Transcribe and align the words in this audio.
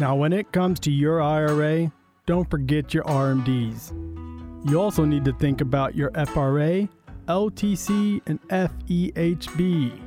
Now, 0.00 0.14
when 0.14 0.32
it 0.32 0.52
comes 0.52 0.78
to 0.80 0.92
your 0.92 1.20
IRA, 1.20 1.90
don't 2.24 2.48
forget 2.48 2.94
your 2.94 3.02
RMDs. 3.02 3.90
You 4.70 4.80
also 4.80 5.04
need 5.04 5.24
to 5.24 5.32
think 5.32 5.60
about 5.60 5.96
your 5.96 6.12
FRA, 6.26 6.88
LTC, 7.26 8.20
and 8.26 8.40
FEHB. 8.48 10.00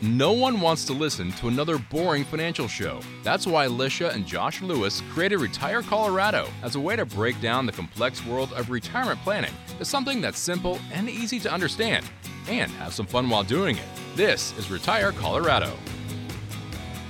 No 0.00 0.32
one 0.32 0.62
wants 0.62 0.86
to 0.86 0.94
listen 0.94 1.30
to 1.32 1.48
another 1.48 1.76
boring 1.76 2.24
financial 2.24 2.68
show. 2.68 3.00
That's 3.22 3.46
why 3.46 3.66
Alicia 3.66 4.10
and 4.12 4.26
Josh 4.26 4.62
Lewis 4.62 5.02
created 5.12 5.40
Retire 5.40 5.82
Colorado 5.82 6.48
as 6.62 6.76
a 6.76 6.80
way 6.80 6.96
to 6.96 7.04
break 7.04 7.38
down 7.42 7.66
the 7.66 7.72
complex 7.72 8.24
world 8.24 8.50
of 8.54 8.70
retirement 8.70 9.20
planning 9.24 9.52
to 9.78 9.84
something 9.84 10.22
that's 10.22 10.38
simple 10.38 10.78
and 10.90 11.10
easy 11.10 11.38
to 11.40 11.52
understand, 11.52 12.06
and 12.48 12.70
have 12.72 12.94
some 12.94 13.06
fun 13.06 13.28
while 13.28 13.44
doing 13.44 13.76
it. 13.76 13.84
This 14.14 14.56
is 14.56 14.70
Retire 14.70 15.12
Colorado. 15.12 15.72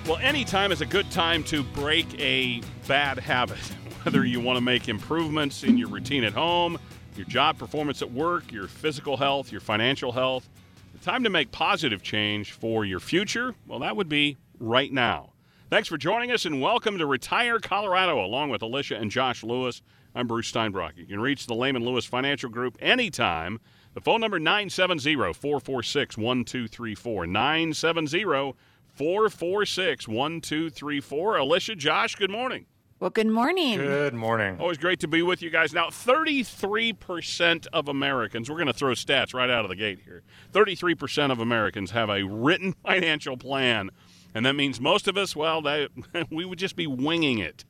Well, 0.06 0.18
any 0.18 0.44
time 0.44 0.70
is 0.70 0.82
a 0.82 0.86
good 0.86 1.10
time 1.10 1.42
to 1.44 1.64
break 1.64 2.06
a 2.20 2.62
bad 2.86 3.18
habit. 3.18 3.58
Whether 4.04 4.24
you 4.24 4.38
want 4.38 4.56
to 4.56 4.60
make 4.60 4.88
improvements 4.88 5.64
in 5.64 5.76
your 5.76 5.88
routine 5.88 6.22
at 6.22 6.32
home, 6.32 6.78
your 7.16 7.26
job 7.26 7.58
performance 7.58 8.02
at 8.02 8.12
work, 8.12 8.52
your 8.52 8.68
physical 8.68 9.16
health, 9.16 9.50
your 9.50 9.60
financial 9.60 10.12
health, 10.12 10.48
the 10.92 11.00
time 11.00 11.24
to 11.24 11.30
make 11.30 11.50
positive 11.50 12.04
change 12.04 12.52
for 12.52 12.84
your 12.84 13.00
future, 13.00 13.56
well, 13.66 13.80
that 13.80 13.96
would 13.96 14.08
be 14.08 14.36
right 14.60 14.92
now. 14.92 15.32
Thanks 15.70 15.88
for 15.88 15.98
joining 15.98 16.30
us 16.30 16.44
and 16.44 16.62
welcome 16.62 16.98
to 16.98 17.06
Retire 17.06 17.58
Colorado 17.58 18.24
along 18.24 18.50
with 18.50 18.62
Alicia 18.62 18.94
and 18.94 19.10
Josh 19.10 19.42
Lewis. 19.42 19.82
I'm 20.14 20.28
Bruce 20.28 20.52
Steinbrock. 20.52 20.96
You 20.96 21.06
can 21.06 21.18
reach 21.18 21.48
the 21.48 21.54
Layman 21.54 21.84
Lewis 21.84 22.04
Financial 22.04 22.48
Group 22.48 22.78
anytime. 22.80 23.58
The 23.94 24.00
phone 24.00 24.20
number 24.20 24.38
970 24.38 25.16
446 25.32 26.16
1234. 26.16 27.26
970 27.26 28.54
446 28.96 30.08
1234. 30.08 31.36
Alicia, 31.36 31.76
Josh, 31.76 32.16
good 32.16 32.30
morning. 32.30 32.66
Well, 32.98 33.10
good 33.10 33.26
morning. 33.26 33.78
Good 33.78 34.14
morning. 34.14 34.56
Always 34.58 34.78
great 34.78 35.00
to 35.00 35.08
be 35.08 35.20
with 35.20 35.42
you 35.42 35.50
guys. 35.50 35.74
Now, 35.74 35.88
33% 35.88 37.66
of 37.74 37.88
Americans, 37.88 38.48
we're 38.48 38.56
going 38.56 38.68
to 38.68 38.72
throw 38.72 38.92
stats 38.92 39.34
right 39.34 39.50
out 39.50 39.66
of 39.66 39.68
the 39.68 39.76
gate 39.76 40.00
here. 40.06 40.22
33% 40.54 41.30
of 41.30 41.38
Americans 41.38 41.90
have 41.90 42.08
a 42.08 42.22
written 42.22 42.72
financial 42.84 43.36
plan. 43.36 43.90
And 44.34 44.46
that 44.46 44.54
means 44.54 44.80
most 44.80 45.08
of 45.08 45.18
us, 45.18 45.36
well, 45.36 45.60
they, 45.60 45.88
we 46.30 46.46
would 46.46 46.58
just 46.58 46.74
be 46.74 46.86
winging 46.86 47.38
it. 47.38 47.66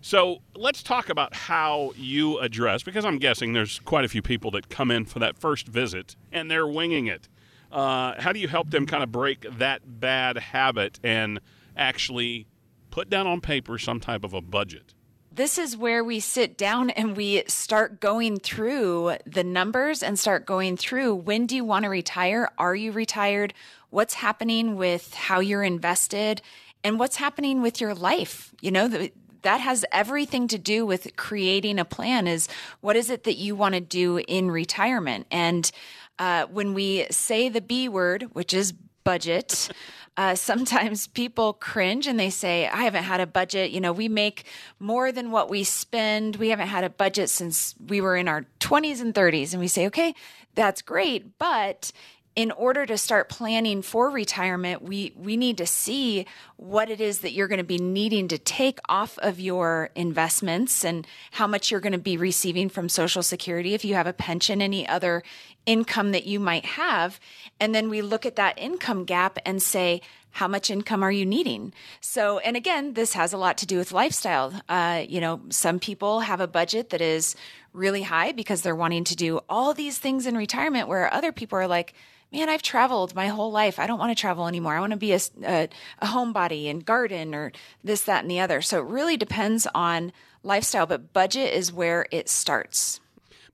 So 0.00 0.38
let's 0.54 0.84
talk 0.84 1.08
about 1.08 1.34
how 1.34 1.92
you 1.96 2.38
address, 2.38 2.84
because 2.84 3.04
I'm 3.04 3.18
guessing 3.18 3.54
there's 3.54 3.80
quite 3.80 4.04
a 4.04 4.08
few 4.08 4.22
people 4.22 4.52
that 4.52 4.68
come 4.68 4.92
in 4.92 5.06
for 5.06 5.18
that 5.18 5.36
first 5.36 5.66
visit 5.66 6.14
and 6.30 6.48
they're 6.48 6.68
winging 6.68 7.08
it. 7.08 7.28
Uh, 7.70 8.20
how 8.20 8.32
do 8.32 8.38
you 8.38 8.48
help 8.48 8.70
them 8.70 8.86
kind 8.86 9.02
of 9.02 9.12
break 9.12 9.46
that 9.58 10.00
bad 10.00 10.38
habit 10.38 10.98
and 11.02 11.40
actually 11.76 12.46
put 12.90 13.10
down 13.10 13.26
on 13.26 13.40
paper 13.40 13.78
some 13.78 14.00
type 14.00 14.24
of 14.24 14.32
a 14.32 14.40
budget? 14.40 14.94
This 15.30 15.56
is 15.56 15.76
where 15.76 16.02
we 16.02 16.18
sit 16.18 16.58
down 16.58 16.90
and 16.90 17.16
we 17.16 17.44
start 17.46 18.00
going 18.00 18.40
through 18.40 19.18
the 19.24 19.44
numbers 19.44 20.02
and 20.02 20.18
start 20.18 20.46
going 20.46 20.76
through 20.76 21.14
when 21.14 21.46
do 21.46 21.54
you 21.54 21.64
want 21.64 21.84
to 21.84 21.88
retire? 21.88 22.50
Are 22.58 22.74
you 22.74 22.90
retired? 22.90 23.54
What's 23.90 24.14
happening 24.14 24.76
with 24.76 25.14
how 25.14 25.38
you're 25.38 25.62
invested? 25.62 26.42
And 26.82 26.98
what's 26.98 27.16
happening 27.16 27.62
with 27.62 27.80
your 27.80 27.94
life? 27.94 28.52
You 28.60 28.72
know, 28.72 29.08
that 29.42 29.60
has 29.60 29.84
everything 29.92 30.48
to 30.48 30.58
do 30.58 30.84
with 30.84 31.14
creating 31.16 31.78
a 31.78 31.84
plan 31.84 32.26
is 32.26 32.48
what 32.80 32.96
is 32.96 33.10
it 33.10 33.24
that 33.24 33.36
you 33.36 33.54
want 33.54 33.74
to 33.74 33.80
do 33.80 34.18
in 34.26 34.50
retirement? 34.50 35.26
And 35.30 35.70
uh, 36.18 36.46
when 36.46 36.74
we 36.74 37.06
say 37.10 37.48
the 37.48 37.60
B 37.60 37.88
word, 37.88 38.24
which 38.32 38.52
is 38.52 38.72
budget, 38.72 39.70
uh, 40.16 40.34
sometimes 40.50 41.06
people 41.06 41.54
cringe 41.54 42.06
and 42.06 42.18
they 42.18 42.30
say, 42.30 42.66
I 42.66 42.84
haven't 42.84 43.04
had 43.04 43.20
a 43.20 43.26
budget. 43.26 43.70
You 43.70 43.80
know, 43.80 43.92
we 43.92 44.08
make 44.08 44.44
more 44.78 45.12
than 45.12 45.30
what 45.30 45.48
we 45.48 45.64
spend. 45.64 46.36
We 46.36 46.50
haven't 46.50 46.68
had 46.68 46.84
a 46.84 46.90
budget 46.90 47.30
since 47.30 47.74
we 47.86 48.00
were 48.00 48.16
in 48.16 48.28
our 48.28 48.46
20s 48.60 49.00
and 49.00 49.14
30s. 49.14 49.52
And 49.52 49.60
we 49.60 49.68
say, 49.68 49.86
okay, 49.86 50.14
that's 50.54 50.82
great. 50.82 51.38
But 51.38 51.92
in 52.38 52.52
order 52.52 52.86
to 52.86 52.96
start 52.96 53.28
planning 53.28 53.82
for 53.82 54.10
retirement, 54.10 54.80
we, 54.80 55.12
we 55.16 55.36
need 55.36 55.58
to 55.58 55.66
see 55.66 56.24
what 56.54 56.88
it 56.88 57.00
is 57.00 57.18
that 57.18 57.32
you're 57.32 57.48
going 57.48 57.58
to 57.58 57.64
be 57.64 57.78
needing 57.78 58.28
to 58.28 58.38
take 58.38 58.78
off 58.88 59.18
of 59.18 59.40
your 59.40 59.90
investments 59.96 60.84
and 60.84 61.04
how 61.32 61.48
much 61.48 61.68
you're 61.68 61.80
going 61.80 61.92
to 61.92 61.98
be 61.98 62.16
receiving 62.16 62.68
from 62.68 62.88
Social 62.88 63.24
Security, 63.24 63.74
if 63.74 63.84
you 63.84 63.94
have 63.94 64.06
a 64.06 64.12
pension, 64.12 64.62
any 64.62 64.86
other 64.86 65.24
income 65.66 66.12
that 66.12 66.26
you 66.26 66.38
might 66.38 66.64
have. 66.64 67.18
And 67.58 67.74
then 67.74 67.90
we 67.90 68.02
look 68.02 68.24
at 68.24 68.36
that 68.36 68.56
income 68.56 69.04
gap 69.04 69.40
and 69.44 69.60
say, 69.60 70.00
how 70.30 70.46
much 70.46 70.70
income 70.70 71.02
are 71.02 71.10
you 71.10 71.26
needing? 71.26 71.72
So, 72.00 72.38
and 72.38 72.56
again, 72.56 72.94
this 72.94 73.14
has 73.14 73.32
a 73.32 73.36
lot 73.36 73.58
to 73.58 73.66
do 73.66 73.78
with 73.78 73.90
lifestyle. 73.90 74.52
Uh, 74.68 75.02
you 75.08 75.20
know, 75.20 75.40
some 75.48 75.80
people 75.80 76.20
have 76.20 76.40
a 76.40 76.46
budget 76.46 76.90
that 76.90 77.00
is 77.00 77.34
really 77.72 78.02
high 78.02 78.30
because 78.30 78.62
they're 78.62 78.76
wanting 78.76 79.02
to 79.04 79.16
do 79.16 79.40
all 79.48 79.74
these 79.74 79.98
things 79.98 80.24
in 80.24 80.36
retirement, 80.36 80.86
where 80.86 81.12
other 81.12 81.32
people 81.32 81.58
are 81.58 81.66
like, 81.66 81.94
man, 82.32 82.48
I've 82.48 82.62
traveled 82.62 83.14
my 83.14 83.28
whole 83.28 83.50
life. 83.50 83.78
I 83.78 83.86
don't 83.86 83.98
want 83.98 84.16
to 84.16 84.20
travel 84.20 84.46
anymore. 84.46 84.76
I 84.76 84.80
want 84.80 84.92
to 84.92 84.98
be 84.98 85.12
a, 85.12 85.20
a, 85.44 85.68
a 86.00 86.06
homebody 86.06 86.70
and 86.70 86.84
garden 86.84 87.34
or 87.34 87.52
this, 87.82 88.02
that, 88.02 88.22
and 88.22 88.30
the 88.30 88.40
other. 88.40 88.60
So 88.60 88.80
it 88.80 88.86
really 88.86 89.16
depends 89.16 89.66
on 89.74 90.12
lifestyle, 90.42 90.86
but 90.86 91.12
budget 91.12 91.52
is 91.52 91.72
where 91.72 92.06
it 92.10 92.28
starts. 92.28 93.00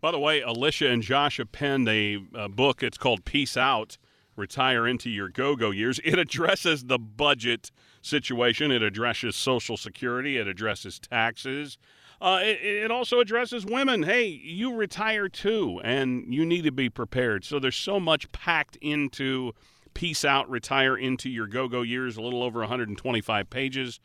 By 0.01 0.11
the 0.11 0.19
way, 0.19 0.43
Alicia 0.43 0.91
and 0.91 1.03
Josh 1.03 1.39
have 1.39 1.53
penned 1.53 1.89
a, 1.89 2.19
a 2.35 2.49
book. 2.49 2.83
It's 2.83 2.99
called 2.99 3.25
Peace 3.25 3.57
Out 3.57 3.97
Retire 4.37 4.87
into 4.87 5.09
Your 5.09 5.29
Go 5.29 5.57
Go 5.57 5.71
Years. 5.71 6.01
It 6.05 6.19
addresses 6.19 6.85
the 6.85 6.99
budget 6.99 7.71
situation, 8.03 8.71
it 8.71 8.83
addresses 8.83 9.35
Social 9.35 9.79
Security, 9.79 10.37
it 10.37 10.47
addresses 10.47 10.99
taxes. 10.99 11.79
Uh, 12.21 12.41
it, 12.43 12.61
it, 12.63 12.91
also 12.91 13.21
addresses 13.21 13.67
women. 13.67 14.03
Hey, 14.03 14.27
you 14.27 14.75
retire 14.75 15.29
too, 15.29 15.81
and 15.85 16.33
you 16.33 16.47
need 16.47 16.63
to 16.63 16.73
be 16.73 16.89
prepared. 16.89 17.45
So 17.45 17.59
there's 17.59 17.77
so 17.77 17.99
much 17.99 18.31
packed 18.33 18.77
into 18.77 19.53
Peace 19.95 20.25
Out, 20.25 20.49
Retire 20.49 20.97
into 20.97 21.29
Your 21.29 21.47
Go 21.47 21.69
Go 21.69 21.83
Years, 21.83 22.17
a 22.17 22.23
little 22.23 22.43
over 22.43 22.61
125 22.61 23.51
pages. 23.51 24.01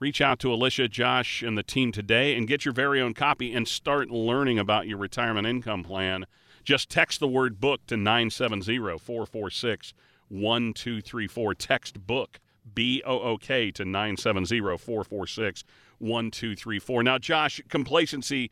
Reach 0.00 0.20
out 0.20 0.38
to 0.40 0.52
Alicia, 0.52 0.88
Josh, 0.88 1.42
and 1.42 1.58
the 1.58 1.62
team 1.62 1.90
today 1.90 2.36
and 2.36 2.46
get 2.46 2.64
your 2.64 2.72
very 2.72 3.00
own 3.00 3.14
copy 3.14 3.52
and 3.52 3.66
start 3.66 4.10
learning 4.10 4.58
about 4.58 4.86
your 4.86 4.98
retirement 4.98 5.46
income 5.46 5.82
plan. 5.82 6.24
Just 6.62 6.88
text 6.88 7.18
the 7.18 7.26
word 7.26 7.60
book 7.60 7.84
to 7.86 7.96
970 7.96 8.78
446 8.98 9.94
1234. 10.28 11.54
Text 11.54 12.06
book, 12.06 12.38
B 12.74 13.02
O 13.04 13.20
O 13.20 13.36
K, 13.38 13.70
to 13.72 13.84
970 13.84 14.60
446 14.60 15.64
1234. 15.98 17.02
Now, 17.02 17.18
Josh, 17.18 17.60
complacency, 17.68 18.50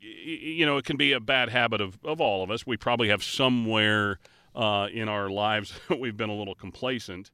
you 0.00 0.66
know, 0.66 0.76
it 0.76 0.84
can 0.84 0.96
be 0.96 1.12
a 1.12 1.20
bad 1.20 1.48
habit 1.48 1.80
of, 1.80 1.98
of 2.04 2.20
all 2.20 2.42
of 2.42 2.50
us. 2.50 2.66
We 2.66 2.76
probably 2.76 3.08
have 3.08 3.22
somewhere 3.22 4.18
uh, 4.54 4.88
in 4.92 5.08
our 5.08 5.30
lives 5.30 5.72
we've 5.98 6.16
been 6.16 6.30
a 6.30 6.34
little 6.34 6.54
complacent 6.54 7.30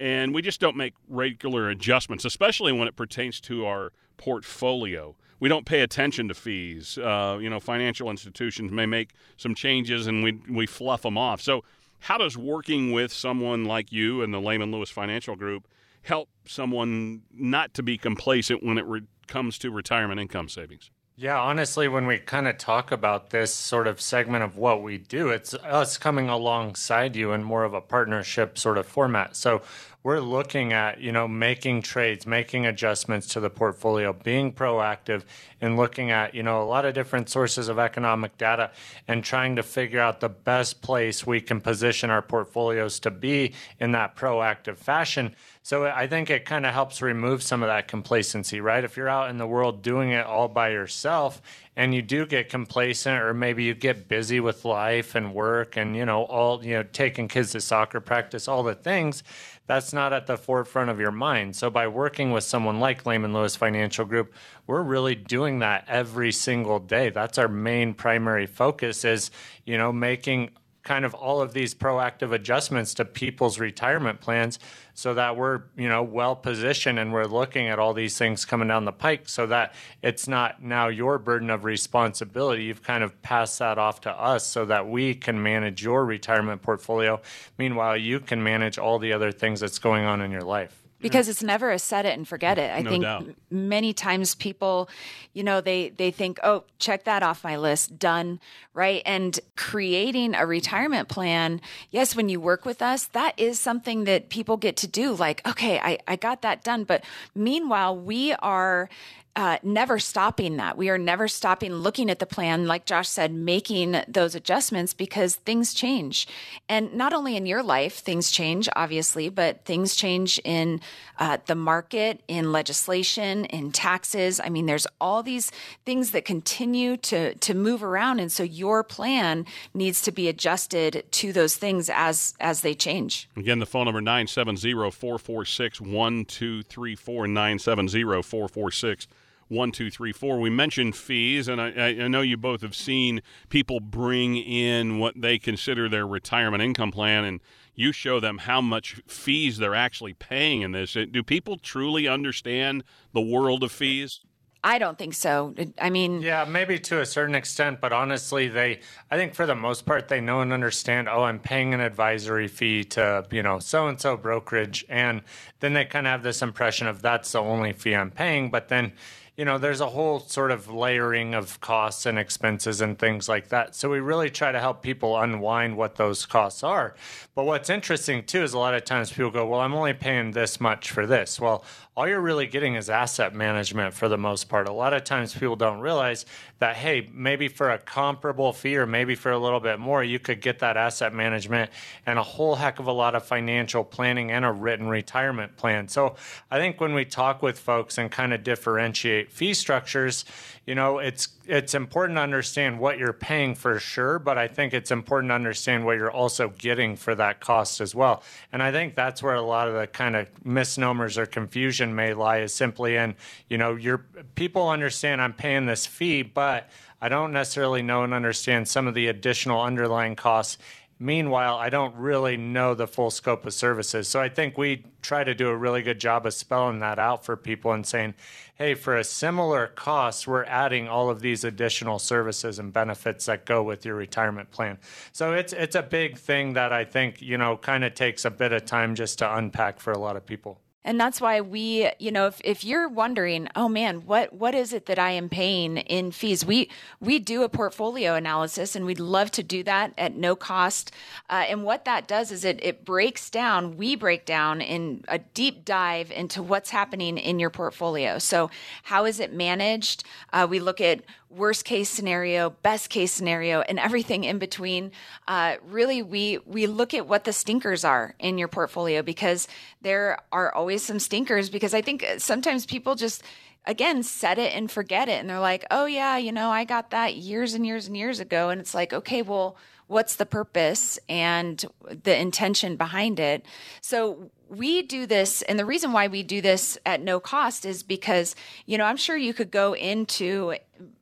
and 0.00 0.34
we 0.34 0.42
just 0.42 0.60
don't 0.60 0.76
make 0.76 0.94
regular 1.08 1.70
adjustments, 1.70 2.24
especially 2.24 2.72
when 2.72 2.88
it 2.88 2.96
pertains 2.96 3.40
to 3.42 3.66
our 3.66 3.92
portfolio. 4.16 5.14
We 5.40 5.48
don't 5.48 5.66
pay 5.66 5.80
attention 5.82 6.28
to 6.28 6.34
fees. 6.34 6.98
Uh, 6.98 7.38
you 7.40 7.50
know, 7.50 7.60
financial 7.60 8.10
institutions 8.10 8.72
may 8.72 8.86
make 8.86 9.10
some 9.36 9.54
changes, 9.54 10.06
and 10.06 10.24
we 10.24 10.40
we 10.48 10.66
fluff 10.66 11.02
them 11.02 11.18
off. 11.18 11.40
So, 11.40 11.64
how 12.00 12.18
does 12.18 12.36
working 12.36 12.92
with 12.92 13.12
someone 13.12 13.64
like 13.64 13.92
you 13.92 14.22
and 14.22 14.32
the 14.32 14.40
Layman 14.40 14.72
Lewis 14.72 14.90
Financial 14.90 15.36
Group 15.36 15.68
help 16.04 16.28
someone 16.46 17.22
not 17.32 17.74
to 17.74 17.82
be 17.82 17.98
complacent 17.98 18.62
when 18.62 18.78
it 18.78 18.84
re- 18.86 19.02
comes 19.26 19.58
to 19.58 19.70
retirement 19.70 20.20
income 20.20 20.48
savings? 20.48 20.90
Yeah, 21.16 21.40
honestly, 21.40 21.86
when 21.86 22.06
we 22.06 22.18
kind 22.18 22.48
of 22.48 22.58
talk 22.58 22.90
about 22.90 23.30
this 23.30 23.54
sort 23.54 23.86
of 23.86 24.00
segment 24.00 24.42
of 24.42 24.56
what 24.56 24.82
we 24.82 24.98
do, 24.98 25.28
it's 25.28 25.54
us 25.54 25.96
coming 25.96 26.28
alongside 26.28 27.14
you 27.14 27.32
in 27.32 27.44
more 27.44 27.62
of 27.62 27.72
a 27.72 27.80
partnership 27.80 28.58
sort 28.58 28.78
of 28.78 28.86
format. 28.86 29.36
So 29.36 29.62
we're 30.04 30.20
looking 30.20 30.74
at, 30.74 31.00
you 31.00 31.10
know, 31.10 31.26
making 31.26 31.80
trades, 31.80 32.26
making 32.26 32.66
adjustments 32.66 33.26
to 33.28 33.40
the 33.40 33.48
portfolio, 33.48 34.12
being 34.12 34.52
proactive 34.52 35.22
and 35.62 35.78
looking 35.78 36.10
at, 36.10 36.34
you 36.34 36.42
know, 36.42 36.62
a 36.62 36.64
lot 36.64 36.84
of 36.84 36.92
different 36.92 37.30
sources 37.30 37.68
of 37.68 37.78
economic 37.78 38.36
data 38.36 38.70
and 39.08 39.24
trying 39.24 39.56
to 39.56 39.62
figure 39.62 40.00
out 40.00 40.20
the 40.20 40.28
best 40.28 40.82
place 40.82 41.26
we 41.26 41.40
can 41.40 41.58
position 41.58 42.10
our 42.10 42.20
portfolios 42.20 43.00
to 43.00 43.10
be 43.10 43.54
in 43.80 43.92
that 43.92 44.14
proactive 44.14 44.76
fashion 44.76 45.34
so 45.66 45.86
I 45.86 46.06
think 46.06 46.28
it 46.28 46.44
kind 46.44 46.66
of 46.66 46.74
helps 46.74 47.00
remove 47.00 47.42
some 47.42 47.62
of 47.62 47.68
that 47.68 47.88
complacency, 47.88 48.60
right? 48.60 48.84
If 48.84 48.98
you're 48.98 49.08
out 49.08 49.30
in 49.30 49.38
the 49.38 49.46
world 49.46 49.80
doing 49.80 50.10
it 50.10 50.26
all 50.26 50.46
by 50.46 50.68
yourself 50.68 51.40
and 51.74 51.94
you 51.94 52.02
do 52.02 52.26
get 52.26 52.50
complacent 52.50 53.22
or 53.22 53.32
maybe 53.32 53.64
you 53.64 53.72
get 53.72 54.06
busy 54.06 54.40
with 54.40 54.66
life 54.66 55.14
and 55.14 55.32
work 55.32 55.78
and, 55.78 55.96
you 55.96 56.04
know, 56.04 56.24
all, 56.24 56.62
you 56.62 56.74
know, 56.74 56.82
taking 56.82 57.28
kids 57.28 57.52
to 57.52 57.62
soccer 57.62 57.98
practice, 57.98 58.46
all 58.46 58.62
the 58.62 58.74
things, 58.74 59.22
that's 59.66 59.92
not 59.92 60.12
at 60.12 60.26
the 60.26 60.36
forefront 60.36 60.90
of 60.90 61.00
your 61.00 61.10
mind. 61.10 61.56
So 61.56 61.70
by 61.70 61.88
working 61.88 62.32
with 62.32 62.44
someone 62.44 62.80
like 62.80 63.06
Layman 63.06 63.32
Lewis 63.32 63.56
Financial 63.56 64.04
Group, 64.04 64.34
we're 64.66 64.82
really 64.82 65.14
doing 65.14 65.60
that 65.60 65.84
every 65.88 66.32
single 66.32 66.78
day. 66.78 67.10
That's 67.10 67.38
our 67.38 67.48
main 67.48 67.94
primary 67.94 68.46
focus 68.46 69.04
is, 69.04 69.30
you 69.64 69.78
know, 69.78 69.92
making 69.92 70.50
kind 70.84 71.04
of 71.04 71.14
all 71.14 71.40
of 71.40 71.54
these 71.54 71.74
proactive 71.74 72.32
adjustments 72.32 72.94
to 72.94 73.04
people's 73.04 73.58
retirement 73.58 74.20
plans 74.20 74.58
so 74.92 75.14
that 75.14 75.36
we're 75.36 75.62
you 75.76 75.88
know 75.88 76.02
well 76.02 76.36
positioned 76.36 76.98
and 76.98 77.12
we're 77.12 77.24
looking 77.24 77.68
at 77.68 77.78
all 77.78 77.94
these 77.94 78.16
things 78.16 78.44
coming 78.44 78.68
down 78.68 78.84
the 78.84 78.92
pike 78.92 79.22
so 79.26 79.46
that 79.46 79.74
it's 80.02 80.28
not 80.28 80.62
now 80.62 80.88
your 80.88 81.18
burden 81.18 81.50
of 81.50 81.64
responsibility. 81.64 82.64
You've 82.64 82.82
kind 82.82 83.02
of 83.02 83.20
passed 83.22 83.58
that 83.58 83.78
off 83.78 84.02
to 84.02 84.10
us 84.10 84.46
so 84.46 84.66
that 84.66 84.86
we 84.86 85.14
can 85.14 85.42
manage 85.42 85.82
your 85.82 86.04
retirement 86.04 86.62
portfolio. 86.62 87.20
Meanwhile 87.58 87.96
you 87.96 88.20
can 88.20 88.42
manage 88.42 88.78
all 88.78 88.98
the 88.98 89.12
other 89.12 89.32
things 89.32 89.60
that's 89.60 89.78
going 89.78 90.04
on 90.04 90.20
in 90.20 90.30
your 90.30 90.42
life 90.42 90.83
because 91.04 91.28
it's 91.28 91.42
never 91.42 91.70
a 91.70 91.78
set 91.78 92.04
it 92.04 92.16
and 92.18 92.26
forget 92.26 92.58
it. 92.58 92.74
I 92.74 92.80
No 92.82 92.90
think 92.90 93.04
doubt. 93.04 93.26
many 93.50 93.92
times 93.92 94.34
people, 94.34 94.88
you 95.32 95.44
know, 95.44 95.60
they 95.60 95.90
they 95.90 96.10
think, 96.10 96.40
"Oh, 96.42 96.64
check 96.80 97.04
that 97.04 97.22
off 97.22 97.44
my 97.44 97.56
list, 97.56 97.98
done." 97.98 98.40
Right? 98.72 99.02
And 99.06 99.38
creating 99.54 100.34
a 100.34 100.44
retirement 100.46 101.08
plan, 101.08 101.60
yes, 101.90 102.16
when 102.16 102.28
you 102.28 102.40
work 102.40 102.64
with 102.64 102.82
us, 102.82 103.04
that 103.12 103.38
is 103.38 103.60
something 103.60 104.02
that 104.04 104.28
people 104.30 104.56
get 104.56 104.76
to 104.78 104.88
do 104.88 105.12
like, 105.14 105.46
"Okay, 105.46 105.78
I 105.78 105.98
I 106.08 106.16
got 106.16 106.42
that 106.42 106.64
done." 106.64 106.82
But 106.84 107.04
meanwhile, 107.36 107.96
we 107.96 108.32
are 108.34 108.88
uh, 109.36 109.58
never 109.64 109.98
stopping 109.98 110.58
that. 110.58 110.78
We 110.78 110.88
are 110.90 110.98
never 110.98 111.26
stopping 111.26 111.74
looking 111.74 112.08
at 112.08 112.20
the 112.20 112.26
plan, 112.26 112.68
like 112.68 112.86
Josh 112.86 113.08
said, 113.08 113.32
making 113.32 113.96
those 114.06 114.36
adjustments 114.36 114.94
because 114.94 115.34
things 115.36 115.74
change. 115.74 116.28
And 116.68 116.94
not 116.94 117.12
only 117.12 117.36
in 117.36 117.44
your 117.44 117.62
life, 117.62 117.96
things 117.96 118.30
change, 118.30 118.68
obviously, 118.76 119.28
but 119.28 119.64
things 119.64 119.96
change 119.96 120.40
in 120.44 120.80
uh, 121.18 121.38
the 121.46 121.56
market, 121.56 122.22
in 122.28 122.52
legislation, 122.52 123.46
in 123.46 123.72
taxes. 123.72 124.38
I 124.38 124.50
mean, 124.50 124.66
there's 124.66 124.86
all 125.00 125.24
these 125.24 125.50
things 125.84 126.12
that 126.12 126.24
continue 126.24 126.96
to, 126.98 127.34
to 127.34 127.54
move 127.54 127.82
around. 127.82 128.20
And 128.20 128.30
so 128.30 128.44
your 128.44 128.84
plan 128.84 129.46
needs 129.74 130.00
to 130.02 130.12
be 130.12 130.28
adjusted 130.28 131.04
to 131.10 131.32
those 131.32 131.56
things 131.56 131.90
as, 131.92 132.34
as 132.38 132.60
they 132.60 132.74
change. 132.74 133.28
Again, 133.36 133.58
the 133.58 133.66
phone 133.66 133.86
number 133.86 134.00
970-446-1234, 134.00 136.94
970-446 137.04 138.44
1234. 138.44 139.23
We 139.54 140.50
mentioned 140.50 140.96
fees, 140.96 141.48
and 141.48 141.60
I, 141.60 141.68
I 141.68 142.08
know 142.08 142.20
you 142.20 142.36
both 142.36 142.62
have 142.62 142.74
seen 142.74 143.22
people 143.48 143.80
bring 143.80 144.36
in 144.36 144.98
what 144.98 145.14
they 145.20 145.38
consider 145.38 145.88
their 145.88 146.06
retirement 146.06 146.62
income 146.62 146.90
plan, 146.90 147.24
and 147.24 147.40
you 147.74 147.92
show 147.92 148.20
them 148.20 148.38
how 148.38 148.60
much 148.60 149.00
fees 149.06 149.58
they're 149.58 149.74
actually 149.74 150.14
paying 150.14 150.62
in 150.62 150.72
this. 150.72 150.92
Do 150.92 151.22
people 151.22 151.58
truly 151.58 152.06
understand 152.06 152.84
the 153.12 153.20
world 153.20 153.62
of 153.62 153.72
fees? 153.72 154.20
I 154.66 154.78
don't 154.78 154.96
think 154.96 155.12
so. 155.12 155.54
I 155.78 155.90
mean, 155.90 156.22
Yeah, 156.22 156.46
maybe 156.46 156.78
to 156.78 157.02
a 157.02 157.06
certain 157.06 157.34
extent, 157.34 157.82
but 157.82 157.92
honestly, 157.92 158.48
they, 158.48 158.80
I 159.10 159.18
think 159.18 159.34
for 159.34 159.44
the 159.44 159.54
most 159.54 159.84
part, 159.84 160.08
they 160.08 160.22
know 160.22 160.40
and 160.40 160.54
understand, 160.54 161.06
oh, 161.06 161.24
I'm 161.24 161.38
paying 161.38 161.74
an 161.74 161.80
advisory 161.80 162.48
fee 162.48 162.82
to, 162.84 163.26
you 163.30 163.42
know, 163.42 163.58
so 163.58 163.88
and 163.88 164.00
so 164.00 164.16
brokerage. 164.16 164.86
And 164.88 165.20
then 165.60 165.74
they 165.74 165.84
kind 165.84 166.06
of 166.06 166.12
have 166.12 166.22
this 166.22 166.40
impression 166.40 166.86
of 166.86 167.02
that's 167.02 167.32
the 167.32 167.40
only 167.40 167.74
fee 167.74 167.94
I'm 167.94 168.10
paying. 168.10 168.50
But 168.50 168.68
then, 168.68 168.94
you 169.36 169.44
know, 169.44 169.58
there's 169.58 169.80
a 169.80 169.88
whole 169.88 170.20
sort 170.20 170.52
of 170.52 170.72
layering 170.72 171.34
of 171.34 171.60
costs 171.60 172.06
and 172.06 172.18
expenses 172.18 172.80
and 172.80 172.98
things 172.98 173.28
like 173.28 173.48
that. 173.48 173.74
So 173.74 173.90
we 173.90 173.98
really 173.98 174.30
try 174.30 174.52
to 174.52 174.60
help 174.60 174.80
people 174.80 175.18
unwind 175.18 175.76
what 175.76 175.96
those 175.96 176.24
costs 176.24 176.62
are. 176.62 176.94
But 177.34 177.44
what's 177.44 177.68
interesting 177.68 178.24
too 178.24 178.44
is 178.44 178.54
a 178.54 178.58
lot 178.58 178.74
of 178.74 178.84
times 178.84 179.10
people 179.10 179.32
go, 179.32 179.46
well, 179.46 179.60
I'm 179.60 179.74
only 179.74 179.92
paying 179.92 180.30
this 180.30 180.60
much 180.60 180.90
for 180.90 181.04
this. 181.04 181.40
Well, 181.40 181.64
all 181.96 182.08
you're 182.08 182.20
really 182.20 182.46
getting 182.46 182.74
is 182.74 182.90
asset 182.90 183.34
management 183.34 183.94
for 183.94 184.08
the 184.08 184.18
most 184.18 184.48
part. 184.48 184.68
A 184.68 184.72
lot 184.72 184.92
of 184.92 185.04
times 185.04 185.32
people 185.32 185.54
don't 185.54 185.78
realize 185.78 186.26
that, 186.58 186.74
hey, 186.74 187.08
maybe 187.12 187.46
for 187.46 187.70
a 187.70 187.78
comparable 187.78 188.52
fee 188.52 188.76
or 188.76 188.84
maybe 188.84 189.14
for 189.14 189.30
a 189.30 189.38
little 189.38 189.60
bit 189.60 189.78
more, 189.78 190.02
you 190.02 190.18
could 190.18 190.40
get 190.40 190.58
that 190.58 190.76
asset 190.76 191.14
management 191.14 191.70
and 192.04 192.18
a 192.18 192.22
whole 192.22 192.56
heck 192.56 192.80
of 192.80 192.88
a 192.88 192.92
lot 192.92 193.14
of 193.14 193.24
financial 193.24 193.84
planning 193.84 194.32
and 194.32 194.44
a 194.44 194.50
written 194.50 194.88
retirement 194.88 195.56
plan. 195.56 195.86
So 195.86 196.16
I 196.50 196.58
think 196.58 196.80
when 196.80 196.94
we 196.94 197.04
talk 197.04 197.42
with 197.42 197.60
folks 197.60 197.96
and 197.96 198.10
kind 198.10 198.32
of 198.32 198.42
differentiate 198.42 199.30
fee 199.30 199.54
structures, 199.54 200.24
you 200.66 200.74
know, 200.74 200.98
it's 200.98 201.28
it's 201.46 201.74
important 201.74 202.16
to 202.16 202.22
understand 202.22 202.78
what 202.78 202.98
you're 202.98 203.12
paying 203.12 203.54
for 203.54 203.78
sure, 203.78 204.18
but 204.18 204.38
I 204.38 204.48
think 204.48 204.72
it's 204.72 204.90
important 204.90 205.30
to 205.30 205.34
understand 205.34 205.84
what 205.84 205.98
you're 205.98 206.10
also 206.10 206.48
getting 206.48 206.96
for 206.96 207.14
that 207.14 207.40
cost 207.40 207.82
as 207.82 207.94
well. 207.94 208.22
And 208.50 208.62
I 208.62 208.72
think 208.72 208.94
that's 208.94 209.22
where 209.22 209.34
a 209.34 209.42
lot 209.42 209.68
of 209.68 209.74
the 209.74 209.86
kind 209.86 210.16
of 210.16 210.28
misnomers 210.44 211.18
or 211.18 211.26
confusion 211.26 211.94
may 211.94 212.14
lie 212.14 212.38
is 212.38 212.54
simply 212.54 212.96
in, 212.96 213.14
you 213.48 213.58
know, 213.58 213.74
your 213.74 214.06
people 214.36 214.68
understand 214.70 215.20
I'm 215.20 215.34
paying 215.34 215.66
this 215.66 215.84
fee, 215.84 216.22
but 216.22 216.70
I 217.02 217.10
don't 217.10 217.32
necessarily 217.32 217.82
know 217.82 218.02
and 218.02 218.14
understand 218.14 218.66
some 218.66 218.86
of 218.86 218.94
the 218.94 219.08
additional 219.08 219.60
underlying 219.60 220.16
costs. 220.16 220.56
Meanwhile, 221.04 221.56
I 221.56 221.68
don't 221.68 221.94
really 221.96 222.38
know 222.38 222.72
the 222.74 222.86
full 222.86 223.10
scope 223.10 223.44
of 223.44 223.52
services. 223.52 224.08
So 224.08 224.22
I 224.22 224.30
think 224.30 224.56
we 224.56 224.86
try 225.02 225.22
to 225.22 225.34
do 225.34 225.48
a 225.48 225.56
really 225.56 225.82
good 225.82 226.00
job 226.00 226.24
of 226.24 226.32
spelling 226.32 226.78
that 226.78 226.98
out 226.98 227.26
for 227.26 227.36
people 227.36 227.72
and 227.72 227.84
saying, 227.86 228.14
hey, 228.54 228.72
for 228.72 228.96
a 228.96 229.04
similar 229.04 229.66
cost, 229.66 230.26
we're 230.26 230.44
adding 230.44 230.88
all 230.88 231.10
of 231.10 231.20
these 231.20 231.44
additional 231.44 231.98
services 231.98 232.58
and 232.58 232.72
benefits 232.72 233.26
that 233.26 233.44
go 233.44 233.62
with 233.62 233.84
your 233.84 233.96
retirement 233.96 234.50
plan. 234.50 234.78
So 235.12 235.34
it's 235.34 235.52
it's 235.52 235.76
a 235.76 235.82
big 235.82 236.16
thing 236.16 236.54
that 236.54 236.72
I 236.72 236.86
think, 236.86 237.20
you 237.20 237.36
know, 237.36 237.58
kind 237.58 237.84
of 237.84 237.92
takes 237.92 238.24
a 238.24 238.30
bit 238.30 238.52
of 238.52 238.64
time 238.64 238.94
just 238.94 239.18
to 239.18 239.36
unpack 239.36 239.80
for 239.80 239.92
a 239.92 239.98
lot 239.98 240.16
of 240.16 240.24
people. 240.24 240.58
And 240.84 241.00
that's 241.00 241.20
why 241.20 241.40
we, 241.40 241.90
you 241.98 242.12
know, 242.12 242.26
if, 242.26 242.40
if 242.44 242.64
you're 242.64 242.88
wondering, 242.88 243.48
oh 243.56 243.68
man, 243.68 244.04
what 244.04 244.32
what 244.34 244.54
is 244.54 244.72
it 244.72 244.86
that 244.86 244.98
I 244.98 245.12
am 245.12 245.28
paying 245.28 245.78
in 245.78 246.10
fees? 246.10 246.44
We 246.44 246.68
we 247.00 247.18
do 247.18 247.42
a 247.42 247.48
portfolio 247.48 248.14
analysis, 248.14 248.76
and 248.76 248.84
we'd 248.84 249.00
love 249.00 249.30
to 249.32 249.42
do 249.42 249.62
that 249.62 249.94
at 249.96 250.14
no 250.14 250.36
cost. 250.36 250.92
Uh, 251.30 251.44
and 251.48 251.64
what 251.64 251.86
that 251.86 252.06
does 252.06 252.30
is 252.30 252.44
it 252.44 252.62
it 252.62 252.84
breaks 252.84 253.30
down. 253.30 253.76
We 253.78 253.96
break 253.96 254.26
down 254.26 254.60
in 254.60 255.04
a 255.08 255.18
deep 255.18 255.64
dive 255.64 256.10
into 256.10 256.42
what's 256.42 256.70
happening 256.70 257.16
in 257.16 257.38
your 257.38 257.50
portfolio. 257.50 258.18
So 258.18 258.50
how 258.82 259.06
is 259.06 259.20
it 259.20 259.32
managed? 259.32 260.04
Uh, 260.32 260.46
we 260.48 260.60
look 260.60 260.80
at 260.80 261.02
worst 261.34 261.64
case 261.64 261.88
scenario, 261.88 262.50
best 262.50 262.90
case 262.90 263.12
scenario, 263.12 263.60
and 263.62 263.78
everything 263.78 264.24
in 264.24 264.38
between. 264.38 264.92
Uh, 265.26 265.56
really, 265.66 266.02
we 266.02 266.38
we 266.46 266.66
look 266.66 266.94
at 266.94 267.06
what 267.06 267.24
the 267.24 267.32
stinkers 267.32 267.84
are 267.84 268.14
in 268.18 268.38
your 268.38 268.48
portfolio 268.48 269.02
because 269.02 269.48
there 269.82 270.18
are 270.32 270.54
always 270.54 270.73
some 270.82 270.98
stinkers. 270.98 271.50
Because 271.50 271.74
I 271.74 271.82
think 271.82 272.04
uh, 272.04 272.18
sometimes 272.18 272.66
people 272.66 272.94
just 272.94 273.22
again 273.66 274.02
set 274.02 274.38
it 274.38 274.54
and 274.54 274.70
forget 274.70 275.08
it, 275.08 275.20
and 275.20 275.28
they're 275.28 275.38
like, 275.38 275.64
"Oh 275.70 275.86
yeah, 275.86 276.16
you 276.16 276.32
know, 276.32 276.50
I 276.50 276.64
got 276.64 276.90
that 276.90 277.16
years 277.16 277.54
and 277.54 277.66
years 277.66 277.86
and 277.86 277.96
years 277.96 278.20
ago," 278.20 278.50
and 278.50 278.60
it's 278.60 278.74
like, 278.74 278.92
okay, 278.92 279.22
well. 279.22 279.56
What's 279.86 280.16
the 280.16 280.24
purpose 280.24 280.98
and 281.10 281.62
the 282.04 282.18
intention 282.18 282.76
behind 282.76 283.20
it? 283.20 283.44
So 283.82 284.30
we 284.48 284.82
do 284.82 285.06
this 285.06 285.42
and 285.42 285.58
the 285.58 285.64
reason 285.64 285.92
why 285.92 286.08
we 286.08 286.22
do 286.22 286.40
this 286.40 286.78
at 286.84 287.00
no 287.00 287.20
cost 287.20 287.64
is 287.64 287.82
because 287.82 288.34
you 288.66 288.78
know 288.78 288.84
i'm 288.84 288.96
sure 288.96 289.16
you 289.16 289.34
could 289.34 289.50
go 289.50 289.74
into 289.74 290.54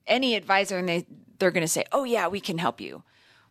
any 0.07 0.35
advisor 0.35 0.79
and 0.79 0.89
they 0.89 1.07
they're 1.39 1.51
going 1.51 1.65
to 1.65 1.69
say 1.69 1.85
oh 1.93 2.05
yeah 2.05 2.29
we 2.29 2.41
can 2.41 2.59
help 2.59 2.81
you 2.81 3.03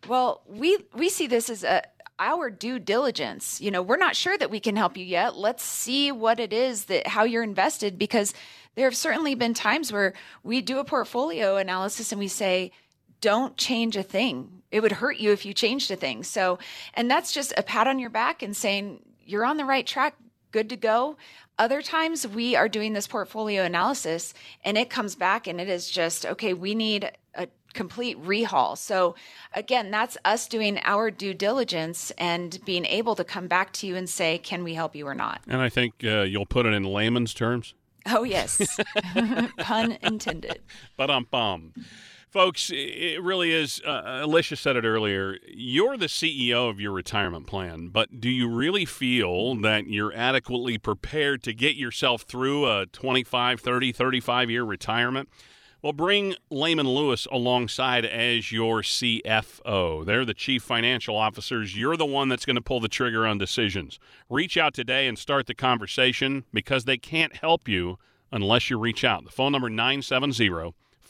well 0.07 0.41
we 0.47 0.77
we 0.93 1.09
see 1.09 1.27
this 1.27 1.49
as 1.49 1.63
a 1.63 1.83
our 2.21 2.49
due 2.51 2.79
diligence. 2.79 3.59
You 3.59 3.71
know 3.71 3.81
we're 3.81 3.97
not 3.97 4.15
sure 4.15 4.37
that 4.37 4.51
we 4.51 4.59
can 4.59 4.75
help 4.75 4.95
you 4.95 5.03
yet. 5.03 5.35
Let's 5.35 5.63
see 5.63 6.11
what 6.11 6.39
it 6.39 6.53
is 6.53 6.85
that 6.85 7.07
how 7.07 7.23
you're 7.23 7.43
invested 7.43 7.97
because 7.97 8.33
there 8.75 8.85
have 8.85 8.95
certainly 8.95 9.35
been 9.35 9.53
times 9.53 9.91
where 9.91 10.13
we 10.43 10.61
do 10.61 10.79
a 10.79 10.85
portfolio 10.85 11.57
analysis 11.57 12.11
and 12.11 12.19
we 12.19 12.27
say 12.27 12.71
don't 13.19 13.57
change 13.57 13.97
a 13.97 14.03
thing. 14.03 14.61
It 14.71 14.81
would 14.81 14.93
hurt 14.93 15.17
you 15.17 15.31
if 15.31 15.45
you 15.45 15.53
changed 15.53 15.91
a 15.91 15.95
thing. 15.95 16.23
So 16.23 16.59
and 16.93 17.09
that's 17.09 17.33
just 17.33 17.53
a 17.57 17.63
pat 17.63 17.87
on 17.87 17.99
your 17.99 18.11
back 18.11 18.43
and 18.43 18.55
saying 18.55 19.03
you're 19.25 19.45
on 19.45 19.57
the 19.57 19.65
right 19.65 19.85
track, 19.85 20.15
good 20.51 20.69
to 20.69 20.77
go. 20.77 21.17
Other 21.57 21.81
times 21.81 22.27
we 22.27 22.55
are 22.55 22.69
doing 22.69 22.93
this 22.93 23.07
portfolio 23.07 23.63
analysis 23.63 24.33
and 24.63 24.77
it 24.77 24.89
comes 24.89 25.15
back 25.15 25.47
and 25.47 25.59
it 25.59 25.69
is 25.69 25.89
just, 25.89 26.25
okay, 26.25 26.53
we 26.53 26.75
need 26.75 27.11
a 27.35 27.47
complete 27.73 28.21
rehaul. 28.23 28.77
So 28.77 29.15
again, 29.53 29.91
that's 29.91 30.17
us 30.25 30.47
doing 30.47 30.79
our 30.83 31.11
due 31.11 31.33
diligence 31.33 32.11
and 32.17 32.59
being 32.65 32.85
able 32.85 33.15
to 33.15 33.23
come 33.23 33.47
back 33.47 33.73
to 33.73 33.87
you 33.87 33.95
and 33.95 34.09
say, 34.09 34.37
can 34.37 34.63
we 34.63 34.73
help 34.73 34.95
you 34.95 35.07
or 35.07 35.15
not? 35.15 35.41
And 35.47 35.61
I 35.61 35.69
think 35.69 35.95
uh, 36.03 36.21
you'll 36.21 36.45
put 36.45 36.65
it 36.65 36.73
in 36.73 36.83
layman's 36.83 37.33
terms. 37.33 37.73
Oh, 38.07 38.23
yes. 38.23 38.79
Pun 39.59 39.97
intended. 40.01 40.61
But 40.97 41.09
um 41.09 41.27
bum. 41.29 41.73
Folks, 42.31 42.71
it 42.73 43.21
really 43.21 43.51
is. 43.51 43.81
Uh, 43.85 44.21
Alicia 44.23 44.55
said 44.55 44.77
it 44.77 44.85
earlier. 44.85 45.37
You're 45.49 45.97
the 45.97 46.05
CEO 46.05 46.69
of 46.69 46.79
your 46.79 46.93
retirement 46.93 47.45
plan, 47.45 47.89
but 47.89 48.21
do 48.21 48.29
you 48.29 48.47
really 48.47 48.85
feel 48.85 49.55
that 49.55 49.87
you're 49.87 50.13
adequately 50.13 50.77
prepared 50.77 51.43
to 51.43 51.53
get 51.53 51.75
yourself 51.75 52.21
through 52.21 52.71
a 52.71 52.85
25, 52.85 53.59
30, 53.59 53.91
35 53.91 54.49
year 54.49 54.63
retirement? 54.63 55.27
Well, 55.83 55.93
bring 55.93 56.35
Layman 56.51 56.87
Lewis 56.87 57.27
alongside 57.31 58.05
as 58.05 58.51
your 58.51 58.83
CFO. 58.83 60.05
They're 60.05 60.25
the 60.25 60.35
chief 60.35 60.61
financial 60.61 61.15
officers. 61.15 61.75
You're 61.75 61.97
the 61.97 62.05
one 62.05 62.29
that's 62.29 62.45
going 62.45 62.55
to 62.55 62.61
pull 62.61 62.79
the 62.79 62.87
trigger 62.87 63.25
on 63.25 63.39
decisions. 63.39 63.97
Reach 64.29 64.57
out 64.57 64.75
today 64.75 65.07
and 65.07 65.17
start 65.17 65.47
the 65.47 65.55
conversation 65.55 66.45
because 66.53 66.85
they 66.85 66.97
can't 66.97 67.35
help 67.35 67.67
you 67.67 67.97
unless 68.31 68.69
you 68.69 68.77
reach 68.77 69.03
out. 69.03 69.23
The 69.23 69.31
phone 69.31 69.53
number 69.53 69.71
970 69.71 70.51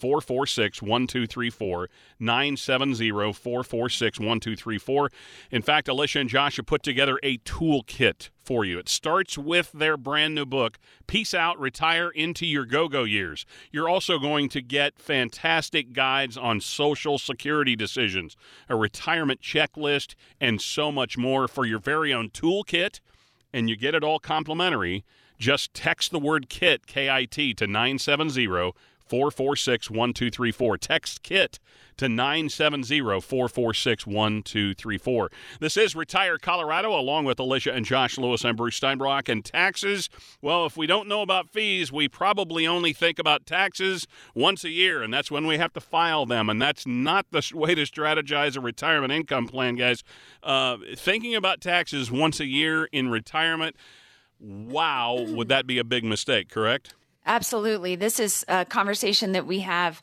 446 0.01 0.81
1234. 0.81 1.89
970 2.19 3.11
446 3.11 4.19
1234. 4.19 5.11
In 5.51 5.61
fact, 5.61 5.87
Alicia 5.87 6.19
and 6.19 6.29
Josh 6.29 6.57
have 6.57 6.65
put 6.65 6.81
together 6.81 7.19
a 7.21 7.37
toolkit 7.39 8.29
for 8.43 8.65
you. 8.65 8.79
It 8.79 8.89
starts 8.89 9.37
with 9.37 9.71
their 9.71 9.95
brand 9.95 10.33
new 10.33 10.45
book, 10.47 10.79
Peace 11.05 11.35
Out, 11.35 11.59
Retire 11.59 12.09
into 12.09 12.47
Your 12.47 12.65
Go 12.65 12.87
Go 12.87 13.03
Years. 13.03 13.45
You're 13.71 13.87
also 13.87 14.17
going 14.17 14.49
to 14.49 14.61
get 14.61 14.97
fantastic 14.97 15.93
guides 15.93 16.35
on 16.35 16.59
social 16.61 17.19
security 17.19 17.75
decisions, 17.75 18.35
a 18.67 18.75
retirement 18.75 19.41
checklist, 19.41 20.15
and 20.39 20.59
so 20.59 20.91
much 20.91 21.15
more 21.17 21.47
for 21.47 21.65
your 21.65 21.79
very 21.79 22.11
own 22.11 22.29
toolkit. 22.29 22.99
And 23.53 23.69
you 23.69 23.75
get 23.75 23.93
it 23.93 24.03
all 24.03 24.17
complimentary. 24.17 25.03
Just 25.37 25.73
text 25.73 26.11
the 26.11 26.19
word 26.19 26.49
KIT, 26.49 26.87
K 26.87 27.09
I 27.09 27.25
T, 27.25 27.53
to 27.55 27.67
970 27.67 28.47
446 29.11 29.89
1234. 29.89 30.77
Text 30.77 31.21
KIT 31.21 31.59
to 31.97 32.07
970 32.07 33.01
446 33.19 34.07
1234. 34.07 35.31
This 35.59 35.75
is 35.75 35.97
Retire 35.97 36.37
Colorado, 36.37 36.97
along 36.97 37.25
with 37.25 37.37
Alicia 37.37 37.73
and 37.73 37.85
Josh 37.85 38.17
Lewis. 38.17 38.45
I'm 38.45 38.55
Bruce 38.55 38.79
Steinbrock. 38.79 39.27
And 39.27 39.43
taxes, 39.43 40.09
well, 40.41 40.65
if 40.65 40.77
we 40.77 40.87
don't 40.87 41.09
know 41.09 41.21
about 41.21 41.49
fees, 41.49 41.91
we 41.91 42.07
probably 42.07 42.65
only 42.65 42.93
think 42.93 43.19
about 43.19 43.45
taxes 43.45 44.07
once 44.33 44.63
a 44.63 44.69
year, 44.69 45.03
and 45.03 45.13
that's 45.13 45.29
when 45.29 45.45
we 45.45 45.57
have 45.57 45.73
to 45.73 45.81
file 45.81 46.25
them. 46.25 46.49
And 46.49 46.61
that's 46.61 46.87
not 46.87 47.25
the 47.31 47.45
way 47.53 47.75
to 47.75 47.81
strategize 47.81 48.55
a 48.55 48.61
retirement 48.61 49.11
income 49.11 49.49
plan, 49.49 49.75
guys. 49.75 50.05
Uh, 50.41 50.77
thinking 50.95 51.35
about 51.35 51.59
taxes 51.59 52.09
once 52.09 52.39
a 52.39 52.45
year 52.45 52.85
in 52.93 53.09
retirement, 53.09 53.75
wow, 54.39 55.25
would 55.27 55.49
that 55.49 55.67
be 55.67 55.79
a 55.79 55.83
big 55.83 56.05
mistake, 56.05 56.47
correct? 56.47 56.93
Absolutely. 57.25 57.95
This 57.95 58.19
is 58.19 58.43
a 58.47 58.65
conversation 58.65 59.33
that 59.33 59.45
we 59.45 59.59
have 59.59 60.01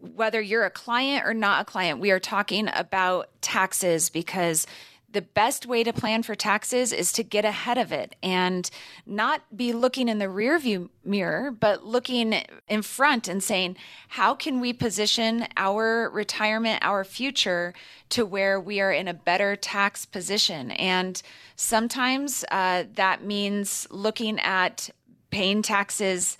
whether 0.00 0.40
you're 0.40 0.64
a 0.64 0.70
client 0.70 1.26
or 1.26 1.34
not 1.34 1.62
a 1.62 1.64
client. 1.64 2.00
We 2.00 2.10
are 2.10 2.18
talking 2.18 2.68
about 2.72 3.28
taxes 3.42 4.08
because 4.08 4.66
the 5.12 5.22
best 5.22 5.66
way 5.66 5.82
to 5.82 5.92
plan 5.92 6.22
for 6.22 6.36
taxes 6.36 6.92
is 6.92 7.12
to 7.12 7.24
get 7.24 7.44
ahead 7.44 7.76
of 7.78 7.90
it 7.90 8.14
and 8.22 8.70
not 9.04 9.42
be 9.56 9.72
looking 9.72 10.08
in 10.08 10.18
the 10.18 10.26
rearview 10.26 10.88
mirror, 11.04 11.50
but 11.50 11.84
looking 11.84 12.32
in 12.68 12.82
front 12.82 13.26
and 13.26 13.42
saying, 13.42 13.76
how 14.08 14.34
can 14.34 14.60
we 14.60 14.72
position 14.72 15.48
our 15.56 16.08
retirement, 16.10 16.84
our 16.84 17.02
future 17.02 17.74
to 18.10 18.24
where 18.24 18.60
we 18.60 18.80
are 18.80 18.92
in 18.92 19.08
a 19.08 19.14
better 19.14 19.56
tax 19.56 20.06
position? 20.06 20.70
And 20.70 21.20
sometimes 21.56 22.44
uh, 22.50 22.84
that 22.94 23.24
means 23.24 23.88
looking 23.90 24.38
at 24.38 24.90
paying 25.30 25.62
taxes 25.62 26.38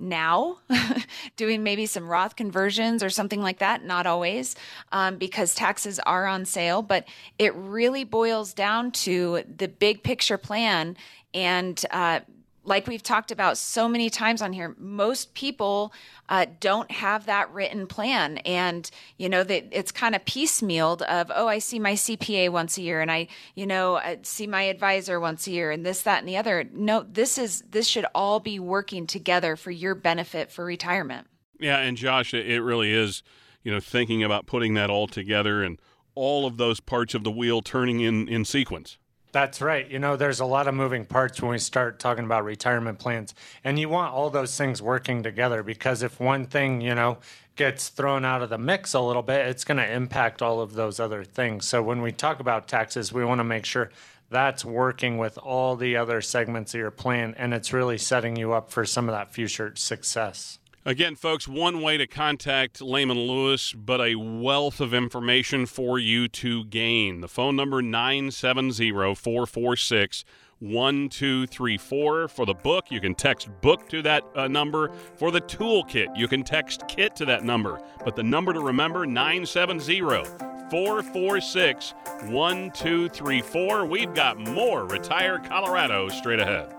now, 0.00 0.58
doing 1.36 1.62
maybe 1.62 1.86
some 1.86 2.08
Roth 2.08 2.36
conversions 2.36 3.02
or 3.02 3.10
something 3.10 3.42
like 3.42 3.58
that. 3.58 3.84
Not 3.84 4.06
always, 4.06 4.56
um, 4.92 5.16
because 5.16 5.54
taxes 5.54 5.98
are 6.00 6.26
on 6.26 6.44
sale, 6.44 6.82
but 6.82 7.06
it 7.38 7.54
really 7.54 8.04
boils 8.04 8.54
down 8.54 8.90
to 8.92 9.42
the 9.56 9.68
big 9.68 10.02
picture 10.02 10.38
plan 10.38 10.96
and 11.34 11.84
uh, 11.90 12.20
like 12.64 12.86
we've 12.86 13.02
talked 13.02 13.30
about 13.30 13.56
so 13.56 13.88
many 13.88 14.10
times 14.10 14.42
on 14.42 14.52
here, 14.52 14.74
most 14.78 15.32
people 15.34 15.92
uh, 16.28 16.46
don't 16.60 16.90
have 16.90 17.26
that 17.26 17.50
written 17.52 17.86
plan, 17.86 18.38
and 18.38 18.90
you 19.16 19.28
know 19.28 19.42
that 19.42 19.66
it's 19.70 19.90
kind 19.90 20.14
of 20.14 20.24
piecemealed. 20.24 21.02
Of 21.02 21.30
oh, 21.34 21.48
I 21.48 21.58
see 21.58 21.78
my 21.78 21.94
CPA 21.94 22.50
once 22.50 22.76
a 22.76 22.82
year, 22.82 23.00
and 23.00 23.10
I 23.10 23.28
you 23.54 23.66
know 23.66 23.96
I 23.96 24.18
see 24.22 24.46
my 24.46 24.62
advisor 24.62 25.18
once 25.18 25.46
a 25.46 25.50
year, 25.50 25.70
and 25.70 25.84
this, 25.84 26.02
that, 26.02 26.18
and 26.20 26.28
the 26.28 26.36
other. 26.36 26.64
No, 26.72 27.04
this 27.10 27.38
is 27.38 27.62
this 27.70 27.86
should 27.86 28.06
all 28.14 28.40
be 28.40 28.58
working 28.58 29.06
together 29.06 29.56
for 29.56 29.70
your 29.70 29.94
benefit 29.94 30.50
for 30.50 30.64
retirement. 30.64 31.26
Yeah, 31.58 31.78
and 31.78 31.96
Josh, 31.96 32.34
it 32.34 32.62
really 32.62 32.92
is. 32.92 33.22
You 33.62 33.70
know, 33.72 33.80
thinking 33.80 34.22
about 34.22 34.46
putting 34.46 34.72
that 34.74 34.88
all 34.88 35.06
together 35.06 35.62
and 35.62 35.78
all 36.14 36.46
of 36.46 36.56
those 36.56 36.80
parts 36.80 37.14
of 37.14 37.24
the 37.24 37.30
wheel 37.30 37.60
turning 37.60 38.00
in 38.00 38.28
in 38.28 38.44
sequence. 38.44 38.98
That's 39.32 39.60
right. 39.60 39.88
You 39.88 40.00
know, 40.00 40.16
there's 40.16 40.40
a 40.40 40.44
lot 40.44 40.66
of 40.66 40.74
moving 40.74 41.04
parts 41.04 41.40
when 41.40 41.52
we 41.52 41.58
start 41.58 42.00
talking 42.00 42.24
about 42.24 42.44
retirement 42.44 42.98
plans. 42.98 43.34
And 43.62 43.78
you 43.78 43.88
want 43.88 44.12
all 44.12 44.28
those 44.28 44.56
things 44.56 44.82
working 44.82 45.22
together 45.22 45.62
because 45.62 46.02
if 46.02 46.18
one 46.18 46.46
thing, 46.46 46.80
you 46.80 46.94
know, 46.96 47.18
gets 47.54 47.90
thrown 47.90 48.24
out 48.24 48.42
of 48.42 48.50
the 48.50 48.58
mix 48.58 48.92
a 48.92 49.00
little 49.00 49.22
bit, 49.22 49.46
it's 49.46 49.64
going 49.64 49.76
to 49.76 49.92
impact 49.92 50.42
all 50.42 50.60
of 50.60 50.72
those 50.72 50.98
other 50.98 51.22
things. 51.22 51.66
So 51.66 51.82
when 51.82 52.02
we 52.02 52.10
talk 52.10 52.40
about 52.40 52.66
taxes, 52.66 53.12
we 53.12 53.24
want 53.24 53.38
to 53.38 53.44
make 53.44 53.64
sure 53.64 53.90
that's 54.30 54.64
working 54.64 55.18
with 55.18 55.38
all 55.38 55.76
the 55.76 55.96
other 55.96 56.20
segments 56.20 56.74
of 56.74 56.80
your 56.80 56.90
plan 56.90 57.34
and 57.36 57.52
it's 57.52 57.72
really 57.72 57.98
setting 57.98 58.36
you 58.36 58.52
up 58.52 58.70
for 58.70 58.84
some 58.84 59.08
of 59.08 59.12
that 59.12 59.32
future 59.32 59.72
success. 59.76 60.59
Again, 60.90 61.14
folks, 61.14 61.46
one 61.46 61.82
way 61.82 61.98
to 61.98 62.08
contact 62.08 62.82
Layman 62.82 63.16
Lewis, 63.16 63.72
but 63.72 64.00
a 64.00 64.16
wealth 64.16 64.80
of 64.80 64.92
information 64.92 65.64
for 65.64 66.00
you 66.00 66.26
to 66.26 66.64
gain. 66.64 67.20
The 67.20 67.28
phone 67.28 67.54
number 67.54 67.80
970 67.80 68.90
446 69.14 70.24
1234. 70.58 72.26
For 72.26 72.44
the 72.44 72.54
book, 72.54 72.86
you 72.90 73.00
can 73.00 73.14
text 73.14 73.48
book 73.60 73.88
to 73.90 74.02
that 74.02 74.24
uh, 74.34 74.48
number. 74.48 74.90
For 75.14 75.30
the 75.30 75.40
toolkit, 75.40 76.16
you 76.16 76.26
can 76.26 76.42
text 76.42 76.82
kit 76.88 77.14
to 77.14 77.24
that 77.24 77.44
number. 77.44 77.80
But 78.04 78.16
the 78.16 78.24
number 78.24 78.52
to 78.52 78.58
remember 78.58 79.06
970 79.06 80.00
446 80.00 81.94
1234. 82.32 83.86
We've 83.86 84.12
got 84.12 84.40
more 84.40 84.86
Retire 84.86 85.38
Colorado 85.38 86.08
straight 86.08 86.40
ahead. 86.40 86.74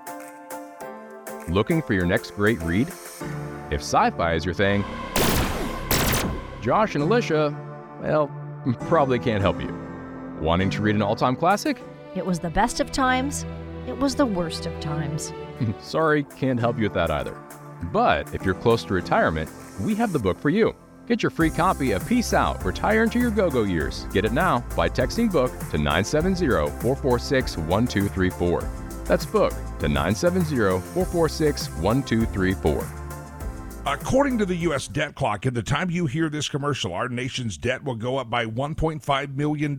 Looking 1.47 1.81
for 1.81 1.93
your 1.93 2.05
next 2.05 2.31
great 2.31 2.59
read? 2.59 2.89
If 3.71 3.79
sci 3.79 4.09
fi 4.11 4.33
is 4.33 4.43
your 4.43 4.53
thing, 4.53 4.83
Josh 6.61 6.93
and 6.95 7.03
Alicia, 7.03 7.57
well, 8.01 8.29
probably 8.81 9.17
can't 9.17 9.41
help 9.41 9.61
you. 9.61 9.73
Wanting 10.41 10.69
to 10.71 10.81
read 10.81 10.95
an 10.95 11.01
all 11.01 11.15
time 11.15 11.37
classic? 11.37 11.81
It 12.13 12.25
was 12.25 12.39
the 12.39 12.49
best 12.49 12.81
of 12.81 12.91
times, 12.91 13.45
it 13.87 13.97
was 13.97 14.15
the 14.15 14.25
worst 14.25 14.65
of 14.65 14.77
times. 14.81 15.31
Sorry, 15.81 16.23
can't 16.23 16.59
help 16.59 16.77
you 16.77 16.83
with 16.83 16.93
that 16.93 17.09
either. 17.09 17.37
But 17.93 18.35
if 18.35 18.43
you're 18.43 18.55
close 18.55 18.83
to 18.85 18.93
retirement, 18.93 19.49
we 19.79 19.95
have 19.95 20.11
the 20.11 20.19
book 20.19 20.37
for 20.37 20.49
you. 20.49 20.75
Get 21.07 21.23
your 21.23 21.29
free 21.29 21.49
copy 21.49 21.93
of 21.93 22.05
Peace 22.07 22.33
Out 22.33 22.63
Retire 22.65 23.03
into 23.03 23.19
Your 23.19 23.31
Go 23.31 23.49
Go 23.49 23.63
Years. 23.63 24.05
Get 24.11 24.25
it 24.25 24.33
now 24.33 24.65
by 24.75 24.89
texting 24.89 25.31
book 25.31 25.51
to 25.71 25.77
970 25.77 26.47
446 26.81 27.57
1234. 27.57 28.69
That's 29.05 29.25
book 29.25 29.53
to 29.79 29.87
970 29.87 30.55
446 30.93 31.69
1234. 31.69 33.00
According 33.87 34.37
to 34.37 34.45
the 34.45 34.57
U.S. 34.57 34.87
debt 34.87 35.15
clock, 35.15 35.47
at 35.47 35.55
the 35.55 35.63
time 35.63 35.89
you 35.89 36.05
hear 36.05 36.29
this 36.29 36.47
commercial, 36.47 36.93
our 36.93 37.09
nation's 37.09 37.57
debt 37.57 37.83
will 37.83 37.95
go 37.95 38.17
up 38.17 38.29
by 38.29 38.45
$1.5 38.45 39.35
million. 39.35 39.75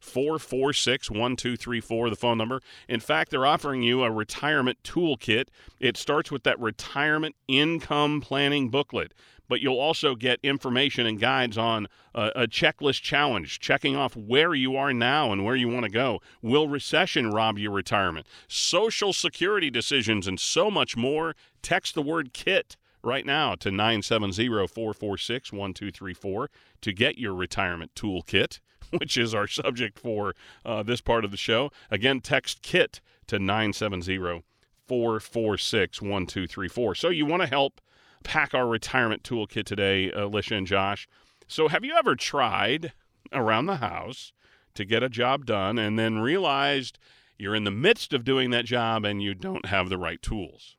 446 0.00 1.10
1234, 1.10 2.10
the 2.10 2.16
phone 2.16 2.38
number. 2.38 2.60
In 2.88 3.00
fact, 3.00 3.30
they're 3.30 3.46
offering 3.46 3.82
you 3.82 4.02
a 4.02 4.10
retirement 4.10 4.78
toolkit. 4.82 5.48
It 5.78 5.96
starts 5.96 6.30
with 6.30 6.42
that 6.44 6.58
retirement 6.58 7.36
income 7.48 8.20
planning 8.20 8.70
booklet 8.70 9.12
but 9.50 9.60
you'll 9.60 9.80
also 9.80 10.14
get 10.14 10.40
information 10.44 11.06
and 11.06 11.20
guides 11.20 11.58
on 11.58 11.88
a, 12.14 12.30
a, 12.36 12.46
checklist 12.46 13.02
challenge, 13.02 13.58
checking 13.58 13.96
off 13.96 14.14
where 14.14 14.54
you 14.54 14.76
are 14.76 14.94
now 14.94 15.32
and 15.32 15.44
where 15.44 15.56
you 15.56 15.68
want 15.68 15.82
to 15.82 15.90
go. 15.90 16.20
Will 16.40 16.68
recession 16.68 17.32
rob 17.32 17.58
your 17.58 17.72
retirement? 17.72 18.28
Social 18.46 19.12
security 19.12 19.68
decisions 19.68 20.28
and 20.28 20.38
so 20.38 20.70
much 20.70 20.96
more. 20.96 21.34
Text 21.62 21.96
the 21.96 22.02
word 22.02 22.32
KIT 22.32 22.76
right 23.02 23.26
now 23.26 23.56
to 23.56 23.70
970-446-1234 23.70 26.46
to 26.82 26.92
get 26.92 27.18
your 27.18 27.34
retirement 27.34 27.90
toolkit, 27.96 28.60
which 28.98 29.16
is 29.16 29.34
our 29.34 29.46
subject 29.46 29.98
for 29.98 30.34
uh, 30.64 30.82
this 30.82 31.00
part 31.00 31.24
of 31.24 31.30
the 31.30 31.36
show. 31.36 31.70
Again, 31.90 32.20
text 32.20 32.62
KIT 32.62 33.00
to 33.26 33.38
970 33.38 34.42
446 34.86 36.02
1234. 36.02 36.94
So 36.94 37.08
you 37.08 37.26
want 37.26 37.42
to 37.42 37.48
help 37.48 37.80
pack 38.24 38.54
our 38.54 38.66
retirement 38.66 39.22
toolkit 39.22 39.64
today, 39.64 40.10
Alicia 40.10 40.56
and 40.56 40.66
Josh. 40.66 41.08
So, 41.46 41.68
have 41.68 41.84
you 41.84 41.94
ever 41.94 42.14
tried 42.14 42.92
around 43.32 43.66
the 43.66 43.76
house 43.76 44.32
to 44.74 44.84
get 44.84 45.02
a 45.02 45.08
job 45.08 45.46
done 45.46 45.78
and 45.78 45.98
then 45.98 46.20
realized 46.20 46.98
you're 47.38 47.56
in 47.56 47.64
the 47.64 47.70
midst 47.70 48.12
of 48.12 48.24
doing 48.24 48.50
that 48.50 48.64
job 48.64 49.04
and 49.04 49.22
you 49.22 49.34
don't 49.34 49.66
have 49.66 49.88
the 49.88 49.98
right 49.98 50.20
tools? 50.22 50.76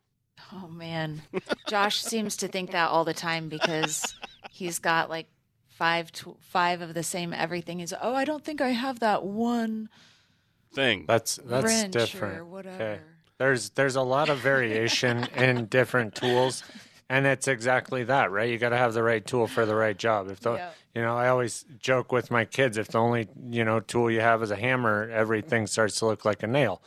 Oh, 0.54 0.68
man. 0.68 1.22
Josh 1.68 2.02
seems 2.02 2.38
to 2.38 2.48
think 2.48 2.72
that 2.72 2.90
all 2.90 3.06
the 3.06 3.14
time 3.14 3.50
because 3.50 4.16
he's 4.50 4.80
got 4.80 5.10
like 5.10 5.28
five 5.82 6.12
five 6.42 6.80
of 6.82 6.94
the 6.94 7.02
same 7.02 7.34
everything. 7.34 7.80
is 7.80 7.92
oh, 8.00 8.14
I 8.14 8.24
don't 8.24 8.44
think 8.44 8.62
I 8.62 8.70
have 8.70 9.00
that 9.00 9.24
one 9.24 9.90
thing. 10.74 11.06
That's 11.08 11.40
that's 11.44 11.86
different. 11.86 12.54
Okay. 12.54 13.00
There's 13.40 13.72
there's 13.72 13.96
a 13.96 14.04
lot 14.04 14.30
of 14.30 14.38
variation 14.38 15.24
in 15.36 15.66
different 15.66 16.14
tools 16.14 16.64
and 17.12 17.26
it's 17.26 17.48
exactly 17.48 18.04
that, 18.04 18.32
right? 18.32 18.50
You 18.50 18.60
got 18.60 18.70
to 18.70 18.78
have 18.78 18.94
the 18.94 19.02
right 19.02 19.26
tool 19.26 19.46
for 19.46 19.66
the 19.66 19.76
right 19.76 19.98
job. 19.98 20.30
If 20.30 20.40
the, 20.42 20.54
yeah. 20.54 20.70
you 20.94 21.02
know, 21.02 21.18
I 21.18 21.30
always 21.30 21.66
joke 21.80 22.12
with 22.12 22.30
my 22.30 22.46
kids, 22.46 22.78
if 22.78 22.90
the 22.90 23.00
only 23.00 23.28
you 23.50 23.66
know 23.66 23.80
tool 23.80 24.12
you 24.12 24.22
have 24.22 24.44
is 24.44 24.52
a 24.52 24.56
hammer, 24.56 25.10
everything 25.12 25.66
starts 25.66 25.98
to 26.00 26.06
look 26.06 26.26
like 26.26 26.44
a 26.44 26.48
nail, 26.48 26.82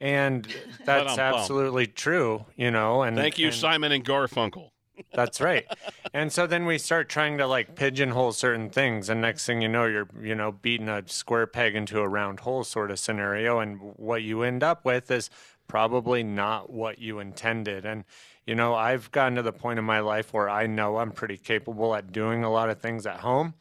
and 0.00 0.46
that's 0.84 1.18
absolutely 1.18 1.86
true. 1.86 2.44
You 2.56 2.72
know, 2.72 3.02
and 3.02 3.16
thank 3.16 3.38
you, 3.38 3.46
and, 3.46 3.54
Simon 3.54 3.92
and 3.92 4.04
Garfunkel. 4.04 4.70
That's 5.14 5.40
right. 5.40 5.66
and 6.14 6.32
so 6.32 6.46
then 6.46 6.66
we 6.66 6.78
start 6.78 7.08
trying 7.08 7.38
to 7.38 7.46
like 7.46 7.74
pigeonhole 7.74 8.32
certain 8.32 8.70
things, 8.70 9.08
and 9.08 9.20
next 9.20 9.46
thing 9.46 9.60
you 9.60 9.68
know, 9.68 9.86
you're 9.86 10.08
you 10.20 10.34
know 10.34 10.52
beating 10.52 10.88
a 10.88 11.02
square 11.06 11.46
peg 11.46 11.74
into 11.74 12.00
a 12.00 12.08
round 12.08 12.40
hole 12.40 12.64
sort 12.64 12.90
of 12.90 12.98
scenario, 12.98 13.58
and 13.60 13.78
what 13.96 14.22
you 14.22 14.42
end 14.42 14.62
up 14.62 14.84
with 14.84 15.10
is 15.10 15.30
probably 15.68 16.22
not 16.22 16.70
what 16.70 16.98
you 16.98 17.18
intended, 17.18 17.84
and 17.84 18.04
you 18.46 18.54
know, 18.54 18.74
I've 18.74 19.10
gotten 19.12 19.36
to 19.36 19.42
the 19.42 19.52
point 19.52 19.78
in 19.78 19.84
my 19.84 20.00
life 20.00 20.32
where 20.32 20.48
I 20.48 20.66
know 20.66 20.96
I'm 20.96 21.12
pretty 21.12 21.36
capable 21.36 21.94
at 21.94 22.10
doing 22.10 22.42
a 22.42 22.50
lot 22.50 22.70
of 22.70 22.80
things 22.80 23.06
at 23.06 23.20
home, 23.20 23.54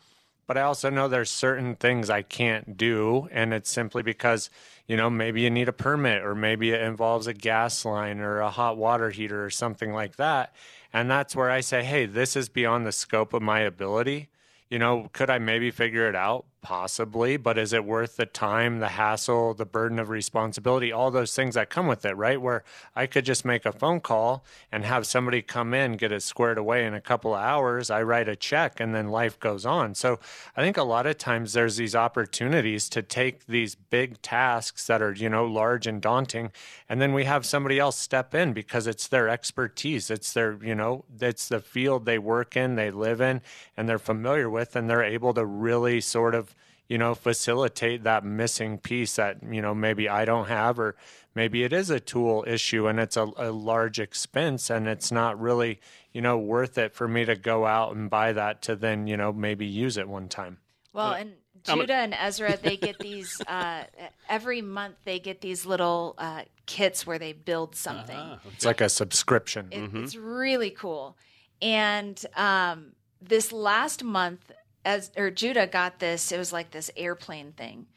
but 0.47 0.57
I 0.57 0.61
also 0.61 0.89
know 0.89 1.07
there's 1.07 1.29
certain 1.29 1.75
things 1.75 2.09
I 2.09 2.23
can't 2.23 2.75
do. 2.75 3.27
And 3.31 3.53
it's 3.53 3.69
simply 3.69 4.01
because, 4.01 4.49
you 4.87 4.97
know, 4.97 5.09
maybe 5.09 5.41
you 5.41 5.51
need 5.51 5.69
a 5.69 5.73
permit 5.73 6.23
or 6.23 6.33
maybe 6.33 6.71
it 6.71 6.81
involves 6.81 7.27
a 7.27 7.33
gas 7.35 7.85
line 7.85 8.19
or 8.19 8.39
a 8.39 8.49
hot 8.49 8.77
water 8.77 9.11
heater 9.11 9.45
or 9.45 9.51
something 9.51 9.93
like 9.93 10.15
that. 10.15 10.55
And 10.91 11.09
that's 11.09 11.35
where 11.35 11.51
I 11.51 11.61
say, 11.61 11.83
hey, 11.83 12.05
this 12.05 12.35
is 12.35 12.49
beyond 12.49 12.85
the 12.85 12.91
scope 12.91 13.33
of 13.33 13.41
my 13.41 13.59
ability. 13.59 14.29
You 14.69 14.79
know, 14.79 15.09
could 15.13 15.29
I 15.29 15.37
maybe 15.37 15.71
figure 15.71 16.07
it 16.09 16.15
out? 16.15 16.45
Possibly, 16.61 17.37
but 17.37 17.57
is 17.57 17.71
it 17.71 17.85
worth 17.85 18.17
the 18.17 18.25
time, 18.25 18.79
the 18.79 18.89
hassle, 18.89 19.53
the 19.53 19.65
burden 19.65 19.97
of 19.97 20.09
responsibility, 20.09 20.91
all 20.91 21.09
those 21.09 21.33
things 21.33 21.55
that 21.55 21.69
come 21.69 21.87
with 21.87 22.03
it, 22.03 22.17
right? 22.17 22.39
Where 22.39 22.65
I 22.97 23.07
could 23.07 23.23
just 23.23 23.45
make 23.45 23.65
a 23.65 23.71
phone 23.71 24.01
call 24.01 24.43
and 24.69 24.83
have 24.83 25.07
somebody 25.07 25.41
come 25.41 25.73
in, 25.73 25.93
get 25.93 26.11
it 26.11 26.21
squared 26.21 26.57
away 26.57 26.85
in 26.85 26.93
a 26.93 26.99
couple 26.99 27.33
of 27.33 27.39
hours. 27.39 27.89
I 27.89 28.01
write 28.01 28.27
a 28.27 28.35
check 28.35 28.81
and 28.81 28.93
then 28.93 29.07
life 29.07 29.39
goes 29.39 29.65
on. 29.65 29.95
So 29.95 30.19
I 30.57 30.61
think 30.61 30.75
a 30.75 30.83
lot 30.83 31.07
of 31.07 31.17
times 31.17 31.53
there's 31.53 31.77
these 31.77 31.95
opportunities 31.95 32.89
to 32.89 33.01
take 33.01 33.45
these 33.45 33.75
big 33.75 34.21
tasks 34.21 34.85
that 34.87 35.01
are, 35.01 35.13
you 35.13 35.29
know, 35.29 35.45
large 35.45 35.87
and 35.87 36.01
daunting, 36.01 36.51
and 36.89 37.01
then 37.01 37.13
we 37.13 37.23
have 37.23 37.45
somebody 37.45 37.79
else 37.79 37.97
step 37.97 38.35
in 38.35 38.51
because 38.51 38.85
it's 38.85 39.07
their 39.07 39.29
expertise. 39.29 40.11
It's 40.11 40.33
their, 40.33 40.59
you 40.61 40.75
know, 40.75 41.05
it's 41.21 41.47
the 41.47 41.61
field 41.61 42.05
they 42.05 42.19
work 42.19 42.57
in, 42.57 42.75
they 42.75 42.91
live 42.91 43.21
in, 43.21 43.41
and 43.77 43.87
they're 43.87 43.97
familiar 43.97 44.49
with, 44.49 44.75
and 44.75 44.89
they're 44.89 45.03
able 45.03 45.33
to 45.35 45.45
really 45.45 46.01
sort 46.01 46.35
of 46.35 46.48
you 46.89 46.97
know, 46.97 47.13
facilitate 47.13 48.03
that 48.03 48.25
missing 48.25 48.79
piece 48.79 49.15
that, 49.15 49.37
you 49.43 49.61
know, 49.61 49.75
maybe 49.75 50.09
I 50.09 50.25
don't 50.25 50.47
have, 50.47 50.79
or 50.79 50.95
maybe 51.35 51.63
it 51.63 51.71
is 51.71 51.91
a 51.91 51.99
tool 51.99 52.43
issue 52.47 52.87
and 52.87 52.99
it's 52.99 53.15
a, 53.15 53.29
a, 53.37 53.51
large 53.51 53.99
expense 53.99 54.71
and 54.71 54.87
it's 54.87 55.11
not 55.11 55.39
really, 55.39 55.79
you 56.11 56.21
know, 56.21 56.37
worth 56.39 56.79
it 56.79 56.95
for 56.95 57.07
me 57.07 57.25
to 57.25 57.35
go 57.35 57.67
out 57.67 57.95
and 57.95 58.09
buy 58.09 58.33
that 58.33 58.63
to 58.63 58.75
then, 58.75 59.05
you 59.05 59.15
know, 59.15 59.31
maybe 59.31 59.67
use 59.67 59.97
it 59.97 60.09
one 60.09 60.27
time. 60.27 60.57
Well, 60.91 61.13
and 61.13 61.33
Judah 61.63 61.93
and 61.93 62.15
Ezra, 62.15 62.57
they 62.57 62.75
get 62.75 62.97
these 62.97 63.39
uh, 63.47 63.83
every 64.27 64.63
month. 64.63 64.95
They 65.05 65.19
get 65.19 65.41
these 65.41 65.67
little 65.67 66.15
uh, 66.17 66.43
kits 66.65 67.05
where 67.05 67.19
they 67.19 67.33
build 67.33 67.75
something. 67.75 68.17
Uh-huh. 68.17 68.33
Okay. 68.33 68.49
It's 68.55 68.65
like 68.65 68.81
a 68.81 68.89
subscription. 68.89 69.67
It, 69.71 69.79
mm-hmm. 69.79 70.03
It's 70.03 70.15
really 70.15 70.71
cool. 70.71 71.17
And 71.61 72.19
um, 72.35 72.93
this 73.21 73.51
last 73.51 74.03
month, 74.03 74.51
as 74.85 75.11
or 75.17 75.31
Judah 75.31 75.67
got 75.67 75.99
this, 75.99 76.31
it 76.31 76.37
was 76.37 76.53
like 76.53 76.71
this 76.71 76.91
airplane 76.95 77.51
thing. 77.51 77.87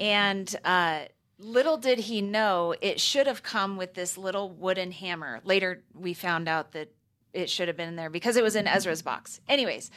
And 0.00 0.54
uh, 0.64 1.02
little 1.38 1.76
did 1.76 2.00
he 2.00 2.20
know 2.20 2.74
it 2.80 3.00
should 3.00 3.26
have 3.26 3.42
come 3.42 3.76
with 3.76 3.94
this 3.94 4.18
little 4.18 4.50
wooden 4.50 4.92
hammer. 4.92 5.40
Later, 5.44 5.82
we 5.94 6.14
found 6.14 6.48
out 6.48 6.72
that 6.72 6.92
it 7.32 7.50
should 7.50 7.68
have 7.68 7.76
been 7.76 7.88
in 7.88 7.96
there 7.96 8.10
because 8.10 8.36
it 8.36 8.44
was 8.44 8.56
in 8.56 8.66
Ezra's 8.66 9.02
box. 9.02 9.40
Anyways, 9.48 9.90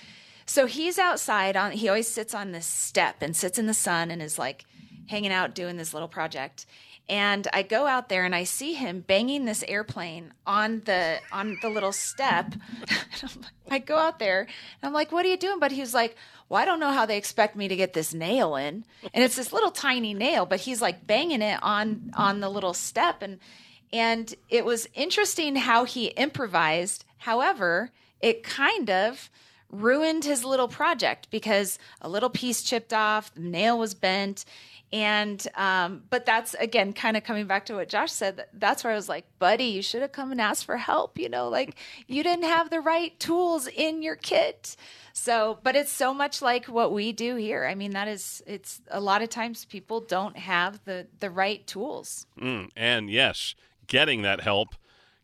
so 0.46 0.66
he's 0.66 0.98
outside 0.98 1.56
on. 1.56 1.72
He 1.74 1.88
always 1.88 2.08
sits 2.08 2.34
on 2.34 2.52
this 2.52 2.66
step 2.66 3.18
and 3.22 3.36
sits 3.36 3.60
in 3.60 3.68
the 3.68 3.74
sun 3.74 4.12
and 4.12 4.22
is 4.22 4.40
like 4.40 4.66
hanging 5.08 5.32
out 5.32 5.56
doing 5.56 5.78
this 5.78 5.94
little 5.94 6.08
project. 6.08 6.66
And 7.10 7.48
I 7.54 7.64
go 7.64 7.88
out 7.88 8.10
there 8.10 8.26
and 8.26 8.36
I 8.36 8.44
see 8.44 8.74
him 8.74 9.00
banging 9.00 9.46
this 9.46 9.64
airplane 9.68 10.34
on 10.46 10.82
the 10.86 11.20
on 11.32 11.58
the 11.62 11.70
little 11.70 11.94
step. 11.94 12.54
I 13.70 13.80
go 13.80 13.98
out 13.98 14.20
there 14.20 14.42
and 14.42 14.50
I'm 14.84 14.94
like, 14.94 15.12
"What 15.12 15.26
are 15.26 15.30
you 15.30 15.38
doing?" 15.38 15.60
But 15.60 15.72
he 15.72 15.80
was 15.80 15.94
like, 15.94 16.18
"Well, 16.50 16.62
I 16.62 16.66
don't 16.66 16.82
know 16.82 16.92
how 16.92 17.06
they 17.06 17.18
expect 17.18 17.56
me 17.56 17.70
to 17.70 17.76
get 17.78 17.94
this 17.94 18.14
nail 18.14 18.58
in." 18.58 18.84
And 19.14 19.24
it's 19.24 19.38
this 19.38 19.54
little 19.54 19.72
tiny 19.72 20.14
nail, 20.14 20.46
but 20.46 20.60
he's 20.62 20.82
like 20.82 21.08
banging 21.08 21.42
it 21.42 21.60
on 21.64 22.12
on 22.16 22.42
the 22.42 22.50
little 22.50 22.74
step 22.74 23.22
and 23.22 23.40
and 23.94 24.34
it 24.50 24.66
was 24.66 24.88
interesting 24.94 25.56
how 25.56 25.86
he 25.86 26.08
improvised. 26.08 27.06
However, 27.20 27.92
it 28.22 28.44
kind 28.44 28.90
of 28.90 29.30
ruined 29.70 30.24
his 30.26 30.44
little 30.44 30.68
project 30.68 31.30
because 31.30 31.78
a 32.02 32.10
little 32.10 32.30
piece 32.30 32.62
chipped 32.62 32.94
off, 32.94 33.34
the 33.34 33.42
nail 33.42 33.78
was 33.78 33.94
bent 33.94 34.46
and 34.94 35.46
um, 35.56 36.04
but 36.10 36.26
that's 36.26 36.54
again 36.56 36.94
kind 36.94 37.18
of 37.18 37.24
coming 37.24 37.46
back 37.46 37.66
to 37.66 37.76
what 37.76 37.90
Josh 37.90 38.12
said. 38.12 38.46
That's 38.54 38.84
where 38.84 38.94
I 38.94 38.96
was 38.96 39.10
like, 39.10 39.26
buddy, 39.40 39.66
you 39.66 39.82
should 39.82 40.02
have 40.02 40.12
come 40.12 40.32
and 40.32 40.40
asked 40.40 40.66
for 40.66 40.78
help. 40.78 41.20
You 41.20 41.30
know, 41.30 41.50
like 41.50 41.76
you 42.08 42.24
didn't 42.24 42.46
have 42.46 42.70
the 42.70 42.80
right 42.80 43.20
tools 43.20 43.68
in 43.68 44.02
your 44.02 44.16
kit. 44.16 44.76
So, 45.14 45.58
but 45.64 45.76
it's 45.76 45.92
so 45.92 46.14
much 46.14 46.42
like 46.42 46.66
what 46.66 46.94
we 46.94 47.12
do 47.12 47.36
here. 47.38 47.66
I 47.66 47.74
mean, 47.74 47.92
that 47.94 48.08
is, 48.08 48.44
it's 48.46 48.82
a 48.92 49.00
lot 49.00 49.24
of 49.24 49.30
times 49.30 49.66
people 49.66 50.00
don't 50.00 50.38
have 50.38 50.80
the 50.86 51.08
the 51.20 51.32
right 51.32 51.66
tools. 51.66 52.28
Mm, 52.40 52.70
and 52.76 53.10
yes, 53.10 53.56
getting 53.88 54.22
that 54.22 54.42
help 54.42 54.76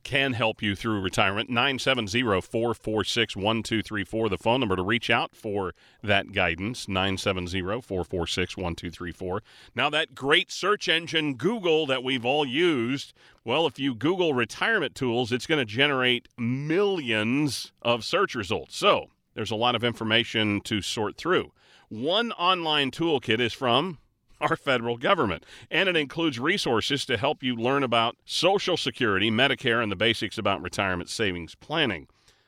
can 0.04 0.34
help 0.34 0.62
you 0.62 0.76
through 0.76 1.02
retirement. 1.02 1.50
970 1.50 2.22
446 2.22 3.36
1234, 3.36 4.30
the 4.30 4.38
phone 4.38 4.60
number 4.60 4.76
to 4.76 4.84
reach 4.84 5.10
out 5.10 5.36
for 5.36 5.74
that 6.02 6.32
guidance. 6.32 6.88
970 6.88 7.62
446 7.62 8.58
1234. 8.58 9.42
Now, 9.76 9.89
that 9.89 10.16
great 10.16 10.52
search 10.52 10.88
engine, 10.88 11.36
Google, 11.36 11.86
that 11.88 12.04
we've 12.04 12.26
all 12.26 12.46
used, 12.46 13.13
well, 13.44 13.66
if 13.66 13.80
you 13.80 13.96
Google 13.96 14.34
retirement 14.34 14.96
tools, 14.96 15.32
it's 15.32 15.48
going 15.48 15.60
to 15.60 15.66
generate 15.66 16.28
millions 16.38 17.72
of 17.82 18.04
search 18.04 18.36
results. 18.36 18.78
So, 18.78 19.10
there's 19.34 19.52
a 19.52 19.56
lot 19.56 19.76
of 19.76 19.84
information 19.84 20.62
to 20.62 20.82
sort 20.82 21.18
through. 21.18 21.52
One 21.89 22.32
online 22.34 22.92
toolkit 22.92 23.39
is 23.39 23.54
from 23.54 24.00
our 24.49 24.56
federal 24.56 24.97
government. 24.97 25.45
And 25.71 25.89
it 25.89 25.95
includes 25.95 26.39
resources 26.39 27.06
to 27.06 27.17
help 27.17 27.41
you 27.43 27.56
learn 27.56 27.84
about 27.84 28.17
Social 28.25 28.77
Security, 28.77 29.32
Medicare, 29.32 29.82
and 29.82 29.91
the 29.91 29.95
basics 29.95 30.38
about 30.38 30.62
retirement 30.62 31.10
savings 31.10 31.56
planning. 31.56 32.08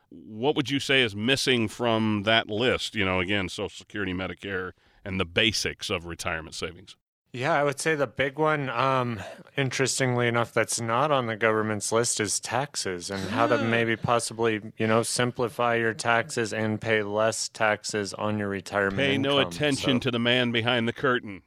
What 0.09 0.55
would 0.55 0.69
you 0.69 0.79
say 0.79 1.01
is 1.01 1.15
missing 1.15 1.67
from 1.67 2.23
that 2.23 2.47
list? 2.49 2.95
You 2.95 3.05
know, 3.05 3.19
again, 3.19 3.49
Social 3.49 3.69
Security, 3.69 4.13
Medicare, 4.13 4.71
and 5.03 5.19
the 5.19 5.25
basics 5.25 5.89
of 5.89 6.05
retirement 6.05 6.55
savings. 6.55 6.95
Yeah, 7.33 7.53
I 7.53 7.63
would 7.65 7.81
say 7.81 7.95
the 7.95 8.07
big 8.07 8.39
one, 8.39 8.69
um, 8.69 9.19
interestingly 9.57 10.29
enough, 10.29 10.53
that's 10.53 10.79
not 10.79 11.11
on 11.11 11.25
the 11.25 11.35
government's 11.35 11.91
list 11.91 12.21
is 12.21 12.39
taxes 12.39 13.09
and 13.09 13.21
how 13.31 13.45
to 13.47 13.57
maybe 13.57 13.97
possibly, 13.97 14.61
you 14.77 14.87
know, 14.87 15.03
simplify 15.03 15.75
your 15.75 15.93
taxes 15.93 16.53
and 16.53 16.79
pay 16.79 17.03
less 17.03 17.49
taxes 17.49 18.13
on 18.13 18.37
your 18.37 18.47
retirement. 18.47 18.99
Pay 18.99 19.17
no 19.17 19.39
attention 19.39 19.95
So- 19.97 19.99
to 20.05 20.11
the 20.11 20.19
man 20.19 20.53
behind 20.53 20.87
the 20.87 20.93
curtain. 20.93 21.41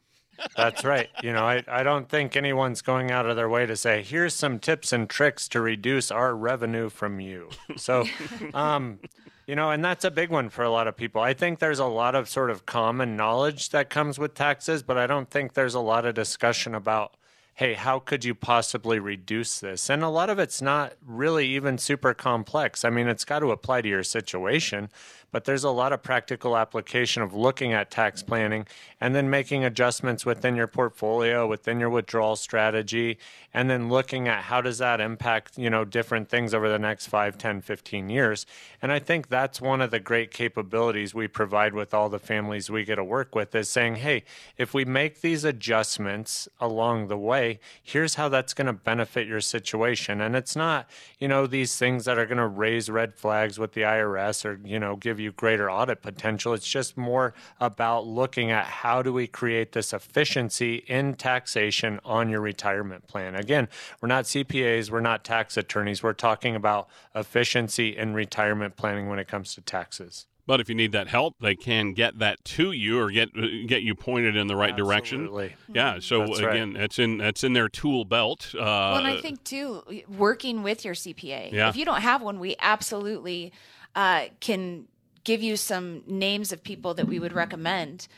That's 0.56 0.84
right. 0.84 1.08
You 1.22 1.32
know, 1.32 1.44
I, 1.44 1.62
I 1.68 1.82
don't 1.82 2.08
think 2.08 2.36
anyone's 2.36 2.82
going 2.82 3.10
out 3.10 3.26
of 3.26 3.36
their 3.36 3.48
way 3.48 3.66
to 3.66 3.76
say, 3.76 4.02
here's 4.02 4.34
some 4.34 4.58
tips 4.58 4.92
and 4.92 5.08
tricks 5.08 5.48
to 5.48 5.60
reduce 5.60 6.10
our 6.10 6.34
revenue 6.34 6.88
from 6.88 7.20
you. 7.20 7.50
So, 7.76 8.04
um, 8.54 8.98
you 9.46 9.56
know, 9.56 9.70
and 9.70 9.84
that's 9.84 10.04
a 10.04 10.10
big 10.10 10.30
one 10.30 10.50
for 10.50 10.62
a 10.62 10.70
lot 10.70 10.88
of 10.88 10.96
people. 10.96 11.22
I 11.22 11.32
think 11.32 11.58
there's 11.58 11.78
a 11.78 11.86
lot 11.86 12.14
of 12.14 12.28
sort 12.28 12.50
of 12.50 12.66
common 12.66 13.16
knowledge 13.16 13.70
that 13.70 13.88
comes 13.88 14.18
with 14.18 14.34
taxes, 14.34 14.82
but 14.82 14.98
I 14.98 15.06
don't 15.06 15.30
think 15.30 15.54
there's 15.54 15.74
a 15.74 15.80
lot 15.80 16.04
of 16.04 16.14
discussion 16.14 16.74
about, 16.74 17.14
hey, 17.54 17.74
how 17.74 17.98
could 17.98 18.24
you 18.24 18.34
possibly 18.34 18.98
reduce 18.98 19.58
this? 19.58 19.88
And 19.88 20.02
a 20.02 20.08
lot 20.08 20.28
of 20.30 20.38
it's 20.38 20.60
not 20.60 20.94
really 21.04 21.46
even 21.48 21.78
super 21.78 22.12
complex. 22.14 22.84
I 22.84 22.90
mean, 22.90 23.08
it's 23.08 23.24
got 23.24 23.38
to 23.38 23.50
apply 23.50 23.80
to 23.82 23.88
your 23.88 24.02
situation, 24.02 24.90
but 25.30 25.44
there's 25.44 25.64
a 25.64 25.70
lot 25.70 25.92
of 25.92 26.02
practical 26.02 26.56
application 26.56 27.22
of 27.22 27.34
looking 27.34 27.72
at 27.72 27.90
tax 27.90 28.22
planning 28.22 28.66
and 29.00 29.14
then 29.14 29.30
making 29.30 29.64
adjustments 29.64 30.24
within 30.24 30.56
your 30.56 30.66
portfolio, 30.66 31.46
within 31.46 31.78
your 31.78 31.90
withdrawal 31.90 32.36
strategy, 32.36 33.18
and 33.54 33.68
then 33.70 33.88
looking 33.88 34.28
at 34.28 34.44
how 34.44 34.60
does 34.60 34.78
that 34.78 35.00
impact, 35.00 35.56
you 35.58 35.70
know, 35.70 35.84
different 35.84 36.28
things 36.28 36.52
over 36.52 36.68
the 36.68 36.78
next 36.78 37.06
5, 37.06 37.38
10, 37.38 37.60
15 37.60 38.08
years. 38.08 38.46
And 38.82 38.92
I 38.92 38.98
think 38.98 39.28
that's 39.28 39.60
one 39.60 39.80
of 39.80 39.90
the 39.90 40.00
great 40.00 40.30
capabilities 40.30 41.14
we 41.14 41.28
provide 41.28 41.74
with 41.74 41.94
all 41.94 42.08
the 42.08 42.18
families 42.18 42.70
we 42.70 42.84
get 42.84 42.96
to 42.96 43.04
work 43.04 43.34
with 43.34 43.54
is 43.54 43.68
saying, 43.68 43.96
hey, 43.96 44.24
if 44.56 44.74
we 44.74 44.84
make 44.84 45.20
these 45.20 45.44
adjustments 45.44 46.48
along 46.60 47.08
the 47.08 47.18
way, 47.18 47.58
here's 47.82 48.16
how 48.16 48.28
that's 48.28 48.54
going 48.54 48.66
to 48.66 48.72
benefit 48.72 49.26
your 49.26 49.40
situation. 49.40 50.20
And 50.20 50.36
it's 50.36 50.56
not, 50.56 50.88
you 51.18 51.28
know, 51.28 51.46
these 51.46 51.76
things 51.76 52.04
that 52.04 52.18
are 52.18 52.26
going 52.26 52.38
to 52.38 52.46
raise 52.46 52.90
red 52.90 53.14
flags 53.14 53.58
with 53.58 53.72
the 53.72 53.82
IRS 53.82 54.44
or, 54.44 54.60
you 54.64 54.78
know, 54.78 54.96
give 54.96 55.17
you 55.18 55.32
greater 55.32 55.70
audit 55.70 56.02
potential. 56.02 56.52
It's 56.52 56.68
just 56.68 56.96
more 56.96 57.34
about 57.60 58.06
looking 58.06 58.50
at 58.50 58.64
how 58.66 59.02
do 59.02 59.12
we 59.12 59.26
create 59.26 59.72
this 59.72 59.92
efficiency 59.92 60.76
in 60.86 61.14
taxation 61.14 62.00
on 62.04 62.28
your 62.28 62.40
retirement 62.40 63.06
plan. 63.06 63.34
Again, 63.34 63.68
we're 64.00 64.08
not 64.08 64.24
CPAs, 64.24 64.90
we're 64.90 65.00
not 65.00 65.24
tax 65.24 65.56
attorneys. 65.56 66.02
We're 66.02 66.12
talking 66.12 66.54
about 66.54 66.88
efficiency 67.14 67.96
in 67.96 68.14
retirement 68.14 68.76
planning 68.76 69.08
when 69.08 69.18
it 69.18 69.28
comes 69.28 69.54
to 69.54 69.60
taxes. 69.60 70.26
But 70.48 70.60
if 70.60 70.70
you 70.70 70.74
need 70.74 70.92
that 70.92 71.08
help, 71.08 71.34
they 71.42 71.54
can 71.54 71.92
get 71.92 72.20
that 72.20 72.42
to 72.56 72.72
you 72.72 72.98
or 72.98 73.10
get 73.10 73.28
get 73.66 73.82
you 73.82 73.94
pointed 73.94 74.34
in 74.34 74.46
the 74.46 74.56
right 74.56 74.74
direction. 74.74 75.28
Yeah. 75.70 75.98
So 76.00 76.20
That's 76.20 76.40
right. 76.40 76.54
again, 76.54 76.72
that's 76.72 76.98
in 76.98 77.18
that's 77.18 77.44
in 77.44 77.52
their 77.52 77.68
tool 77.68 78.06
belt. 78.06 78.54
Uh, 78.54 78.62
Well, 78.62 78.96
and 78.96 79.06
I 79.06 79.20
think 79.20 79.44
too, 79.44 79.82
working 80.08 80.62
with 80.62 80.86
your 80.86 80.94
CPA. 80.94 81.52
Yeah. 81.52 81.68
If 81.68 81.76
you 81.76 81.84
don't 81.84 82.00
have 82.00 82.22
one, 82.22 82.38
we 82.40 82.56
absolutely 82.60 83.52
uh, 83.94 84.28
can 84.40 84.86
give 85.28 85.42
you 85.42 85.56
some 85.58 86.02
names 86.06 86.52
of 86.52 86.64
people 86.64 86.94
that 86.94 87.06
we 87.06 87.18
would 87.18 87.34
recommend. 87.34 88.08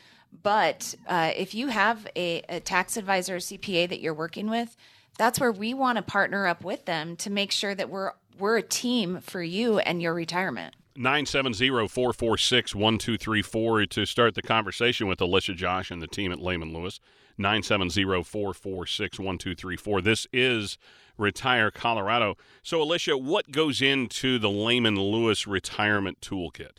But 0.43 0.95
uh, 1.05 1.33
if 1.35 1.53
you 1.53 1.67
have 1.67 2.07
a, 2.15 2.41
a 2.47 2.61
tax 2.61 2.95
advisor 2.95 3.35
or 3.35 3.39
CPA 3.39 3.89
that 3.89 3.99
you're 3.99 4.13
working 4.13 4.49
with, 4.49 4.77
that's 5.17 5.37
where 5.37 5.51
we 5.51 5.73
want 5.73 5.97
to 5.97 6.03
partner 6.03 6.47
up 6.47 6.63
with 6.63 6.85
them 6.85 7.17
to 7.17 7.29
make 7.29 7.51
sure 7.51 7.75
that 7.75 7.89
we're 7.89 8.13
we're 8.39 8.55
a 8.55 8.63
team 8.63 9.19
for 9.19 9.43
you 9.43 9.79
and 9.79 10.01
your 10.01 10.13
retirement. 10.13 10.73
970-446-1234 10.97 13.89
to 13.89 14.05
start 14.05 14.35
the 14.35 14.41
conversation 14.41 15.07
with 15.07 15.19
Alicia 15.19 15.53
Josh 15.53 15.91
and 15.91 16.01
the 16.01 16.07
team 16.07 16.31
at 16.31 16.39
Layman 16.39 16.71
Lewis. 16.73 17.01
970-446-1234. 17.39 20.03
This 20.03 20.27
is 20.31 20.77
Retire 21.17 21.71
Colorado. 21.71 22.37
So 22.63 22.81
Alicia, 22.81 23.17
what 23.17 23.51
goes 23.51 23.81
into 23.81 24.39
the 24.39 24.49
Layman 24.49 24.95
Lewis 24.95 25.45
retirement 25.45 26.21
toolkit? 26.21 26.77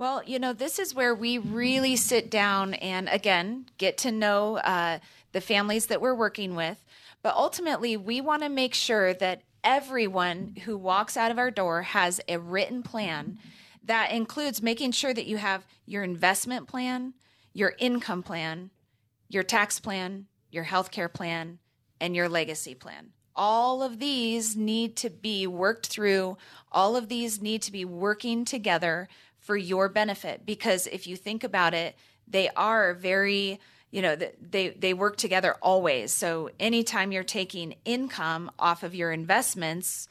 Well, 0.00 0.22
you 0.24 0.38
know, 0.38 0.54
this 0.54 0.78
is 0.78 0.94
where 0.94 1.14
we 1.14 1.36
really 1.36 1.94
sit 1.94 2.30
down 2.30 2.72
and 2.72 3.06
again 3.06 3.66
get 3.76 3.98
to 3.98 4.10
know 4.10 4.56
uh, 4.56 4.98
the 5.32 5.42
families 5.42 5.88
that 5.88 6.00
we're 6.00 6.14
working 6.14 6.54
with. 6.54 6.82
But 7.22 7.34
ultimately, 7.36 7.98
we 7.98 8.22
want 8.22 8.42
to 8.42 8.48
make 8.48 8.72
sure 8.72 9.12
that 9.12 9.42
everyone 9.62 10.56
who 10.64 10.78
walks 10.78 11.18
out 11.18 11.30
of 11.30 11.38
our 11.38 11.50
door 11.50 11.82
has 11.82 12.18
a 12.28 12.38
written 12.38 12.82
plan 12.82 13.38
that 13.84 14.10
includes 14.10 14.62
making 14.62 14.92
sure 14.92 15.12
that 15.12 15.26
you 15.26 15.36
have 15.36 15.66
your 15.84 16.02
investment 16.02 16.66
plan, 16.66 17.12
your 17.52 17.74
income 17.78 18.22
plan, 18.22 18.70
your 19.28 19.42
tax 19.42 19.80
plan, 19.80 20.24
your 20.50 20.64
healthcare 20.64 21.12
plan, 21.12 21.58
and 22.00 22.16
your 22.16 22.30
legacy 22.30 22.74
plan. 22.74 23.10
All 23.36 23.82
of 23.82 23.98
these 23.98 24.56
need 24.56 24.96
to 24.96 25.10
be 25.10 25.46
worked 25.46 25.88
through. 25.88 26.38
All 26.72 26.96
of 26.96 27.08
these 27.08 27.42
need 27.42 27.60
to 27.62 27.72
be 27.72 27.84
working 27.84 28.46
together 28.46 29.08
for 29.40 29.56
your 29.56 29.88
benefit 29.88 30.46
because 30.46 30.86
if 30.86 31.06
you 31.06 31.16
think 31.16 31.42
about 31.42 31.74
it, 31.74 31.96
they 32.28 32.48
are 32.50 32.94
very, 32.94 33.58
you 33.90 34.02
know 34.02 34.16
they 34.16 34.68
they 34.68 34.94
work 34.94 35.16
together 35.16 35.56
always. 35.60 36.12
So 36.12 36.50
anytime 36.60 37.10
you're 37.10 37.24
taking 37.24 37.74
income 37.84 38.50
off 38.58 38.84
of 38.84 38.94
your 38.94 39.10
investments, 39.10 40.08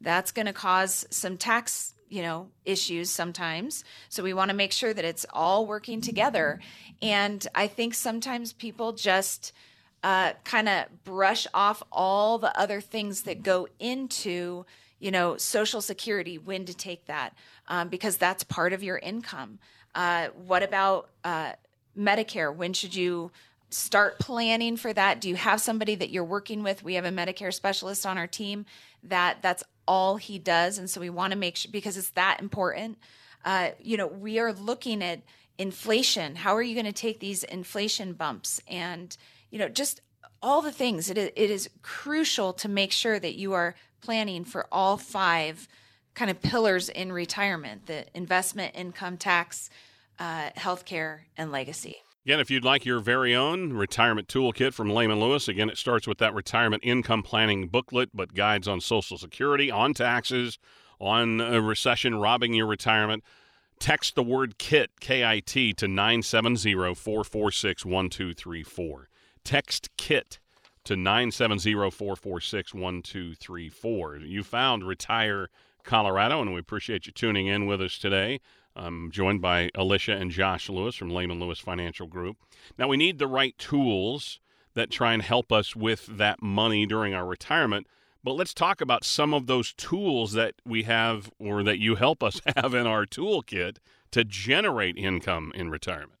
that's 0.00 0.30
going 0.30 0.46
to 0.46 0.52
cause 0.52 1.06
some 1.10 1.36
tax 1.36 1.94
you 2.08 2.22
know 2.22 2.48
issues 2.64 3.10
sometimes 3.10 3.82
so 4.08 4.22
we 4.22 4.32
want 4.32 4.48
to 4.48 4.56
make 4.56 4.70
sure 4.70 4.94
that 4.94 5.04
it's 5.04 5.26
all 5.32 5.66
working 5.66 6.00
together 6.00 6.60
and 7.02 7.48
i 7.52 7.66
think 7.66 7.94
sometimes 7.94 8.52
people 8.52 8.92
just 8.92 9.52
uh, 10.02 10.32
kind 10.44 10.68
of 10.68 10.84
brush 11.02 11.48
off 11.52 11.82
all 11.90 12.38
the 12.38 12.56
other 12.56 12.80
things 12.80 13.22
that 13.22 13.42
go 13.42 13.66
into 13.80 14.64
you 14.98 15.10
know 15.10 15.36
social 15.36 15.80
security 15.80 16.38
when 16.38 16.64
to 16.64 16.74
take 16.74 17.06
that 17.06 17.34
um, 17.68 17.88
because 17.88 18.16
that's 18.16 18.44
part 18.44 18.72
of 18.72 18.82
your 18.82 18.98
income. 18.98 19.58
Uh, 19.94 20.28
what 20.46 20.62
about 20.62 21.10
uh, 21.24 21.52
medicare? 21.98 22.54
When 22.54 22.72
should 22.72 22.94
you 22.94 23.30
start 23.70 24.18
planning 24.18 24.76
for 24.76 24.92
that? 24.92 25.20
Do 25.20 25.28
you 25.28 25.36
have 25.36 25.60
somebody 25.60 25.94
that 25.96 26.10
you're 26.10 26.24
working 26.24 26.62
with? 26.62 26.84
We 26.84 26.94
have 26.94 27.04
a 27.04 27.10
medicare 27.10 27.52
specialist 27.52 28.06
on 28.06 28.18
our 28.18 28.26
team 28.26 28.66
that 29.02 29.38
that's 29.42 29.62
all 29.88 30.16
he 30.16 30.38
does 30.38 30.78
and 30.78 30.90
so 30.90 31.00
we 31.00 31.10
want 31.10 31.32
to 31.32 31.38
make 31.38 31.56
sure 31.56 31.70
because 31.70 31.96
it's 31.96 32.10
that 32.10 32.38
important. 32.40 32.98
Uh, 33.44 33.70
you 33.80 33.96
know 33.96 34.06
we 34.06 34.38
are 34.38 34.52
looking 34.52 35.02
at 35.02 35.20
inflation. 35.58 36.36
How 36.36 36.54
are 36.54 36.62
you 36.62 36.74
going 36.74 36.86
to 36.86 36.92
take 36.92 37.20
these 37.20 37.44
inflation 37.44 38.12
bumps? 38.12 38.60
And 38.68 39.16
you 39.50 39.58
know 39.58 39.68
just 39.68 40.00
all 40.42 40.62
the 40.62 40.72
things. 40.72 41.10
It 41.10 41.18
is, 41.18 41.30
it 41.34 41.50
is 41.50 41.70
crucial 41.82 42.52
to 42.54 42.68
make 42.68 42.92
sure 42.92 43.18
that 43.18 43.34
you 43.34 43.54
are 43.54 43.74
planning 44.06 44.44
for 44.44 44.68
all 44.70 44.96
five 44.96 45.66
kind 46.14 46.30
of 46.30 46.40
pillars 46.40 46.88
in 46.88 47.10
retirement 47.10 47.86
the 47.86 48.06
investment 48.16 48.72
income 48.76 49.16
tax 49.16 49.68
uh, 50.20 50.48
healthcare 50.56 51.22
and 51.36 51.50
legacy 51.50 51.96
Again, 52.24 52.40
if 52.40 52.50
you'd 52.50 52.64
like 52.64 52.84
your 52.84 52.98
very 52.98 53.36
own 53.36 53.72
retirement 53.72 54.26
toolkit 54.26 54.74
from 54.74 54.90
Layman 54.90 55.20
Lewis, 55.20 55.46
again, 55.46 55.70
it 55.70 55.78
starts 55.78 56.08
with 56.08 56.18
that 56.18 56.34
retirement 56.34 56.82
income 56.84 57.22
planning 57.22 57.68
booklet, 57.68 58.10
but 58.12 58.34
guides 58.34 58.66
on 58.66 58.80
Social 58.80 59.16
Security, 59.16 59.70
on 59.70 59.94
taxes, 59.94 60.58
on 60.98 61.40
a 61.40 61.60
recession 61.60 62.16
robbing 62.16 62.52
your 62.52 62.66
retirement. 62.66 63.22
Text 63.78 64.16
the 64.16 64.24
word 64.24 64.58
KIT, 64.58 64.90
K 64.98 65.24
I 65.24 65.38
T, 65.38 65.72
to 65.74 65.86
970 65.86 66.74
446 66.96 67.84
1234. 67.84 69.08
Text 69.44 69.90
KIT 69.96 70.40
to 70.86 70.96
970 70.96 71.72
446 71.90 72.72
1234. 72.72 74.16
You 74.18 74.42
found 74.42 74.86
Retire 74.86 75.48
Colorado, 75.82 76.40
and 76.40 76.54
we 76.54 76.60
appreciate 76.60 77.06
you 77.06 77.12
tuning 77.12 77.46
in 77.48 77.66
with 77.66 77.82
us 77.82 77.98
today. 77.98 78.40
I'm 78.76 79.10
joined 79.10 79.40
by 79.40 79.70
Alicia 79.74 80.12
and 80.12 80.30
Josh 80.30 80.68
Lewis 80.68 80.94
from 80.94 81.10
Layman 81.10 81.40
Lewis 81.40 81.58
Financial 81.58 82.06
Group. 82.06 82.36
Now, 82.78 82.88
we 82.88 82.96
need 82.96 83.18
the 83.18 83.26
right 83.26 83.56
tools 83.58 84.38
that 84.74 84.90
try 84.90 85.12
and 85.12 85.22
help 85.22 85.50
us 85.50 85.74
with 85.74 86.06
that 86.06 86.42
money 86.42 86.86
during 86.86 87.14
our 87.14 87.26
retirement. 87.26 87.86
But 88.22 88.34
let's 88.34 88.54
talk 88.54 88.80
about 88.80 89.04
some 89.04 89.32
of 89.34 89.46
those 89.46 89.72
tools 89.72 90.32
that 90.32 90.54
we 90.64 90.84
have 90.84 91.30
or 91.38 91.62
that 91.62 91.78
you 91.78 91.96
help 91.96 92.22
us 92.22 92.40
have 92.56 92.74
in 92.74 92.86
our 92.86 93.06
toolkit 93.06 93.78
to 94.12 94.24
generate 94.24 94.96
income 94.96 95.52
in 95.54 95.70
retirement. 95.70 96.20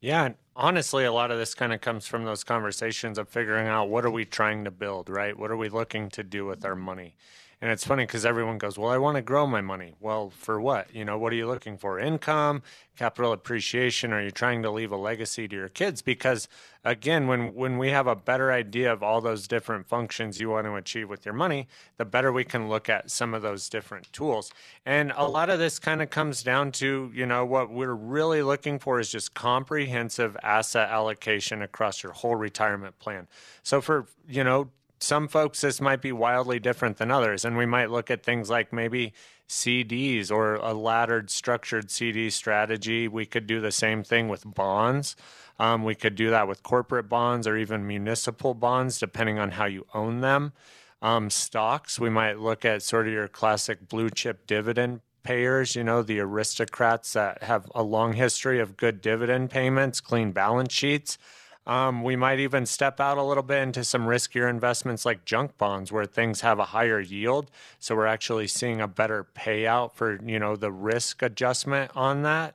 Yeah, 0.00 0.34
honestly, 0.56 1.04
a 1.04 1.12
lot 1.12 1.30
of 1.30 1.38
this 1.38 1.54
kind 1.54 1.72
of 1.72 1.80
comes 1.80 2.06
from 2.06 2.24
those 2.24 2.42
conversations 2.42 3.18
of 3.18 3.28
figuring 3.28 3.68
out 3.68 3.88
what 3.88 4.04
are 4.04 4.10
we 4.10 4.24
trying 4.24 4.64
to 4.64 4.70
build, 4.70 5.08
right? 5.08 5.38
What 5.38 5.50
are 5.50 5.56
we 5.56 5.68
looking 5.68 6.08
to 6.10 6.22
do 6.22 6.46
with 6.46 6.64
our 6.64 6.74
money? 6.74 7.14
And 7.62 7.70
it's 7.70 7.86
funny 7.86 8.04
because 8.04 8.26
everyone 8.26 8.58
goes, 8.58 8.78
Well, 8.78 8.90
I 8.90 8.98
want 8.98 9.16
to 9.16 9.22
grow 9.22 9.46
my 9.46 9.62
money. 9.62 9.94
Well, 9.98 10.28
for 10.28 10.60
what? 10.60 10.94
You 10.94 11.06
know, 11.06 11.16
what 11.16 11.32
are 11.32 11.36
you 11.36 11.46
looking 11.46 11.78
for? 11.78 11.98
Income, 11.98 12.62
capital 12.98 13.32
appreciation? 13.32 14.12
Are 14.12 14.22
you 14.22 14.30
trying 14.30 14.62
to 14.62 14.70
leave 14.70 14.92
a 14.92 14.96
legacy 14.96 15.48
to 15.48 15.56
your 15.56 15.70
kids? 15.70 16.02
Because 16.02 16.48
again, 16.84 17.26
when, 17.28 17.54
when 17.54 17.78
we 17.78 17.88
have 17.88 18.06
a 18.06 18.14
better 18.14 18.52
idea 18.52 18.92
of 18.92 19.02
all 19.02 19.22
those 19.22 19.48
different 19.48 19.86
functions 19.86 20.38
you 20.38 20.50
want 20.50 20.66
to 20.66 20.74
achieve 20.74 21.08
with 21.08 21.24
your 21.24 21.32
money, 21.32 21.66
the 21.96 22.04
better 22.04 22.30
we 22.30 22.44
can 22.44 22.68
look 22.68 22.90
at 22.90 23.10
some 23.10 23.32
of 23.32 23.40
those 23.40 23.70
different 23.70 24.12
tools. 24.12 24.52
And 24.84 25.12
a 25.16 25.26
lot 25.26 25.48
of 25.48 25.58
this 25.58 25.78
kind 25.78 26.02
of 26.02 26.10
comes 26.10 26.42
down 26.42 26.72
to, 26.72 27.10
you 27.14 27.24
know, 27.24 27.46
what 27.46 27.70
we're 27.70 27.94
really 27.94 28.42
looking 28.42 28.78
for 28.78 29.00
is 29.00 29.10
just 29.10 29.32
comprehensive 29.32 30.36
asset 30.42 30.90
allocation 30.90 31.62
across 31.62 32.02
your 32.02 32.12
whole 32.12 32.36
retirement 32.36 32.98
plan. 32.98 33.28
So 33.62 33.80
for, 33.80 34.06
you 34.28 34.44
know, 34.44 34.68
some 34.98 35.28
folks 35.28 35.60
this 35.60 35.80
might 35.80 36.00
be 36.00 36.12
wildly 36.12 36.58
different 36.58 36.96
than 36.96 37.10
others 37.10 37.44
and 37.44 37.56
we 37.56 37.66
might 37.66 37.90
look 37.90 38.10
at 38.10 38.22
things 38.22 38.48
like 38.48 38.72
maybe 38.72 39.12
CDs 39.48 40.30
or 40.30 40.56
a 40.56 40.72
laddered 40.72 41.30
structured 41.30 41.90
CD 41.90 42.30
strategy. 42.30 43.06
We 43.06 43.26
could 43.26 43.46
do 43.46 43.60
the 43.60 43.72
same 43.72 44.02
thing 44.02 44.28
with 44.28 44.42
bonds. 44.44 45.14
Um, 45.58 45.84
we 45.84 45.94
could 45.94 46.14
do 46.14 46.30
that 46.30 46.48
with 46.48 46.62
corporate 46.62 47.08
bonds 47.08 47.46
or 47.46 47.56
even 47.56 47.86
municipal 47.86 48.54
bonds 48.54 48.98
depending 48.98 49.38
on 49.38 49.52
how 49.52 49.66
you 49.66 49.86
own 49.94 50.20
them. 50.20 50.52
Um, 51.02 51.30
stocks 51.30 52.00
we 52.00 52.10
might 52.10 52.38
look 52.38 52.64
at 52.64 52.82
sort 52.82 53.06
of 53.06 53.12
your 53.12 53.28
classic 53.28 53.88
blue 53.88 54.10
chip 54.10 54.46
dividend 54.46 55.00
payers 55.22 55.74
you 55.74 55.82
know 55.82 56.02
the 56.02 56.20
aristocrats 56.20 57.12
that 57.12 57.42
have 57.42 57.66
a 57.74 57.82
long 57.82 58.12
history 58.12 58.60
of 58.60 58.76
good 58.76 59.00
dividend 59.00 59.50
payments 59.50 60.00
clean 60.00 60.30
balance 60.30 60.72
sheets 60.72 61.18
um, 61.66 62.04
we 62.04 62.14
might 62.14 62.38
even 62.38 62.64
step 62.64 63.00
out 63.00 63.18
a 63.18 63.22
little 63.22 63.42
bit 63.42 63.62
into 63.62 63.82
some 63.82 64.06
riskier 64.06 64.48
investments 64.48 65.04
like 65.04 65.24
junk 65.24 65.58
bonds, 65.58 65.90
where 65.90 66.04
things 66.04 66.42
have 66.42 66.58
a 66.60 66.66
higher 66.66 67.00
yield. 67.00 67.50
So 67.80 67.96
we're 67.96 68.06
actually 68.06 68.46
seeing 68.46 68.80
a 68.80 68.86
better 68.86 69.26
payout 69.36 69.94
for 69.94 70.20
you 70.24 70.38
know 70.38 70.54
the 70.54 70.70
risk 70.70 71.22
adjustment 71.22 71.90
on 71.94 72.22
that. 72.22 72.54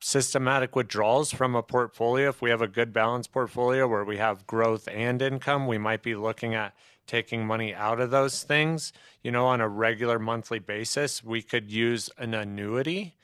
Systematic 0.00 0.76
withdrawals 0.76 1.32
from 1.32 1.54
a 1.54 1.62
portfolio. 1.62 2.28
If 2.28 2.42
we 2.42 2.50
have 2.50 2.62
a 2.62 2.68
good 2.68 2.92
balanced 2.92 3.32
portfolio 3.32 3.86
where 3.86 4.04
we 4.04 4.18
have 4.18 4.46
growth 4.46 4.88
and 4.92 5.20
income, 5.22 5.66
we 5.66 5.78
might 5.78 6.02
be 6.02 6.14
looking 6.14 6.54
at 6.54 6.74
taking 7.06 7.46
money 7.46 7.74
out 7.74 8.00
of 8.00 8.10
those 8.10 8.42
things. 8.42 8.92
You 9.22 9.32
know, 9.32 9.46
on 9.46 9.60
a 9.60 9.68
regular 9.68 10.18
monthly 10.18 10.58
basis, 10.60 11.24
we 11.24 11.42
could 11.42 11.70
use 11.70 12.10
an 12.18 12.34
annuity 12.34 13.14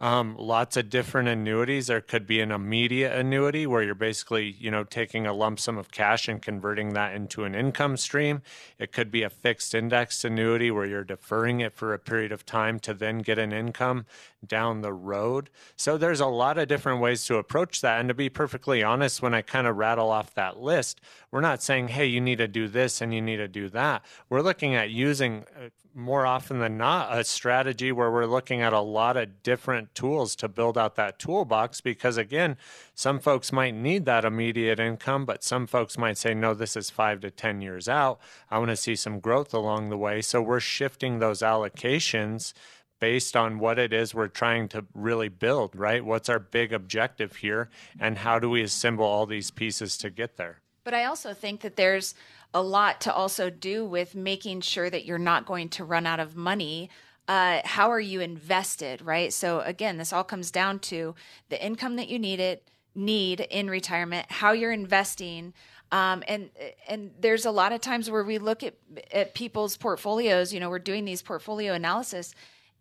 um, 0.00 0.36
lots 0.38 0.76
of 0.76 0.90
different 0.90 1.28
annuities. 1.28 1.86
There 1.86 2.00
could 2.00 2.26
be 2.26 2.40
an 2.40 2.50
immediate 2.50 3.12
annuity 3.12 3.66
where 3.66 3.82
you're 3.82 3.94
basically, 3.94 4.56
you 4.58 4.70
know, 4.70 4.84
taking 4.84 5.26
a 5.26 5.32
lump 5.32 5.60
sum 5.60 5.78
of 5.78 5.90
cash 5.90 6.28
and 6.28 6.42
converting 6.42 6.94
that 6.94 7.14
into 7.14 7.44
an 7.44 7.54
income 7.54 7.96
stream. 7.96 8.42
It 8.78 8.92
could 8.92 9.10
be 9.10 9.22
a 9.22 9.30
fixed 9.30 9.74
indexed 9.74 10.24
annuity 10.24 10.70
where 10.70 10.84
you're 10.84 11.04
deferring 11.04 11.60
it 11.60 11.74
for 11.74 11.94
a 11.94 11.98
period 11.98 12.32
of 12.32 12.44
time 12.44 12.80
to 12.80 12.92
then 12.92 13.20
get 13.20 13.38
an 13.38 13.52
income 13.52 14.06
down 14.44 14.80
the 14.80 14.92
road. 14.92 15.50
So 15.76 15.96
there's 15.96 16.20
a 16.20 16.26
lot 16.26 16.58
of 16.58 16.68
different 16.68 17.00
ways 17.00 17.24
to 17.26 17.36
approach 17.36 17.80
that. 17.80 18.00
And 18.00 18.08
to 18.08 18.14
be 18.14 18.28
perfectly 18.28 18.82
honest, 18.82 19.22
when 19.22 19.34
I 19.34 19.42
kind 19.42 19.66
of 19.66 19.76
rattle 19.76 20.10
off 20.10 20.34
that 20.34 20.58
list, 20.58 21.00
we're 21.30 21.40
not 21.40 21.62
saying, 21.62 21.88
hey, 21.88 22.06
you 22.06 22.20
need 22.20 22.38
to 22.38 22.48
do 22.48 22.68
this 22.68 23.00
and 23.00 23.14
you 23.14 23.20
need 23.20 23.36
to 23.36 23.48
do 23.48 23.68
that. 23.70 24.04
We're 24.28 24.42
looking 24.42 24.74
at 24.74 24.90
using 24.90 25.44
uh, 25.56 25.68
more 25.94 26.26
often 26.26 26.58
than 26.58 26.76
not 26.76 27.16
a 27.16 27.22
strategy 27.22 27.92
where 27.92 28.10
we're 28.10 28.26
looking 28.26 28.60
at 28.60 28.72
a 28.72 28.80
lot 28.80 29.16
of 29.16 29.42
different 29.42 29.94
tools 29.94 30.34
to 30.34 30.48
build 30.48 30.76
out 30.76 30.96
that 30.96 31.18
toolbox 31.18 31.80
because 31.80 32.16
again 32.16 32.56
some 32.94 33.20
folks 33.20 33.52
might 33.52 33.74
need 33.74 34.04
that 34.04 34.24
immediate 34.24 34.80
income 34.80 35.24
but 35.24 35.44
some 35.44 35.66
folks 35.66 35.96
might 35.96 36.18
say 36.18 36.34
no 36.34 36.52
this 36.52 36.76
is 36.76 36.90
5 36.90 37.20
to 37.20 37.30
10 37.30 37.60
years 37.60 37.88
out 37.88 38.18
i 38.50 38.58
want 38.58 38.70
to 38.70 38.76
see 38.76 38.96
some 38.96 39.20
growth 39.20 39.54
along 39.54 39.88
the 39.88 39.96
way 39.96 40.20
so 40.20 40.42
we're 40.42 40.58
shifting 40.58 41.20
those 41.20 41.40
allocations 41.40 42.52
based 43.00 43.36
on 43.36 43.58
what 43.58 43.78
it 43.78 43.92
is 43.92 44.14
we're 44.14 44.28
trying 44.28 44.68
to 44.68 44.84
really 44.94 45.28
build 45.28 45.74
right 45.76 46.04
what's 46.04 46.28
our 46.28 46.38
big 46.38 46.72
objective 46.72 47.36
here 47.36 47.68
and 47.98 48.18
how 48.18 48.38
do 48.38 48.48
we 48.48 48.62
assemble 48.62 49.04
all 49.04 49.26
these 49.26 49.50
pieces 49.50 49.96
to 49.96 50.10
get 50.10 50.36
there 50.36 50.60
but 50.84 50.94
i 50.94 51.04
also 51.04 51.34
think 51.34 51.60
that 51.60 51.76
there's 51.76 52.14
a 52.54 52.62
lot 52.62 53.00
to 53.00 53.12
also 53.12 53.50
do 53.50 53.84
with 53.84 54.14
making 54.14 54.60
sure 54.60 54.88
that 54.88 55.04
you're 55.04 55.18
not 55.18 55.44
going 55.44 55.68
to 55.70 55.84
run 55.84 56.06
out 56.06 56.20
of 56.20 56.36
money. 56.36 56.88
Uh, 57.26 57.60
how 57.64 57.90
are 57.90 58.00
you 58.00 58.20
invested, 58.20 59.02
right? 59.02 59.32
So 59.32 59.60
again, 59.60 59.98
this 59.98 60.12
all 60.12 60.22
comes 60.22 60.52
down 60.52 60.78
to 60.80 61.16
the 61.48 61.62
income 61.62 61.96
that 61.96 62.08
you 62.08 62.18
need 62.18 62.38
it 62.38 62.70
need 62.94 63.40
in 63.40 63.68
retirement, 63.68 64.24
how 64.30 64.52
you're 64.52 64.70
investing. 64.70 65.52
Um, 65.90 66.22
and 66.28 66.50
and 66.88 67.10
there's 67.18 67.44
a 67.44 67.50
lot 67.50 67.72
of 67.72 67.80
times 67.80 68.08
where 68.08 68.22
we 68.22 68.38
look 68.38 68.62
at 68.62 68.74
at 69.12 69.34
people's 69.34 69.76
portfolios. 69.76 70.54
You 70.54 70.60
know, 70.60 70.70
we're 70.70 70.78
doing 70.78 71.04
these 71.04 71.22
portfolio 71.22 71.72
analysis, 71.72 72.34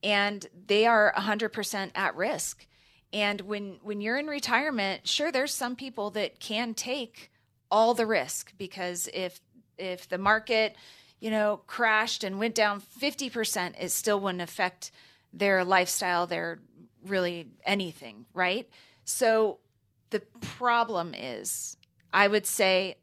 and 0.03 0.45
they 0.67 0.85
are 0.85 1.13
100% 1.17 1.91
at 1.95 2.15
risk. 2.15 2.67
And 3.11 3.41
when 3.41 3.79
when 3.83 4.01
you're 4.01 4.17
in 4.17 4.27
retirement, 4.27 5.07
sure, 5.07 5.31
there's 5.31 5.53
some 5.53 5.75
people 5.75 6.09
that 6.11 6.39
can 6.39 6.73
take 6.73 7.31
all 7.69 7.93
the 7.93 8.07
risk 8.07 8.53
because 8.57 9.07
if 9.13 9.39
if 9.77 10.09
the 10.09 10.17
market, 10.17 10.75
you 11.19 11.29
know, 11.29 11.61
crashed 11.67 12.23
and 12.23 12.39
went 12.39 12.55
down 12.55 12.81
50%, 12.81 13.73
it 13.79 13.91
still 13.91 14.19
wouldn't 14.19 14.41
affect 14.41 14.91
their 15.31 15.63
lifestyle, 15.63 16.27
their 16.27 16.59
really 17.05 17.47
anything, 17.65 18.25
right? 18.33 18.69
So 19.05 19.59
the 20.09 20.21
problem 20.41 21.13
is, 21.15 21.77
I 22.13 22.27
would 22.27 22.45
say 22.45 22.97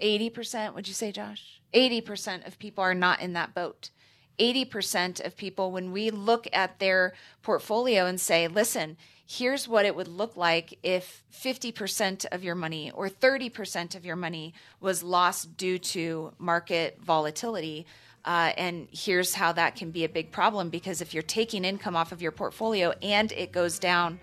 80%, 0.00 0.74
would 0.74 0.86
you 0.86 0.94
say, 0.94 1.10
Josh? 1.10 1.60
80% 1.74 2.46
of 2.46 2.58
people 2.58 2.82
are 2.82 2.94
not 2.94 3.20
in 3.20 3.32
that 3.34 3.54
boat. 3.54 3.90
80% 4.38 5.24
of 5.24 5.36
people, 5.36 5.70
when 5.70 5.92
we 5.92 6.10
look 6.10 6.46
at 6.52 6.78
their 6.78 7.14
portfolio 7.42 8.06
and 8.06 8.20
say, 8.20 8.48
listen, 8.48 8.96
here's 9.26 9.68
what 9.68 9.84
it 9.84 9.94
would 9.94 10.08
look 10.08 10.36
like 10.36 10.78
if 10.82 11.22
50% 11.32 12.24
of 12.32 12.42
your 12.42 12.54
money 12.54 12.90
or 12.92 13.08
30% 13.08 13.94
of 13.94 14.04
your 14.06 14.16
money 14.16 14.54
was 14.80 15.02
lost 15.02 15.56
due 15.56 15.78
to 15.78 16.32
market 16.38 16.98
volatility. 17.02 17.86
Uh, 18.24 18.52
and 18.56 18.88
here's 18.90 19.34
how 19.34 19.52
that 19.52 19.76
can 19.76 19.90
be 19.90 20.04
a 20.04 20.08
big 20.08 20.30
problem 20.32 20.70
because 20.70 21.00
if 21.00 21.12
you're 21.12 21.22
taking 21.22 21.64
income 21.64 21.94
off 21.94 22.10
of 22.10 22.22
your 22.22 22.32
portfolio 22.32 22.92
and 23.02 23.32
it 23.32 23.52
goes 23.52 23.78
down, 23.78 24.18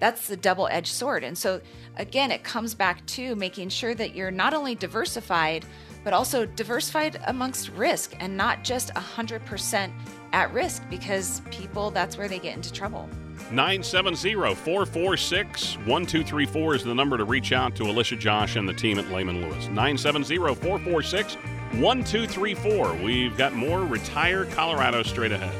that's 0.00 0.26
the 0.26 0.36
double 0.36 0.66
edged 0.68 0.92
sword. 0.92 1.22
And 1.22 1.38
so, 1.38 1.60
again, 1.96 2.32
it 2.32 2.42
comes 2.42 2.74
back 2.74 3.04
to 3.06 3.36
making 3.36 3.68
sure 3.68 3.94
that 3.94 4.16
you're 4.16 4.30
not 4.30 4.54
only 4.54 4.74
diversified, 4.74 5.64
but 6.04 6.12
also 6.12 6.46
diversified 6.46 7.20
amongst 7.26 7.70
risk 7.70 8.14
and 8.20 8.36
not 8.36 8.64
just 8.64 8.92
100% 8.94 9.92
at 10.32 10.52
risk 10.52 10.82
because 10.88 11.42
people, 11.50 11.90
that's 11.90 12.16
where 12.16 12.28
they 12.28 12.38
get 12.38 12.56
into 12.56 12.72
trouble. 12.72 13.08
970 13.50 14.34
446 14.54 15.76
1234 15.78 16.74
is 16.76 16.84
the 16.84 16.94
number 16.94 17.16
to 17.16 17.24
reach 17.24 17.52
out 17.52 17.74
to 17.76 17.84
Alicia 17.84 18.16
Josh 18.16 18.56
and 18.56 18.68
the 18.68 18.72
team 18.72 18.98
at 18.98 19.10
Layman 19.10 19.40
Lewis. 19.40 19.66
970 19.66 20.36
446 20.36 21.34
1234. 21.34 22.94
We've 23.02 23.36
got 23.36 23.54
more 23.54 23.80
Retire 23.80 24.44
Colorado 24.46 25.02
straight 25.02 25.32
ahead. 25.32 25.54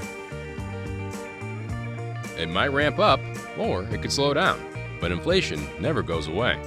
It 2.38 2.48
might 2.48 2.68
ramp 2.68 2.98
up, 2.98 3.20
or 3.58 3.82
it 3.84 4.00
could 4.00 4.12
slow 4.12 4.34
down, 4.34 4.60
but 5.00 5.12
inflation 5.12 5.60
never 5.80 6.02
goes 6.02 6.26
away. 6.26 6.60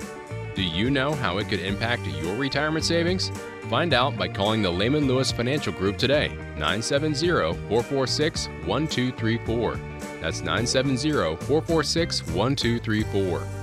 Do 0.55 0.61
you 0.61 0.91
know 0.91 1.13
how 1.13 1.39
it 1.39 1.49
could 1.49 1.61
impact 1.61 2.05
your 2.05 2.35
retirement 2.35 2.85
savings? 2.85 3.31
Find 3.69 3.91
out 3.91 4.15
by 4.17 4.27
calling 4.27 4.61
the 4.61 4.69
Layman 4.69 5.07
Lewis 5.07 5.31
Financial 5.31 5.73
Group 5.73 5.97
today, 5.97 6.27
970 6.57 7.27
446 7.69 8.47
1234. 8.65 9.79
That's 10.21 10.41
970 10.41 11.11
446 11.11 12.27
1234. 12.27 13.62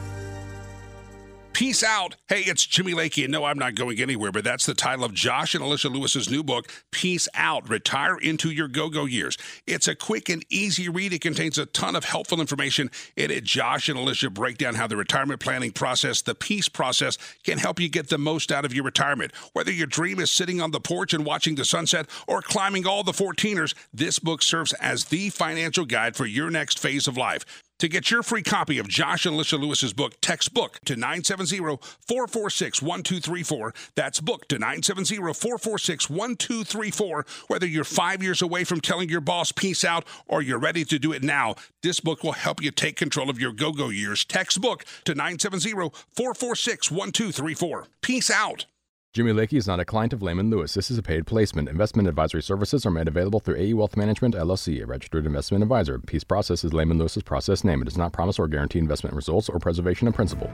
Peace 1.60 1.84
out. 1.84 2.16
Hey, 2.26 2.40
it's 2.40 2.64
Jimmy 2.64 2.94
Lakey, 2.94 3.24
and 3.24 3.32
no, 3.32 3.44
I'm 3.44 3.58
not 3.58 3.74
going 3.74 4.00
anywhere, 4.00 4.32
but 4.32 4.44
that's 4.44 4.64
the 4.64 4.72
title 4.72 5.04
of 5.04 5.12
Josh 5.12 5.54
and 5.54 5.62
Alicia 5.62 5.90
Lewis's 5.90 6.30
new 6.30 6.42
book, 6.42 6.72
Peace 6.90 7.28
Out 7.34 7.68
Retire 7.68 8.16
into 8.16 8.50
Your 8.50 8.66
Go 8.66 8.88
Go 8.88 9.04
Years. 9.04 9.36
It's 9.66 9.86
a 9.86 9.94
quick 9.94 10.30
and 10.30 10.42
easy 10.48 10.88
read. 10.88 11.12
It 11.12 11.20
contains 11.20 11.58
a 11.58 11.66
ton 11.66 11.96
of 11.96 12.04
helpful 12.04 12.40
information. 12.40 12.90
In 13.14 13.30
it, 13.30 13.44
Josh 13.44 13.90
and 13.90 13.98
Alicia 13.98 14.30
break 14.30 14.56
down 14.56 14.74
how 14.74 14.86
the 14.86 14.96
retirement 14.96 15.40
planning 15.40 15.70
process, 15.70 16.22
the 16.22 16.34
peace 16.34 16.70
process, 16.70 17.18
can 17.44 17.58
help 17.58 17.78
you 17.78 17.90
get 17.90 18.08
the 18.08 18.16
most 18.16 18.50
out 18.50 18.64
of 18.64 18.72
your 18.72 18.84
retirement. 18.84 19.30
Whether 19.52 19.70
your 19.70 19.86
dream 19.86 20.18
is 20.18 20.30
sitting 20.30 20.62
on 20.62 20.70
the 20.70 20.80
porch 20.80 21.12
and 21.12 21.26
watching 21.26 21.56
the 21.56 21.66
sunset 21.66 22.06
or 22.26 22.40
climbing 22.40 22.86
all 22.86 23.04
the 23.04 23.12
14ers, 23.12 23.74
this 23.92 24.18
book 24.18 24.40
serves 24.40 24.72
as 24.80 25.04
the 25.04 25.28
financial 25.28 25.84
guide 25.84 26.16
for 26.16 26.24
your 26.24 26.48
next 26.48 26.78
phase 26.78 27.06
of 27.06 27.18
life. 27.18 27.44
To 27.80 27.88
get 27.88 28.10
your 28.10 28.22
free 28.22 28.42
copy 28.42 28.78
of 28.78 28.88
Josh 28.88 29.24
and 29.24 29.34
Alicia 29.34 29.56
Lewis's 29.56 29.94
book, 29.94 30.12
text 30.20 30.52
book 30.52 30.80
to 30.84 30.96
970-446-1234. 30.96 33.74
That's 33.94 34.20
book 34.20 34.46
to 34.48 34.58
970-446-1234. 34.58 37.48
Whether 37.48 37.66
you're 37.66 37.84
five 37.84 38.22
years 38.22 38.42
away 38.42 38.64
from 38.64 38.82
telling 38.82 39.08
your 39.08 39.22
boss 39.22 39.50
peace 39.50 39.82
out 39.82 40.04
or 40.28 40.42
you're 40.42 40.58
ready 40.58 40.84
to 40.84 40.98
do 40.98 41.12
it 41.12 41.22
now, 41.22 41.54
this 41.82 42.00
book 42.00 42.22
will 42.22 42.32
help 42.32 42.62
you 42.62 42.70
take 42.70 42.96
control 42.96 43.30
of 43.30 43.40
your 43.40 43.52
go-go 43.52 43.88
years. 43.88 44.26
Text 44.26 44.60
book 44.60 44.84
to 45.04 45.14
970-446-1234. 45.14 47.86
Peace 48.02 48.30
out. 48.30 48.66
Jimmy 49.12 49.32
Lakey 49.32 49.54
is 49.54 49.66
not 49.66 49.80
a 49.80 49.84
client 49.84 50.12
of 50.12 50.22
Layman 50.22 50.50
Lewis. 50.50 50.74
This 50.74 50.88
is 50.88 50.96
a 50.96 51.02
paid 51.02 51.26
placement. 51.26 51.68
Investment 51.68 52.06
advisory 52.06 52.44
services 52.44 52.86
are 52.86 52.92
made 52.92 53.08
available 53.08 53.40
through 53.40 53.56
AE 53.56 53.74
Wealth 53.74 53.96
Management, 53.96 54.36
LLC, 54.36 54.80
a 54.80 54.86
registered 54.86 55.26
investment 55.26 55.64
advisor. 55.64 55.98
Peace 55.98 56.22
Process 56.22 56.62
is 56.62 56.72
Layman 56.72 56.96
Lewis's 56.96 57.24
process 57.24 57.64
name. 57.64 57.82
It 57.82 57.86
does 57.86 57.98
not 57.98 58.12
promise 58.12 58.38
or 58.38 58.46
guarantee 58.46 58.78
investment 58.78 59.16
results 59.16 59.48
or 59.48 59.58
preservation 59.58 60.06
of 60.06 60.14
principal. 60.14 60.48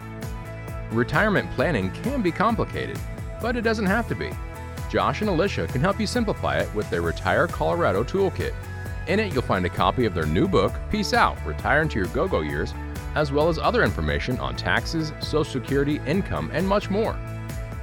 Retirement 0.91 1.51
planning 1.51 1.91
can 2.03 2.23
be 2.23 2.33
complicated, 2.33 2.99
but 3.43 3.57
it 3.57 3.61
doesn't 3.61 3.85
have 3.85 4.09
to 4.09 4.15
be. 4.15 4.31
Josh 4.91 5.21
and 5.21 5.29
Alicia 5.29 5.67
can 5.67 5.83
help 5.83 6.01
you 6.01 6.07
simplify 6.07 6.57
it 6.59 6.75
with 6.75 6.89
their 6.89 7.03
Retire 7.03 7.47
Colorado 7.47 8.03
Toolkit. 8.03 8.55
In 9.07 9.21
it, 9.21 9.35
you'll 9.35 9.43
find 9.43 9.67
a 9.67 9.69
copy 9.69 10.07
of 10.07 10.15
their 10.15 10.25
new 10.25 10.49
book, 10.49 10.73
Peace 10.91 11.13
Out 11.13 11.37
Retire 11.45 11.83
into 11.83 11.99
Your 11.99 12.09
Go 12.09 12.27
Go 12.27 12.41
Years, 12.41 12.73
as 13.17 13.31
well 13.31 13.51
as 13.51 13.59
other 13.59 13.83
information 13.83 14.39
on 14.39 14.57
taxes, 14.57 15.13
Social 15.21 15.45
Security, 15.45 16.01
income, 16.07 16.51
and 16.55 16.67
much 16.67 16.89
more. 16.89 17.19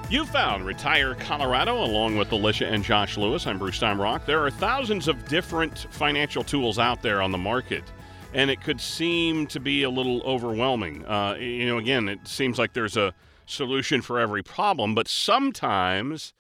You 0.10 0.26
found 0.26 0.66
Retire 0.66 1.16
Colorado 1.16 1.84
along 1.84 2.16
with 2.16 2.32
Alicia 2.32 2.68
and 2.68 2.82
Josh 2.82 3.18
Lewis. 3.18 3.46
I'm 3.46 3.58
Bruce 3.58 3.80
Steinbrock. 3.80 4.24
There 4.24 4.46
are 4.46 4.50
thousands 4.50 5.10
of 5.10 5.28
different 5.28 5.88
financial 5.90 6.46
tools 6.46 6.80
out 6.80 7.02
there 7.02 7.22
on 7.22 7.34
the 7.34 7.38
market, 7.38 7.84
and 8.34 8.50
it 8.50 8.62
could 8.62 8.80
seem 8.80 9.48
to 9.48 9.60
be 9.60 9.84
a 9.84 9.90
little 9.90 10.22
overwhelming. 10.22 11.06
Uh, 11.06 11.36
you 11.38 11.66
know, 11.66 11.78
again, 11.78 12.08
it 12.08 12.26
seems 12.26 12.58
like 12.58 12.72
there's 12.72 12.96
a 12.96 13.14
solution 13.46 14.02
for 14.02 14.18
every 14.18 14.44
problem, 14.44 14.96
but 14.96 15.10
sometimes 15.10 16.32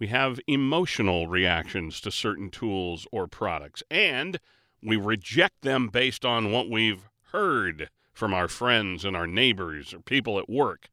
we 0.00 0.08
have 0.08 0.40
emotional 0.46 1.28
reactions 1.28 2.00
to 2.00 2.10
certain 2.10 2.50
tools 2.50 3.06
or 3.12 3.28
products, 3.28 3.82
and 3.90 4.40
we 4.82 4.96
reject 4.96 5.60
them 5.62 5.88
based 5.88 6.24
on 6.24 6.50
what 6.50 6.70
we've 6.70 7.08
heard 7.32 7.90
from 8.12 8.34
our 8.34 8.48
friends 8.48 9.04
and 9.04 9.14
our 9.14 9.26
neighbors 9.26 9.94
or 9.94 10.00
people 10.00 10.38
at 10.38 10.48
work, 10.48 10.88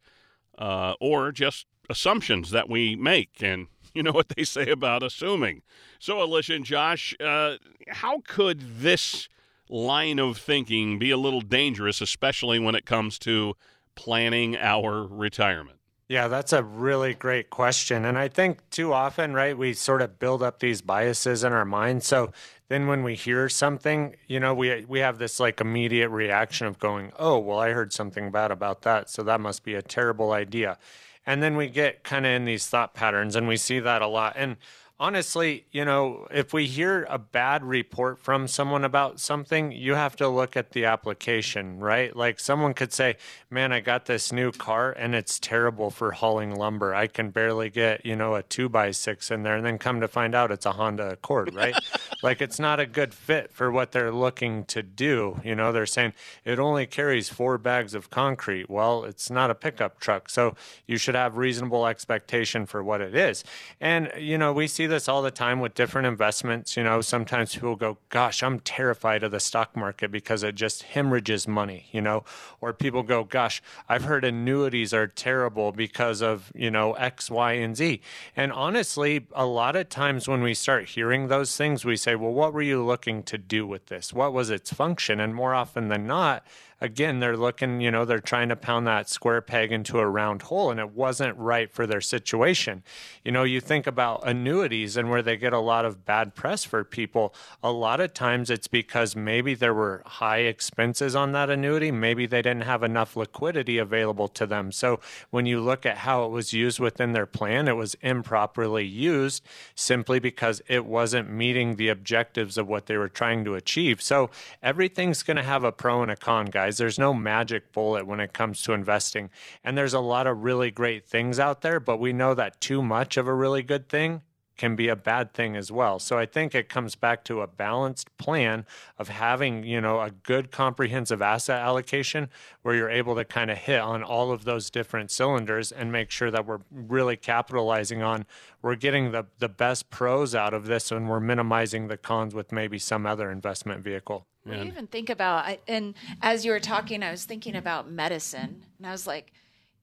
uh, 0.59 0.93
or 0.99 1.31
just 1.31 1.65
assumptions 1.89 2.51
that 2.51 2.69
we 2.69 2.95
make. 2.95 3.41
And 3.41 3.67
you 3.93 4.03
know 4.03 4.11
what 4.13 4.29
they 4.29 4.43
say 4.43 4.69
about 4.69 5.03
assuming. 5.03 5.63
So, 5.99 6.21
Alicia 6.21 6.55
and 6.55 6.65
Josh, 6.65 7.15
uh, 7.19 7.55
how 7.87 8.21
could 8.27 8.79
this 8.79 9.27
line 9.69 10.19
of 10.19 10.37
thinking 10.37 10.99
be 10.99 11.11
a 11.11 11.17
little 11.17 11.41
dangerous, 11.41 11.99
especially 12.01 12.59
when 12.59 12.75
it 12.75 12.85
comes 12.85 13.17
to 13.19 13.55
planning 13.95 14.55
our 14.55 15.05
retirement? 15.07 15.76
Yeah, 16.09 16.29
that's 16.29 16.53
a 16.53 16.63
really 16.63 17.13
great 17.13 17.49
question. 17.49 18.05
And 18.05 18.17
I 18.17 18.29
think 18.29 18.59
too 18.69 18.93
often, 18.93 19.33
right, 19.33 19.57
we 19.57 19.73
sort 19.73 20.01
of 20.01 20.19
build 20.19 20.41
up 20.41 20.59
these 20.59 20.81
biases 20.81 21.43
in 21.43 21.51
our 21.51 21.65
mind. 21.65 22.03
So 22.03 22.31
then 22.69 22.87
when 22.87 23.03
we 23.03 23.15
hear 23.15 23.49
something, 23.49 24.15
you 24.25 24.39
know, 24.39 24.53
we 24.53 24.85
we 24.85 24.99
have 24.99 25.17
this 25.19 25.37
like 25.39 25.59
immediate 25.59 26.09
reaction 26.09 26.65
of 26.65 26.79
going, 26.79 27.11
"Oh, 27.19 27.37
well, 27.39 27.59
I 27.59 27.71
heard 27.71 27.91
something 27.91 28.31
bad 28.31 28.51
about 28.51 28.83
that, 28.83 29.09
so 29.09 29.21
that 29.23 29.41
must 29.41 29.63
be 29.63 29.75
a 29.75 29.81
terrible 29.81 30.31
idea." 30.31 30.77
And 31.25 31.43
then 31.43 31.57
we 31.57 31.67
get 31.67 32.03
kind 32.03 32.25
of 32.25 32.31
in 32.31 32.45
these 32.45 32.67
thought 32.67 32.93
patterns 32.93 33.35
and 33.35 33.47
we 33.49 33.57
see 33.57 33.79
that 33.81 34.01
a 34.01 34.07
lot. 34.07 34.33
And 34.37 34.55
honestly, 34.99 35.65
you 35.71 35.85
know, 35.85 36.27
if 36.31 36.53
we 36.53 36.65
hear 36.65 37.05
a 37.09 37.19
bad 37.19 37.63
report 37.63 38.19
from 38.19 38.47
someone 38.47 38.83
about 38.83 39.19
something, 39.19 39.71
you 39.71 39.93
have 39.93 40.15
to 40.15 40.27
look 40.27 40.57
at 40.57 40.71
the 40.71 40.85
application, 40.85 41.79
right? 41.79 42.15
Like 42.15 42.39
someone 42.39 42.73
could 42.73 42.91
say, 42.91 43.17
Man, 43.49 43.71
I 43.71 43.79
got 43.79 44.05
this 44.05 44.31
new 44.31 44.51
car 44.51 44.91
and 44.91 45.13
it's 45.13 45.39
terrible 45.39 45.89
for 45.89 46.11
hauling 46.11 46.55
lumber. 46.55 46.95
I 46.95 47.07
can 47.07 47.29
barely 47.29 47.69
get, 47.69 48.05
you 48.05 48.15
know, 48.15 48.35
a 48.35 48.43
two 48.43 48.69
by 48.69 48.91
six 48.91 49.29
in 49.29 49.43
there. 49.43 49.55
And 49.55 49.65
then 49.65 49.77
come 49.77 50.01
to 50.01 50.07
find 50.07 50.33
out 50.33 50.51
it's 50.51 50.65
a 50.65 50.73
Honda 50.73 51.11
Accord, 51.11 51.53
right? 51.53 51.75
like 52.23 52.41
it's 52.41 52.59
not 52.59 52.79
a 52.79 52.85
good 52.85 53.13
fit 53.13 53.53
for 53.53 53.71
what 53.71 53.91
they're 53.91 54.11
looking 54.11 54.65
to 54.65 54.81
do. 54.81 55.39
You 55.43 55.55
know, 55.55 55.71
they're 55.71 55.85
saying 55.85 56.13
it 56.43 56.59
only 56.59 56.87
carries 56.87 57.29
four 57.29 57.57
bags 57.57 57.93
of 57.93 58.09
concrete. 58.09 58.69
Well, 58.69 59.03
it's 59.03 59.29
not 59.29 59.51
a 59.51 59.55
pickup 59.55 59.99
truck. 59.99 60.29
So 60.29 60.55
you 60.87 60.97
should 60.97 61.15
have 61.15 61.37
reasonable 61.37 61.85
expectation 61.85 62.65
for 62.65 62.83
what 62.83 63.01
it 63.01 63.15
is. 63.15 63.43
And, 63.79 64.11
you 64.17 64.37
know, 64.37 64.51
we 64.51 64.67
see 64.67 64.86
this 64.87 65.07
all 65.07 65.21
the 65.21 65.31
time 65.31 65.59
with 65.59 65.75
different 65.75 66.07
investments. 66.07 66.75
You 66.75 66.83
know, 66.83 67.01
sometimes 67.01 67.53
people 67.53 67.75
go, 67.75 67.97
gosh, 68.09 68.41
I'm 68.41 68.59
terrified 68.59 69.23
of 69.23 69.31
the 69.31 69.39
stock 69.39 69.75
market 69.75 70.11
because 70.11 70.43
it 70.43 70.55
just 70.55 70.83
hemorrhages 70.83 71.47
money, 71.47 71.87
you 71.91 72.01
know, 72.01 72.23
or 72.61 72.73
people 72.73 73.03
go, 73.03 73.23
gosh, 73.23 73.61
I've 73.87 74.05
heard 74.05 74.25
annuities 74.25 74.93
are 74.93 75.07
terrible 75.07 75.71
because 75.71 76.21
of, 76.21 76.51
you 76.55 76.71
know, 76.71 76.93
X, 76.93 77.29
Y, 77.29 77.53
and 77.53 77.75
Z. 77.77 78.01
And 78.35 78.51
honestly, 78.51 79.27
a 79.33 79.45
lot 79.45 79.75
of 79.75 79.89
times 79.89 80.27
when 80.27 80.41
we 80.41 80.53
start 80.53 80.89
hearing 80.89 81.27
those 81.27 81.55
things, 81.55 81.85
we 81.85 81.97
say, 81.97 82.15
well, 82.15 82.33
what 82.33 82.53
were 82.53 82.61
you 82.61 82.83
looking 82.83 83.23
to 83.23 83.37
do 83.37 83.67
with 83.67 83.87
this? 83.87 84.13
What 84.13 84.33
was 84.33 84.49
its 84.49 84.73
function? 84.73 85.19
And 85.19 85.35
more 85.35 85.53
often 85.53 85.89
than 85.89 86.07
not, 86.07 86.45
again, 86.79 87.19
they're 87.19 87.37
looking, 87.37 87.81
you 87.81 87.89
know, 87.89 88.05
they're 88.05 88.19
trying 88.19 88.49
to 88.49 88.55
pound 88.55 88.85
that 88.85 89.09
square 89.09 89.41
peg 89.41 89.71
into 89.71 89.99
a 89.99 90.07
round 90.07 90.43
hole, 90.43 90.69
and 90.69 90.79
it 90.79 90.91
wasn't 90.91 91.37
right 91.37 91.71
for 91.71 91.87
their 91.87 92.01
situation. 92.01 92.83
You 93.23 93.31
know, 93.31 93.43
you 93.43 93.59
think 93.59 93.87
about 93.87 94.27
annuities 94.27 94.95
and 94.95 95.09
where 95.09 95.21
they 95.21 95.37
get 95.37 95.53
a 95.53 95.59
lot 95.59 95.85
of 95.85 96.05
bad 96.05 96.35
press 96.35 96.63
for 96.63 96.83
people. 96.83 97.33
A 97.63 97.71
lot 97.71 97.99
of 97.99 98.13
times 98.13 98.49
it's 98.49 98.67
because 98.67 99.15
maybe 99.15 99.55
there 99.55 99.73
were 99.73 100.03
high 100.05 100.39
expenses 100.39 101.15
on 101.15 101.31
that 101.31 101.49
annuity, 101.49 101.91
maybe 101.91 102.25
they 102.25 102.41
didn't 102.41 102.63
have 102.63 102.83
enough 102.83 103.15
liquidity 103.15 103.77
available 103.77 104.27
to 104.29 104.45
them. 104.45 104.71
So 104.71 104.99
when 105.31 105.45
you 105.45 105.59
look 105.59 105.85
at 105.85 105.99
how 105.99 106.25
it 106.25 106.29
was 106.29 106.53
used 106.53 106.79
within 106.79 107.13
their 107.13 107.25
plan, 107.25 107.67
it 107.67 107.75
was 107.75 107.95
improperly 108.01 108.85
used 108.85 109.43
simply 109.75 110.19
because 110.19 110.61
it 110.67 110.85
wasn't 110.85 111.29
meeting 111.29 111.75
the 111.75 111.89
objectives 111.89 112.57
of 112.57 112.67
what 112.67 112.85
they 112.85 112.97
were 112.97 113.09
trying 113.09 113.43
to 113.45 113.55
achieve. 113.55 114.01
So 114.01 114.29
everything's 114.61 115.23
going 115.23 115.37
to 115.37 115.43
have 115.43 115.63
a 115.63 115.71
pro 115.71 116.01
and 116.01 116.11
a 116.11 116.15
con, 116.15 116.45
guys 116.45 116.66
guys. 116.67 116.77
There's 116.77 116.99
no 116.99 117.13
magic 117.13 117.71
bullet 117.71 118.05
when 118.05 118.19
it 118.19 118.33
comes 118.33 118.61
to 118.63 118.73
investing. 118.73 119.29
And 119.63 119.77
there's 119.77 119.93
a 119.93 120.01
lot 120.01 120.27
of 120.27 120.43
really 120.43 120.69
great 120.69 121.05
things 121.05 121.39
out 121.39 121.61
there, 121.61 121.79
but 121.79 121.97
we 121.97 122.11
know 122.11 122.33
that 122.33 122.59
too 122.59 122.81
much 122.81 123.15
of 123.15 123.25
a 123.25 123.33
really 123.33 123.63
good 123.63 123.87
thing 123.87 124.21
can 124.57 124.75
be 124.75 124.89
a 124.89 124.95
bad 124.95 125.33
thing 125.33 125.55
as 125.55 125.71
well. 125.71 125.99
So 125.99 126.17
I 126.17 126.25
think 126.25 126.53
it 126.53 126.67
comes 126.67 126.95
back 126.95 127.23
to 127.25 127.41
a 127.41 127.47
balanced 127.47 128.17
plan 128.17 128.65
of 128.97 129.07
having, 129.07 129.63
you 129.63 129.79
know, 129.79 130.01
a 130.01 130.09
good 130.09 130.51
comprehensive 130.51 131.21
asset 131.21 131.61
allocation 131.61 132.29
where 132.63 132.75
you're 132.75 132.89
able 132.89 133.15
to 133.15 133.23
kind 133.23 133.49
of 133.49 133.59
hit 133.59 133.79
on 133.79 134.03
all 134.03 134.31
of 134.31 134.43
those 134.43 134.69
different 134.69 135.11
cylinders 135.11 135.71
and 135.71 135.91
make 135.91 136.11
sure 136.11 136.31
that 136.31 136.45
we're 136.45 136.61
really 136.71 137.15
capitalizing 137.15 138.01
on 138.01 138.25
we're 138.63 138.75
getting 138.75 139.11
the 139.11 139.27
the 139.37 139.47
best 139.47 139.89
pros 139.91 140.33
out 140.33 140.53
of 140.53 140.65
this 140.65 140.91
and 140.91 141.07
we're 141.07 141.19
minimizing 141.19 141.87
the 141.87 141.97
cons 141.97 142.33
with 142.33 142.51
maybe 142.51 142.79
some 142.79 143.05
other 143.05 143.31
investment 143.31 143.83
vehicle. 143.83 144.25
Well, 144.47 144.59
you 144.59 144.65
even 144.65 144.87
think 144.87 145.09
about, 145.09 145.57
and 145.67 145.93
as 146.21 146.45
you 146.45 146.51
were 146.51 146.59
talking, 146.59 147.03
I 147.03 147.11
was 147.11 147.25
thinking 147.25 147.55
about 147.55 147.89
medicine, 147.89 148.63
and 148.77 148.87
I 148.87 148.91
was 148.91 149.05
like, 149.05 149.33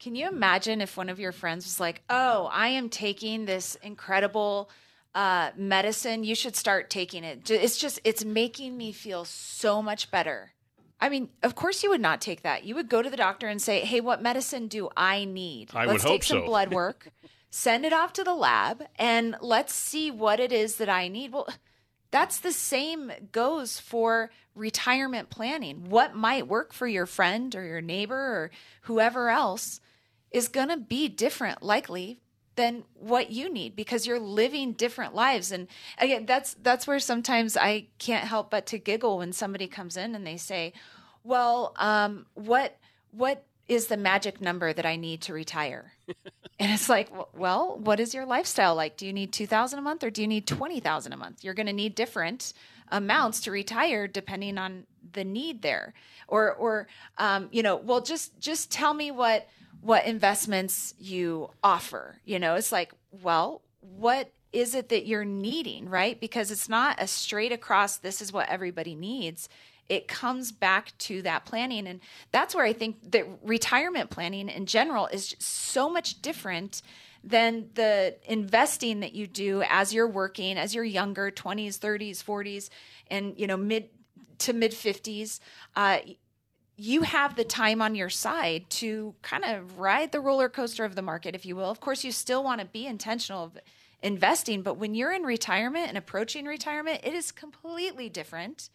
can 0.04 0.14
you 0.14 0.28
imagine 0.28 0.80
if 0.80 0.96
one 0.96 1.08
of 1.08 1.18
your 1.18 1.32
friends 1.32 1.64
was 1.64 1.80
like, 1.80 2.02
"Oh, 2.10 2.50
I 2.52 2.68
am 2.68 2.88
taking 2.88 3.46
this 3.46 3.74
incredible 3.76 4.70
uh, 5.14 5.50
medicine. 5.56 6.24
You 6.24 6.34
should 6.34 6.56
start 6.56 6.90
taking 6.90 7.24
it. 7.24 7.48
It's 7.50 7.78
just 7.78 8.00
it's 8.04 8.24
making 8.24 8.76
me 8.76 8.92
feel 8.92 9.24
so 9.24 9.80
much 9.80 10.10
better." 10.10 10.52
I 11.00 11.08
mean, 11.08 11.30
of 11.42 11.54
course 11.54 11.82
you 11.82 11.90
would 11.90 12.00
not 12.00 12.20
take 12.20 12.42
that. 12.42 12.64
You 12.64 12.74
would 12.74 12.88
go 12.88 13.02
to 13.02 13.10
the 13.10 13.16
doctor 13.16 13.48
and 13.48 13.62
say, 13.62 13.80
"Hey, 13.80 14.00
what 14.00 14.20
medicine 14.20 14.68
do 14.68 14.90
I 14.96 15.24
need? 15.24 15.70
I 15.74 15.86
let's 15.86 16.04
take 16.04 16.22
some 16.22 16.40
so. 16.40 16.44
blood 16.44 16.72
work, 16.72 17.08
send 17.50 17.86
it 17.86 17.92
off 17.92 18.12
to 18.14 18.24
the 18.24 18.34
lab, 18.34 18.84
and 18.96 19.36
let's 19.40 19.74
see 19.74 20.10
what 20.10 20.40
it 20.40 20.52
is 20.52 20.76
that 20.76 20.88
I 20.88 21.08
need." 21.08 21.32
Well, 21.32 21.48
that's 22.14 22.38
the 22.38 22.52
same 22.52 23.10
goes 23.32 23.80
for 23.80 24.30
retirement 24.54 25.30
planning. 25.30 25.90
What 25.90 26.14
might 26.14 26.46
work 26.46 26.72
for 26.72 26.86
your 26.86 27.06
friend 27.06 27.52
or 27.56 27.64
your 27.64 27.80
neighbor 27.80 28.14
or 28.14 28.50
whoever 28.82 29.30
else 29.30 29.80
is 30.30 30.46
going 30.46 30.68
to 30.68 30.76
be 30.76 31.08
different 31.08 31.60
likely 31.60 32.20
than 32.54 32.84
what 32.94 33.32
you 33.32 33.52
need 33.52 33.74
because 33.74 34.06
you're 34.06 34.20
living 34.20 34.74
different 34.74 35.12
lives 35.12 35.50
and 35.50 35.66
again 35.98 36.24
that's 36.24 36.54
that's 36.62 36.86
where 36.86 37.00
sometimes 37.00 37.56
I 37.56 37.88
can't 37.98 38.28
help 38.28 38.48
but 38.48 38.66
to 38.66 38.78
giggle 38.78 39.18
when 39.18 39.32
somebody 39.32 39.66
comes 39.66 39.96
in 39.96 40.14
and 40.14 40.24
they 40.24 40.36
say 40.36 40.72
well 41.24 41.74
um 41.78 42.26
what 42.34 42.76
what 43.10 43.44
is 43.66 43.88
the 43.88 43.96
magic 43.96 44.40
number 44.40 44.72
that 44.72 44.86
I 44.86 44.94
need 44.94 45.20
to 45.22 45.32
retire 45.32 45.93
and 46.58 46.72
it's 46.72 46.88
like 46.88 47.08
well 47.36 47.78
what 47.78 48.00
is 48.00 48.14
your 48.14 48.26
lifestyle 48.26 48.74
like? 48.74 48.96
Do 48.96 49.06
you 49.06 49.12
need 49.12 49.32
2000 49.32 49.78
a 49.78 49.82
month 49.82 50.04
or 50.04 50.10
do 50.10 50.22
you 50.22 50.28
need 50.28 50.46
20000 50.46 51.12
a 51.12 51.16
month? 51.16 51.44
You're 51.44 51.54
going 51.54 51.66
to 51.66 51.72
need 51.72 51.94
different 51.94 52.52
amounts 52.90 53.40
to 53.40 53.50
retire 53.50 54.06
depending 54.06 54.58
on 54.58 54.86
the 55.12 55.24
need 55.24 55.62
there. 55.62 55.94
Or 56.28 56.54
or 56.54 56.88
um, 57.18 57.48
you 57.52 57.62
know 57.62 57.76
well 57.76 58.00
just 58.00 58.38
just 58.40 58.70
tell 58.70 58.94
me 58.94 59.10
what 59.10 59.48
what 59.80 60.06
investments 60.06 60.94
you 60.98 61.50
offer 61.62 62.20
you 62.24 62.38
know? 62.38 62.54
It's 62.54 62.72
like 62.72 62.92
well 63.22 63.62
what 63.80 64.30
is 64.52 64.74
it 64.74 64.88
that 64.90 65.06
you're 65.06 65.24
needing 65.24 65.88
right? 65.88 66.18
Because 66.20 66.50
it's 66.50 66.68
not 66.68 67.02
a 67.02 67.06
straight 67.06 67.52
across 67.52 67.96
this 67.96 68.20
is 68.20 68.32
what 68.32 68.48
everybody 68.48 68.94
needs 68.94 69.48
it 69.88 70.08
comes 70.08 70.52
back 70.52 70.96
to 70.98 71.22
that 71.22 71.44
planning. 71.44 71.86
And 71.86 72.00
that's 72.32 72.54
where 72.54 72.64
I 72.64 72.72
think 72.72 73.12
that 73.12 73.26
retirement 73.42 74.10
planning 74.10 74.48
in 74.48 74.66
general 74.66 75.06
is 75.08 75.34
so 75.38 75.88
much 75.88 76.22
different 76.22 76.82
than 77.22 77.70
the 77.74 78.16
investing 78.26 79.00
that 79.00 79.14
you 79.14 79.26
do 79.26 79.62
as 79.68 79.94
you're 79.94 80.08
working, 80.08 80.58
as 80.58 80.74
you're 80.74 80.84
younger, 80.84 81.30
20s, 81.30 81.78
30s, 81.78 82.22
40s, 82.22 82.68
and 83.10 83.34
you 83.38 83.46
know, 83.46 83.56
mid 83.56 83.88
to 84.38 84.52
mid 84.52 84.72
50s. 84.72 85.40
Uh, 85.74 85.98
you 86.76 87.02
have 87.02 87.36
the 87.36 87.44
time 87.44 87.80
on 87.80 87.94
your 87.94 88.10
side 88.10 88.68
to 88.68 89.14
kind 89.22 89.44
of 89.44 89.78
ride 89.78 90.12
the 90.12 90.20
roller 90.20 90.48
coaster 90.48 90.84
of 90.84 90.96
the 90.96 91.02
market, 91.02 91.34
if 91.34 91.46
you 91.46 91.54
will. 91.54 91.70
Of 91.70 91.80
course, 91.80 92.04
you 92.04 92.10
still 92.12 92.42
want 92.42 92.60
to 92.60 92.66
be 92.66 92.86
intentional 92.86 93.44
of 93.44 93.58
investing, 94.02 94.62
but 94.62 94.76
when 94.76 94.94
you're 94.94 95.12
in 95.12 95.22
retirement 95.22 95.88
and 95.88 95.96
approaching 95.96 96.44
retirement, 96.46 97.00
it 97.04 97.14
is 97.14 97.32
completely 97.32 98.08
different 98.08 98.70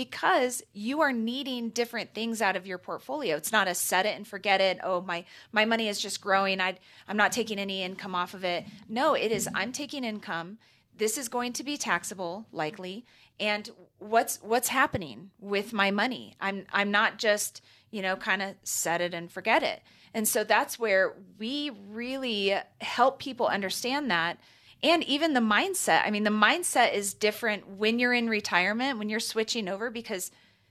because 0.00 0.62
you 0.72 1.02
are 1.02 1.12
needing 1.12 1.68
different 1.68 2.14
things 2.14 2.40
out 2.40 2.56
of 2.56 2.66
your 2.66 2.78
portfolio. 2.78 3.36
It's 3.36 3.52
not 3.52 3.68
a 3.68 3.74
set 3.74 4.06
it 4.06 4.16
and 4.16 4.26
forget 4.26 4.58
it. 4.58 4.78
Oh, 4.82 5.02
my 5.02 5.26
my 5.52 5.66
money 5.66 5.88
is 5.88 6.00
just 6.00 6.22
growing. 6.22 6.58
I 6.58 6.78
I'm 7.06 7.18
not 7.18 7.32
taking 7.32 7.58
any 7.58 7.82
income 7.82 8.14
off 8.14 8.32
of 8.32 8.42
it. 8.42 8.64
No, 8.88 9.12
it 9.12 9.30
is 9.30 9.46
I'm 9.54 9.72
taking 9.72 10.02
income. 10.02 10.56
This 10.96 11.18
is 11.18 11.28
going 11.28 11.52
to 11.52 11.62
be 11.62 11.76
taxable 11.76 12.46
likely 12.50 13.04
and 13.38 13.68
what's 13.98 14.38
what's 14.40 14.68
happening 14.68 15.32
with 15.38 15.74
my 15.74 15.90
money. 15.90 16.34
I'm 16.40 16.64
I'm 16.72 16.90
not 16.90 17.18
just, 17.18 17.62
you 17.90 18.00
know, 18.00 18.16
kind 18.16 18.40
of 18.40 18.54
set 18.62 19.02
it 19.02 19.12
and 19.12 19.30
forget 19.30 19.62
it. 19.62 19.82
And 20.14 20.26
so 20.26 20.44
that's 20.44 20.78
where 20.78 21.12
we 21.38 21.72
really 21.90 22.54
help 22.80 23.18
people 23.18 23.48
understand 23.48 24.10
that 24.10 24.38
and 24.82 25.04
even 25.04 25.34
the 25.34 25.40
mindset. 25.40 26.02
I 26.04 26.10
mean, 26.10 26.24
the 26.24 26.30
mindset 26.30 26.94
is 26.94 27.14
different 27.14 27.68
when 27.76 27.98
you're 27.98 28.14
in 28.14 28.28
retirement, 28.28 28.98
when 28.98 29.08
you're 29.08 29.20
switching 29.20 29.68
over, 29.68 29.90
because 29.90 30.30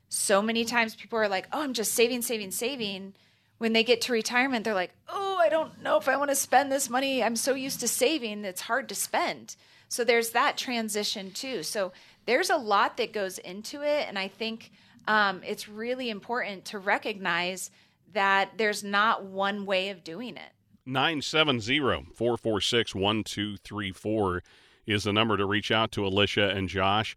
so 0.09 0.41
many 0.41 0.65
times 0.65 0.95
people 0.95 1.19
are 1.19 1.27
like, 1.27 1.47
oh, 1.53 1.61
I'm 1.61 1.73
just 1.73 1.93
saving, 1.93 2.23
saving, 2.23 2.51
saving. 2.51 3.13
When 3.59 3.73
they 3.73 3.83
get 3.83 4.01
to 4.01 4.13
retirement, 4.13 4.63
they're 4.65 4.73
like, 4.73 4.93
oh, 5.07 5.37
I 5.39 5.49
don't 5.49 5.83
know 5.83 5.97
if 5.97 6.07
I 6.07 6.17
want 6.17 6.31
to 6.31 6.35
spend 6.35 6.71
this 6.71 6.89
money. 6.89 7.23
I'm 7.23 7.35
so 7.35 7.53
used 7.53 7.81
to 7.81 7.87
saving, 7.87 8.45
it's 8.45 8.61
hard 8.61 8.89
to 8.89 8.95
spend. 8.95 9.55
So 9.89 10.03
there's 10.03 10.31
that 10.31 10.57
transition 10.57 11.31
too. 11.31 11.63
So 11.63 11.91
there's 12.25 12.49
a 12.49 12.57
lot 12.57 12.97
that 12.97 13.13
goes 13.13 13.37
into 13.37 13.81
it. 13.81 14.05
And 14.07 14.17
I 14.17 14.27
think 14.27 14.71
um, 15.07 15.41
it's 15.45 15.67
really 15.67 16.09
important 16.09 16.65
to 16.65 16.79
recognize 16.79 17.71
that 18.13 18.51
there's 18.57 18.83
not 18.83 19.25
one 19.25 19.65
way 19.65 19.89
of 19.89 20.03
doing 20.03 20.37
it. 20.37 20.51
970 20.89 21.79
446 22.13 22.95
1234 22.95 24.43
is 24.85 25.03
the 25.03 25.13
number 25.13 25.37
to 25.37 25.45
reach 25.45 25.71
out 25.71 25.91
to 25.91 26.05
Alicia 26.05 26.49
and 26.49 26.67
Josh. 26.67 27.15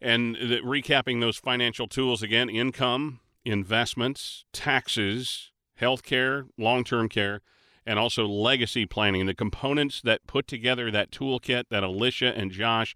And 0.00 0.36
the, 0.36 0.60
recapping 0.60 1.20
those 1.20 1.38
financial 1.38 1.88
tools 1.88 2.22
again 2.22 2.50
income, 2.50 3.20
investments, 3.44 4.44
taxes, 4.52 5.50
healthcare, 5.80 6.48
long 6.58 6.84
term 6.84 7.08
care, 7.08 7.40
and 7.86 7.98
also 7.98 8.26
legacy 8.26 8.86
planning. 8.86 9.26
The 9.26 9.34
components 9.34 10.00
that 10.02 10.26
put 10.26 10.46
together 10.46 10.90
that 10.90 11.10
toolkit 11.10 11.64
that 11.70 11.82
Alicia 11.82 12.36
and 12.36 12.50
Josh 12.50 12.94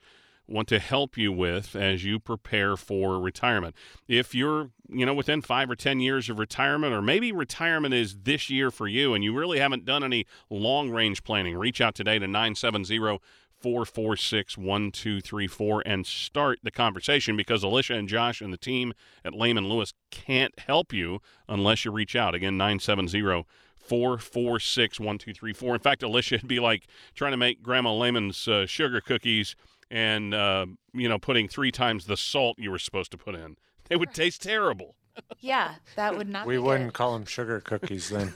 want 0.49 0.69
to 0.69 0.79
help 0.79 1.17
you 1.17 1.33
with 1.33 1.77
as 1.77 2.05
you 2.05 2.19
prepare 2.19 2.77
for 2.77 3.21
retirement. 3.21 3.75
If 4.07 4.35
you're, 4.35 4.71
you 4.89 5.05
know, 5.05 5.15
within 5.15 5.43
5 5.43 5.71
or 5.71 5.77
10 5.77 6.01
years 6.01 6.29
of 6.31 6.39
retirement 6.39 6.95
or 6.95 7.03
maybe 7.03 7.33
retirement 7.33 7.95
is 7.95 8.17
this 8.23 8.49
year 8.49 8.71
for 8.71 8.89
you 8.89 9.15
and 9.15 9.23
you 9.23 9.37
really 9.37 9.59
haven't 9.59 9.85
done 9.85 10.03
any 10.03 10.27
long-range 10.49 11.23
planning, 11.23 11.57
reach 11.57 11.81
out 11.81 11.95
today 11.95 12.19
to 12.19 12.27
970 12.27 13.19
446 13.61 14.57
1234 14.57 15.83
and 15.85 16.07
start 16.07 16.61
the 16.63 16.71
conversation 16.71 17.37
because 17.37 17.63
Alicia 17.63 17.95
and 17.95 18.09
Josh 18.09 18.41
and 18.41 18.53
the 18.53 18.59
team 18.59 18.95
at 19.25 19.35
Layman 19.35 19.69
Lewis 19.69 19.93
can't 20.11 20.59
help 20.61 20.93
you 20.93 21.21
unless 21.49 21.85
you 21.85 21.91
reach 21.91 22.15
out. 22.15 22.35
Again, 22.35 22.57
970 22.57 23.45
446 23.89 25.01
1234. 25.01 25.75
In 25.75 25.81
fact, 25.81 26.03
Alicia, 26.03 26.37
it'd 26.37 26.49
be 26.49 26.61
like 26.61 26.87
trying 27.15 27.33
to 27.33 27.37
make 27.37 27.63
Grandma 27.63 27.95
Layman's 27.95 28.47
uh, 28.47 28.67
sugar 28.67 29.01
cookies 29.01 29.57
and 29.91 30.35
uh, 30.35 30.67
you 30.93 31.09
know 31.09 31.19
putting 31.19 31.49
three 31.49 31.71
times 31.73 32.07
the 32.07 32.17
salt 32.17 32.59
you 32.59 32.71
were 32.71 32.79
supposed 32.79 33.11
to 33.13 33.19
put 33.19 33.35
in. 33.35 33.57
They 33.89 33.97
would 33.97 34.15
taste 34.15 34.43
terrible. 34.43 34.95
Yeah, 35.41 35.75
that 35.97 36.17
would 36.17 36.29
not. 36.29 36.47
we 36.47 36.59
wouldn't 36.59 36.91
good. 36.91 36.95
call 36.95 37.15
them 37.15 37.25
sugar 37.27 37.61
cookies 37.61 38.09
then. 38.09 38.33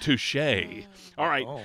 Touche. 0.00 0.36
All 1.16 1.28
right. 1.28 1.46
Oh. 1.46 1.62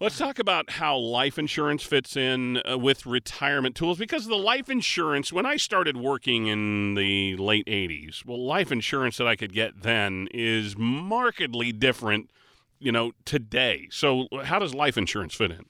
Let's 0.00 0.18
talk 0.18 0.38
about 0.38 0.70
how 0.70 0.96
life 0.96 1.38
insurance 1.38 1.82
fits 1.82 2.16
in 2.16 2.60
uh, 2.68 2.76
with 2.76 3.06
retirement 3.06 3.74
tools 3.74 3.98
because 3.98 4.26
the 4.26 4.36
life 4.36 4.68
insurance, 4.68 5.32
when 5.32 5.46
I 5.46 5.56
started 5.56 5.96
working 5.96 6.46
in 6.46 6.94
the 6.94 7.36
late 7.36 7.66
80s, 7.66 8.24
well, 8.26 8.44
life 8.44 8.72
insurance 8.72 9.16
that 9.18 9.26
I 9.26 9.36
could 9.36 9.52
get 9.52 9.82
then 9.82 10.28
is 10.32 10.76
markedly 10.76 11.72
different, 11.72 12.30
you 12.78 12.92
know, 12.92 13.12
today. 13.24 13.88
So, 13.90 14.26
how 14.44 14.58
does 14.58 14.74
life 14.74 14.98
insurance 14.98 15.34
fit 15.34 15.52
in? 15.52 15.64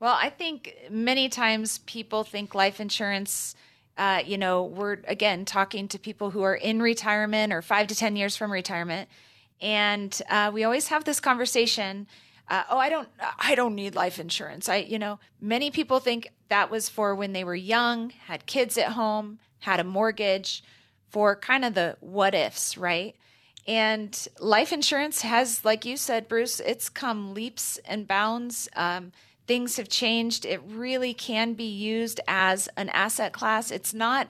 Well, 0.00 0.16
I 0.18 0.30
think 0.30 0.74
many 0.88 1.28
times 1.28 1.78
people 1.80 2.24
think 2.24 2.54
life 2.54 2.80
insurance. 2.80 3.54
Uh, 3.98 4.22
you 4.24 4.38
know, 4.38 4.64
we're 4.64 4.98
again 5.06 5.44
talking 5.44 5.88
to 5.88 5.98
people 5.98 6.30
who 6.30 6.42
are 6.42 6.54
in 6.54 6.80
retirement 6.80 7.52
or 7.52 7.60
five 7.60 7.86
to 7.88 7.94
10 7.94 8.16
years 8.16 8.34
from 8.34 8.50
retirement. 8.50 9.10
And 9.60 10.18
uh, 10.30 10.50
we 10.54 10.64
always 10.64 10.88
have 10.88 11.04
this 11.04 11.20
conversation. 11.20 12.06
Uh, 12.48 12.62
oh, 12.70 12.78
I 12.78 12.88
don't, 12.88 13.08
I 13.38 13.54
don't 13.54 13.74
need 13.74 13.94
life 13.94 14.18
insurance. 14.18 14.70
I, 14.70 14.76
you 14.76 14.98
know, 14.98 15.18
many 15.38 15.70
people 15.70 16.00
think 16.00 16.32
that 16.48 16.70
was 16.70 16.88
for 16.88 17.14
when 17.14 17.34
they 17.34 17.44
were 17.44 17.54
young, 17.54 18.08
had 18.08 18.46
kids 18.46 18.78
at 18.78 18.92
home, 18.92 19.38
had 19.60 19.80
a 19.80 19.84
mortgage, 19.84 20.64
for 21.10 21.36
kind 21.36 21.62
of 21.62 21.74
the 21.74 21.98
what 22.00 22.34
ifs, 22.34 22.78
right? 22.78 23.14
And 23.66 24.28
life 24.38 24.72
insurance 24.72 25.20
has, 25.20 25.62
like 25.62 25.84
you 25.84 25.98
said, 25.98 26.26
Bruce, 26.26 26.58
it's 26.60 26.88
come 26.88 27.34
leaps 27.34 27.78
and 27.84 28.08
bounds. 28.08 28.68
Um, 28.74 29.12
things 29.50 29.78
have 29.78 29.88
changed. 29.88 30.46
It 30.46 30.60
really 30.64 31.12
can 31.12 31.54
be 31.54 31.64
used 31.64 32.20
as 32.28 32.68
an 32.76 32.88
asset 32.90 33.32
class. 33.32 33.72
It's 33.72 33.92
not 33.92 34.28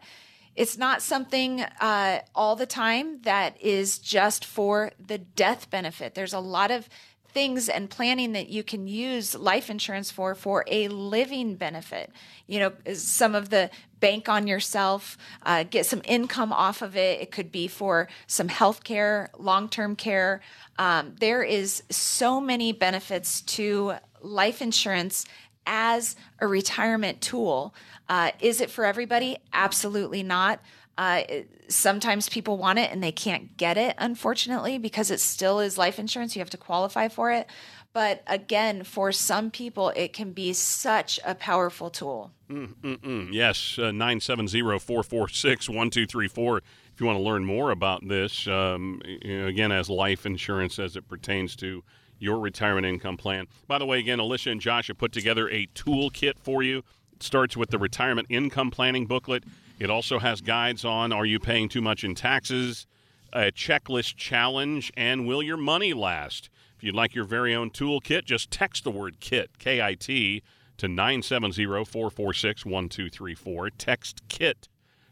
it's 0.56 0.78
not 0.78 1.02
something 1.02 1.60
uh, 1.60 2.20
all 2.34 2.56
the 2.56 2.64
time 2.64 3.20
that 3.22 3.60
is 3.60 3.98
just 3.98 4.46
for 4.46 4.92
the 4.98 5.18
death 5.18 5.68
benefit. 5.68 6.14
There's 6.14 6.32
a 6.32 6.40
lot 6.40 6.70
of 6.70 6.88
things 7.28 7.68
and 7.68 7.90
planning 7.90 8.32
that 8.32 8.48
you 8.48 8.64
can 8.64 8.86
use 8.86 9.34
life 9.34 9.68
insurance 9.68 10.10
for 10.10 10.34
for 10.34 10.64
a 10.66 10.88
living 10.88 11.54
benefit 11.54 12.10
you 12.48 12.58
know 12.58 12.72
some 12.92 13.36
of 13.36 13.50
the 13.50 13.70
bank 14.00 14.28
on 14.28 14.48
yourself 14.48 15.16
uh, 15.44 15.62
get 15.62 15.86
some 15.86 16.02
income 16.06 16.52
off 16.52 16.82
of 16.82 16.96
it 16.96 17.20
it 17.20 17.30
could 17.30 17.52
be 17.52 17.68
for 17.68 18.08
some 18.26 18.48
health 18.48 18.82
care 18.82 19.30
long-term 19.38 19.94
care 19.94 20.40
um, 20.76 21.14
there 21.20 21.44
is 21.44 21.84
so 21.88 22.40
many 22.40 22.72
benefits 22.72 23.42
to 23.42 23.94
life 24.22 24.62
insurance 24.62 25.24
as 25.66 26.16
a 26.38 26.46
retirement 26.46 27.20
tool. 27.20 27.74
Uh, 28.08 28.30
is 28.40 28.60
it 28.60 28.70
for 28.70 28.84
everybody? 28.84 29.36
Absolutely 29.52 30.22
not. 30.22 30.60
Uh, 30.98 31.22
sometimes 31.68 32.28
people 32.28 32.58
want 32.58 32.78
it 32.78 32.90
and 32.92 33.02
they 33.02 33.12
can't 33.12 33.56
get 33.56 33.78
it, 33.78 33.94
unfortunately, 33.98 34.76
because 34.76 35.10
it 35.10 35.20
still 35.20 35.60
is 35.60 35.78
life 35.78 35.98
insurance. 35.98 36.36
You 36.36 36.40
have 36.40 36.50
to 36.50 36.58
qualify 36.58 37.08
for 37.08 37.30
it. 37.30 37.46
But 37.92 38.22
again, 38.26 38.84
for 38.84 39.10
some 39.10 39.50
people, 39.50 39.88
it 39.96 40.12
can 40.12 40.32
be 40.32 40.52
such 40.52 41.18
a 41.24 41.34
powerful 41.34 41.90
tool. 41.90 42.32
Mm-mm-mm. 42.48 43.28
Yes, 43.32 43.78
uh, 43.78 43.90
970 43.90 44.60
446 44.78 45.68
1234. 45.68 46.58
If 46.58 47.00
you 47.00 47.06
want 47.06 47.18
to 47.18 47.22
learn 47.22 47.44
more 47.44 47.70
about 47.70 48.06
this, 48.06 48.46
um, 48.46 49.00
again, 49.24 49.72
as 49.72 49.88
life 49.88 50.26
insurance 50.26 50.78
as 50.78 50.96
it 50.96 51.08
pertains 51.08 51.56
to 51.56 51.82
your 52.20 52.38
retirement 52.38 52.86
income 52.86 53.16
plan. 53.16 53.48
By 53.66 53.78
the 53.78 53.86
way, 53.86 53.98
again, 53.98 54.20
Alicia 54.20 54.50
and 54.50 54.60
Josh 54.60 54.86
have 54.88 54.98
put 54.98 55.10
together 55.10 55.48
a 55.48 55.66
toolkit 55.74 56.34
for 56.38 56.62
you. 56.62 56.84
It 57.12 57.22
starts 57.22 57.56
with 57.56 57.70
the 57.70 57.78
retirement 57.78 58.28
income 58.30 58.70
planning 58.70 59.06
booklet. 59.06 59.42
It 59.80 59.90
also 59.90 60.18
has 60.20 60.40
guides 60.40 60.84
on 60.84 61.12
are 61.12 61.26
you 61.26 61.40
paying 61.40 61.68
too 61.68 61.80
much 61.80 62.04
in 62.04 62.14
taxes, 62.14 62.86
a 63.32 63.50
checklist 63.50 64.16
challenge, 64.16 64.92
and 64.96 65.26
will 65.26 65.42
your 65.42 65.56
money 65.56 65.94
last? 65.94 66.50
If 66.76 66.84
you'd 66.84 66.94
like 66.94 67.14
your 67.14 67.24
very 67.24 67.54
own 67.54 67.70
toolkit, 67.70 68.24
just 68.24 68.50
text 68.50 68.84
the 68.84 68.90
word 68.90 69.20
KIT, 69.20 69.58
K 69.58 69.82
I 69.82 69.94
T, 69.94 70.42
to 70.76 70.88
970 70.88 71.64
446 71.64 72.64
1234. 72.66 73.70
Text 73.70 74.28
KIT 74.28 74.68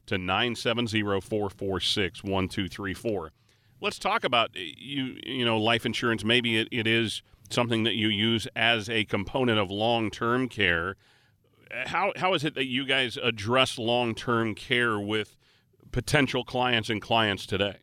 to 0.06 0.18
970 0.18 1.02
446 1.02 2.24
1234 2.24 3.32
let's 3.80 3.98
talk 3.98 4.24
about 4.24 4.50
eh, 4.56 4.72
you 4.76 5.18
you 5.24 5.44
know 5.44 5.58
life 5.58 5.86
insurance 5.86 6.24
maybe 6.24 6.58
it, 6.58 6.68
it 6.70 6.86
is 6.86 7.22
something 7.50 7.84
that 7.84 7.94
you 7.94 8.08
use 8.08 8.46
as 8.54 8.88
a 8.90 9.04
component 9.04 9.58
of 9.58 9.70
long-term 9.70 10.48
care 10.48 10.96
how 11.86 12.12
how 12.16 12.34
is 12.34 12.44
it 12.44 12.54
that 12.54 12.66
you 12.66 12.84
guys 12.84 13.16
address 13.16 13.78
long-term 13.78 14.54
care 14.54 14.98
with 14.98 15.36
potential 15.92 16.44
clients 16.44 16.90
and 16.90 17.00
clients 17.00 17.46
today 17.46 17.76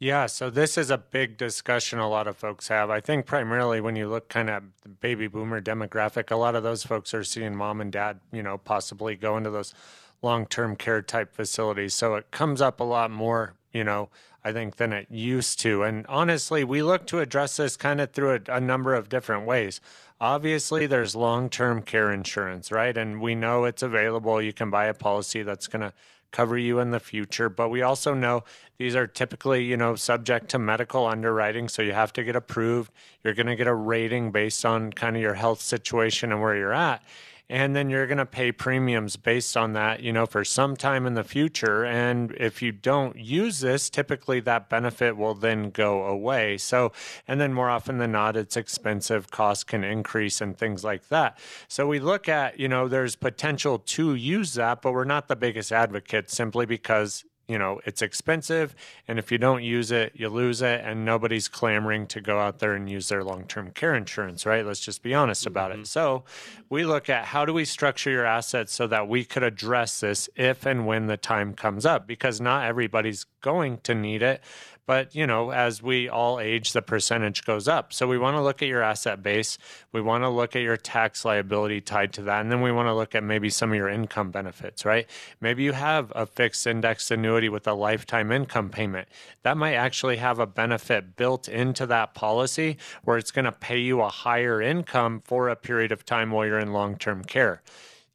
yeah, 0.00 0.26
so 0.26 0.48
this 0.48 0.78
is 0.78 0.92
a 0.92 0.98
big 0.98 1.36
discussion 1.36 1.98
a 1.98 2.08
lot 2.08 2.28
of 2.28 2.36
folks 2.36 2.68
have. 2.68 2.88
I 2.88 3.00
think 3.00 3.26
primarily 3.26 3.80
when 3.80 3.96
you 3.96 4.08
look 4.08 4.28
kind 4.28 4.48
of 4.48 4.62
the 4.82 4.88
baby 4.88 5.26
boomer 5.26 5.60
demographic, 5.60 6.30
a 6.30 6.36
lot 6.36 6.54
of 6.54 6.62
those 6.62 6.84
folks 6.84 7.12
are 7.14 7.24
seeing 7.24 7.56
mom 7.56 7.80
and 7.80 7.90
dad, 7.90 8.20
you 8.30 8.40
know, 8.40 8.58
possibly 8.58 9.16
go 9.16 9.36
into 9.36 9.50
those 9.50 9.74
long 10.22 10.46
term 10.46 10.76
care 10.76 11.02
type 11.02 11.34
facilities. 11.34 11.94
So 11.94 12.14
it 12.14 12.30
comes 12.30 12.60
up 12.60 12.78
a 12.78 12.84
lot 12.84 13.10
more, 13.10 13.54
you 13.72 13.82
know, 13.82 14.08
I 14.48 14.52
think, 14.52 14.76
than 14.76 14.94
it 14.94 15.08
used 15.10 15.60
to. 15.60 15.82
And 15.82 16.06
honestly, 16.06 16.64
we 16.64 16.82
look 16.82 17.06
to 17.08 17.20
address 17.20 17.58
this 17.58 17.76
kind 17.76 18.00
of 18.00 18.12
through 18.12 18.40
a, 18.48 18.52
a 18.54 18.60
number 18.60 18.94
of 18.94 19.10
different 19.10 19.44
ways. 19.44 19.78
Obviously, 20.22 20.86
there's 20.86 21.14
long 21.14 21.50
term 21.50 21.82
care 21.82 22.10
insurance, 22.10 22.72
right? 22.72 22.96
And 22.96 23.20
we 23.20 23.34
know 23.34 23.64
it's 23.64 23.82
available. 23.82 24.40
You 24.40 24.54
can 24.54 24.70
buy 24.70 24.86
a 24.86 24.94
policy 24.94 25.42
that's 25.42 25.66
going 25.66 25.82
to 25.82 25.92
cover 26.30 26.56
you 26.56 26.78
in 26.78 26.92
the 26.92 27.00
future. 27.00 27.50
But 27.50 27.68
we 27.68 27.82
also 27.82 28.14
know 28.14 28.44
these 28.78 28.96
are 28.96 29.06
typically, 29.06 29.64
you 29.64 29.76
know, 29.76 29.94
subject 29.96 30.48
to 30.50 30.58
medical 30.58 31.06
underwriting. 31.06 31.68
So 31.68 31.82
you 31.82 31.92
have 31.92 32.14
to 32.14 32.24
get 32.24 32.34
approved. 32.34 32.90
You're 33.22 33.34
going 33.34 33.46
to 33.48 33.56
get 33.56 33.66
a 33.66 33.74
rating 33.74 34.32
based 34.32 34.64
on 34.64 34.94
kind 34.94 35.14
of 35.14 35.20
your 35.20 35.34
health 35.34 35.60
situation 35.60 36.32
and 36.32 36.40
where 36.40 36.56
you're 36.56 36.72
at 36.72 37.02
and 37.50 37.74
then 37.74 37.88
you're 37.88 38.06
going 38.06 38.18
to 38.18 38.26
pay 38.26 38.52
premiums 38.52 39.16
based 39.16 39.56
on 39.56 39.72
that, 39.72 40.00
you 40.00 40.12
know, 40.12 40.26
for 40.26 40.44
some 40.44 40.76
time 40.76 41.06
in 41.06 41.14
the 41.14 41.24
future. 41.24 41.84
And 41.84 42.32
if 42.32 42.60
you 42.60 42.72
don't 42.72 43.16
use 43.16 43.60
this, 43.60 43.88
typically 43.88 44.40
that 44.40 44.68
benefit 44.68 45.16
will 45.16 45.34
then 45.34 45.70
go 45.70 46.04
away. 46.04 46.58
So, 46.58 46.92
and 47.26 47.40
then 47.40 47.54
more 47.54 47.70
often 47.70 47.98
than 47.98 48.12
not, 48.12 48.36
it's 48.36 48.56
expensive, 48.56 49.30
costs 49.30 49.64
can 49.64 49.82
increase 49.82 50.40
and 50.40 50.58
things 50.58 50.84
like 50.84 51.08
that. 51.08 51.38
So 51.68 51.86
we 51.86 52.00
look 52.00 52.28
at, 52.28 52.60
you 52.60 52.68
know, 52.68 52.86
there's 52.86 53.16
potential 53.16 53.78
to 53.78 54.14
use 54.14 54.54
that, 54.54 54.82
but 54.82 54.92
we're 54.92 55.04
not 55.04 55.28
the 55.28 55.36
biggest 55.36 55.72
advocates 55.72 56.36
simply 56.36 56.66
because 56.66 57.24
you 57.48 57.58
know 57.58 57.80
it's 57.84 58.02
expensive 58.02 58.76
and 59.08 59.18
if 59.18 59.32
you 59.32 59.38
don't 59.38 59.64
use 59.64 59.90
it 59.90 60.12
you 60.14 60.28
lose 60.28 60.62
it 60.62 60.82
and 60.84 61.04
nobody's 61.04 61.48
clamoring 61.48 62.06
to 62.06 62.20
go 62.20 62.38
out 62.38 62.58
there 62.58 62.74
and 62.74 62.88
use 62.88 63.08
their 63.08 63.24
long-term 63.24 63.70
care 63.70 63.94
insurance 63.94 64.46
right 64.46 64.64
let's 64.64 64.80
just 64.80 65.02
be 65.02 65.14
honest 65.14 65.46
about 65.46 65.72
mm-hmm. 65.72 65.80
it 65.80 65.86
so 65.86 66.22
we 66.68 66.84
look 66.84 67.08
at 67.08 67.24
how 67.24 67.44
do 67.44 67.52
we 67.52 67.64
structure 67.64 68.10
your 68.10 68.26
assets 68.26 68.72
so 68.72 68.86
that 68.86 69.08
we 69.08 69.24
could 69.24 69.42
address 69.42 70.00
this 70.00 70.28
if 70.36 70.66
and 70.66 70.86
when 70.86 71.06
the 71.06 71.16
time 71.16 71.54
comes 71.54 71.86
up 71.86 72.06
because 72.06 72.40
not 72.40 72.66
everybody's 72.66 73.24
going 73.40 73.78
to 73.78 73.94
need 73.94 74.22
it 74.22 74.42
but, 74.88 75.14
you 75.14 75.26
know, 75.26 75.50
as 75.50 75.82
we 75.82 76.08
all 76.08 76.40
age, 76.40 76.72
the 76.72 76.80
percentage 76.80 77.44
goes 77.44 77.68
up. 77.68 77.92
So 77.92 78.06
we 78.06 78.16
want 78.16 78.38
to 78.38 78.40
look 78.40 78.62
at 78.62 78.68
your 78.68 78.80
asset 78.80 79.22
base. 79.22 79.58
We 79.92 80.00
want 80.00 80.24
to 80.24 80.30
look 80.30 80.56
at 80.56 80.62
your 80.62 80.78
tax 80.78 81.26
liability 81.26 81.82
tied 81.82 82.14
to 82.14 82.22
that. 82.22 82.40
And 82.40 82.50
then 82.50 82.62
we 82.62 82.72
want 82.72 82.88
to 82.88 82.94
look 82.94 83.14
at 83.14 83.22
maybe 83.22 83.50
some 83.50 83.72
of 83.72 83.76
your 83.76 83.90
income 83.90 84.30
benefits, 84.30 84.86
right? 84.86 85.06
Maybe 85.42 85.62
you 85.62 85.72
have 85.72 86.10
a 86.16 86.24
fixed 86.24 86.66
indexed 86.66 87.10
annuity 87.10 87.50
with 87.50 87.68
a 87.68 87.74
lifetime 87.74 88.32
income 88.32 88.70
payment. 88.70 89.08
That 89.42 89.58
might 89.58 89.74
actually 89.74 90.16
have 90.16 90.38
a 90.38 90.46
benefit 90.46 91.16
built 91.16 91.48
into 91.48 91.84
that 91.84 92.14
policy 92.14 92.78
where 93.04 93.18
it's 93.18 93.30
going 93.30 93.44
to 93.44 93.52
pay 93.52 93.78
you 93.78 94.00
a 94.00 94.08
higher 94.08 94.62
income 94.62 95.20
for 95.22 95.50
a 95.50 95.56
period 95.56 95.92
of 95.92 96.06
time 96.06 96.30
while 96.30 96.46
you're 96.46 96.58
in 96.58 96.72
long 96.72 96.96
term 96.96 97.24
care 97.24 97.60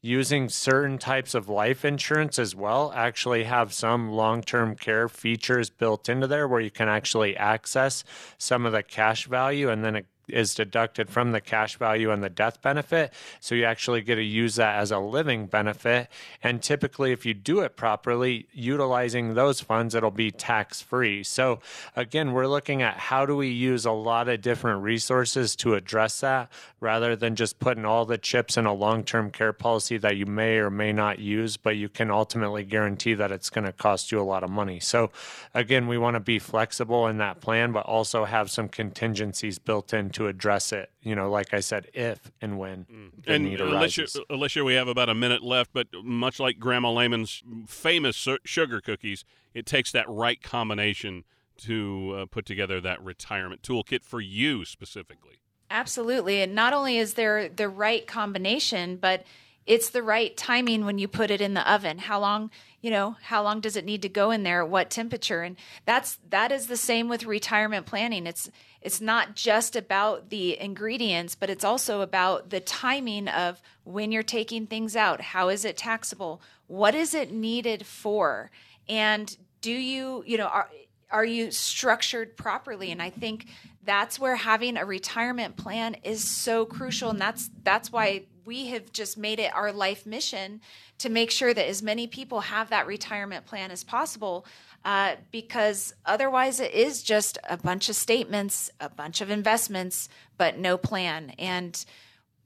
using 0.06 0.50
certain 0.50 0.98
types 0.98 1.34
of 1.34 1.48
life 1.48 1.86
insurance 1.86 2.38
as 2.38 2.54
well 2.54 2.92
actually 2.94 3.46
have 3.46 3.74
some 3.74 4.12
long-term 4.12 4.76
care 4.76 5.08
features 5.08 5.70
built 5.70 6.10
into 6.10 6.28
there 6.28 6.46
where 6.46 6.60
you 6.60 6.70
can 6.70 6.90
actually 6.90 7.38
access 7.38 8.04
some 8.38 8.66
of 8.66 8.74
the 8.74 8.84
cash 8.84 9.26
value 9.28 9.70
and 9.70 9.84
then 9.84 9.96
it 9.96 10.06
is 10.28 10.56
deducted 10.56 11.10
from 11.10 11.32
the 11.32 11.42
cash 11.42 11.78
value 11.78 12.12
and 12.12 12.24
the 12.24 12.30
death 12.30 12.62
benefit. 12.62 13.14
So 13.40 13.56
you 13.56 13.66
actually 13.66 14.02
get 14.02 14.16
to 14.16 14.24
use 14.24 14.56
that 14.56 14.76
as 14.76 14.92
a 14.92 15.00
living 15.00 15.48
benefit. 15.48 16.08
And 16.42 16.62
typically, 16.62 17.12
if 17.12 17.26
you 17.26 17.34
do 17.34 17.60
it 17.62 17.76
properly, 17.76 18.48
utilizing 18.54 19.34
those 19.34 19.62
funds, 19.62 19.96
it'll 19.96 20.12
be 20.12 20.32
tax 20.32 20.82
free. 20.82 21.24
So 21.24 21.60
again, 21.96 22.34
we're 22.34 22.48
looking 22.48 22.82
at 22.82 22.98
how 22.98 23.26
do 23.26 23.36
we 23.36 23.50
use 23.50 23.86
a 23.86 23.92
lot 23.92 24.30
of 24.30 24.42
different 24.42 24.84
resources 24.84 25.56
to 25.58 25.76
address 25.76 26.22
that 26.22 26.52
rather 26.80 27.16
than 27.16 27.36
just 27.36 27.60
putting 27.60 27.86
all 27.86 28.06
the 28.06 28.18
chips 28.18 28.58
in 28.58 28.66
a 28.66 28.74
long 28.74 29.04
term 29.04 29.32
care 29.32 29.54
policy 29.54 29.98
that 29.98 30.18
you 30.18 30.26
may 30.26 30.58
or 30.58 30.70
may 30.70 30.94
not 30.94 31.20
use, 31.20 31.58
but 31.58 31.76
you 31.76 31.90
can 31.90 32.12
ultimately 32.12 32.64
guarantee 32.64 33.14
that 33.14 33.32
it's 33.32 33.50
going 33.50 33.66
to 33.66 33.72
cost 33.72 34.12
you 34.12 34.20
a 34.20 34.24
lot 34.24 34.44
of 34.44 34.50
money. 34.50 34.80
So 34.80 35.12
again, 35.54 35.88
we 35.88 35.98
want 35.98 36.16
to 36.16 36.20
be 36.20 36.40
flexible 36.40 37.08
in 37.08 37.18
that 37.18 37.42
plan, 37.42 37.72
but 37.72 37.86
also 37.86 38.26
have 38.26 38.50
some 38.50 38.68
contingencies 38.70 39.60
built 39.60 39.94
in 39.94 40.10
to 40.14 40.28
address 40.28 40.72
it. 40.72 40.92
You 41.02 41.16
know, 41.16 41.30
like 41.30 41.54
I 41.54 41.60
said, 41.60 41.88
if 41.94 42.32
and 42.42 42.58
when 42.58 42.86
mm. 42.86 43.26
the 43.26 43.34
and 43.34 43.46
need 43.46 43.62
arises. 43.62 44.16
Alicia, 44.16 44.34
Alicia, 44.34 44.64
we 44.64 44.74
have 44.76 44.88
about 44.88 45.10
a 45.10 45.16
minute 45.16 45.44
left, 45.44 45.72
but 45.74 45.88
much 46.04 46.40
like 46.40 46.60
Grandma 46.60 46.92
Layman's 46.92 47.44
famous 47.68 48.28
sugar 48.44 48.82
cookies, 48.82 49.26
it 49.54 49.66
takes 49.66 49.92
that 49.92 50.06
right 50.08 50.42
combination 50.42 51.24
to 51.58 52.16
uh, 52.18 52.26
put 52.26 52.46
together 52.46 52.82
that 52.82 53.04
retirement 53.04 53.62
toolkit 53.62 54.04
for 54.04 54.20
you 54.20 54.66
specifically. 54.66 55.40
Absolutely, 55.70 56.42
and 56.42 56.54
not 56.54 56.74
only 56.74 56.98
is 56.98 57.16
there 57.16 57.50
the 57.50 57.70
right 57.70 58.06
combination, 58.06 58.98
but 58.98 59.24
it's 59.66 59.90
the 59.90 60.04
right 60.04 60.36
timing 60.36 60.86
when 60.86 60.98
you 60.98 61.08
put 61.08 61.32
it 61.32 61.42
in 61.42 61.54
the 61.54 61.72
oven. 61.72 61.98
How 61.98 62.20
long, 62.20 62.52
you 62.82 62.92
know, 62.92 63.16
how 63.22 63.44
long 63.44 63.62
does 63.62 63.76
it 63.78 63.86
need 63.86 64.02
to 64.02 64.10
go 64.10 64.32
in 64.32 64.44
there? 64.44 64.66
What 64.66 64.90
temperature? 64.90 65.42
And 65.42 65.56
that's 65.86 66.20
that 66.30 66.52
is 66.52 66.68
the 66.68 66.78
same 66.78 67.08
with 67.08 67.26
retirement 67.26 67.86
planning. 67.86 68.28
It's 68.28 68.50
it's 68.84 69.00
not 69.00 69.36
just 69.36 69.76
about 69.76 70.30
the 70.30 70.60
ingredients, 70.60 71.36
but 71.36 71.50
it's 71.50 71.64
also 71.64 72.02
about 72.02 72.50
the 72.50 72.60
timing 72.60 73.30
of 73.30 73.62
when 73.86 74.12
you're 74.12 74.24
taking 74.24 74.68
things 74.68 74.96
out. 74.96 75.22
How 75.22 75.50
is 75.50 75.64
it 75.64 75.78
taxable? 75.78 76.42
What 76.68 76.94
is 76.94 77.14
it 77.14 77.32
needed 77.32 77.86
for? 77.86 78.52
And 78.90 79.36
do 79.62 79.72
you, 79.72 80.24
you 80.28 80.38
know, 80.38 80.48
are 80.48 80.70
are 81.10 81.26
you 81.26 81.52
structured 81.52 82.36
properly? 82.36 82.92
And 82.92 83.02
I 83.02 83.12
think 83.12 83.46
that's 83.84 84.20
where 84.20 84.36
having 84.36 84.78
a 84.78 84.86
retirement 84.86 85.56
plan 85.56 85.96
is 86.04 86.28
so 86.28 86.66
crucial 86.66 87.10
and 87.12 87.22
that's 87.22 87.50
that's 87.64 87.92
why 87.92 88.24
we 88.46 88.68
have 88.68 88.92
just 88.92 89.18
made 89.18 89.40
it 89.40 89.54
our 89.56 89.72
life 89.72 90.06
mission 90.06 90.60
to 90.98 91.10
make 91.10 91.32
sure 91.32 91.54
that 91.54 91.68
as 91.68 91.82
many 91.82 92.08
people 92.08 92.42
have 92.42 92.70
that 92.70 92.88
retirement 92.88 93.46
plan 93.46 93.72
as 93.72 93.84
possible 93.84 94.46
uh, 94.86 95.16
because 95.32 95.94
otherwise 96.06 96.60
it 96.60 96.74
is 96.74 97.04
just 97.04 97.38
a 97.50 97.58
bunch 97.58 97.90
of 97.90 97.96
statements 97.96 98.70
a 98.80 98.90
bunch 98.90 99.22
of 99.22 99.30
investments 99.30 100.10
but 100.38 100.58
no 100.58 100.78
plan. 100.78 101.34
And 101.40 101.84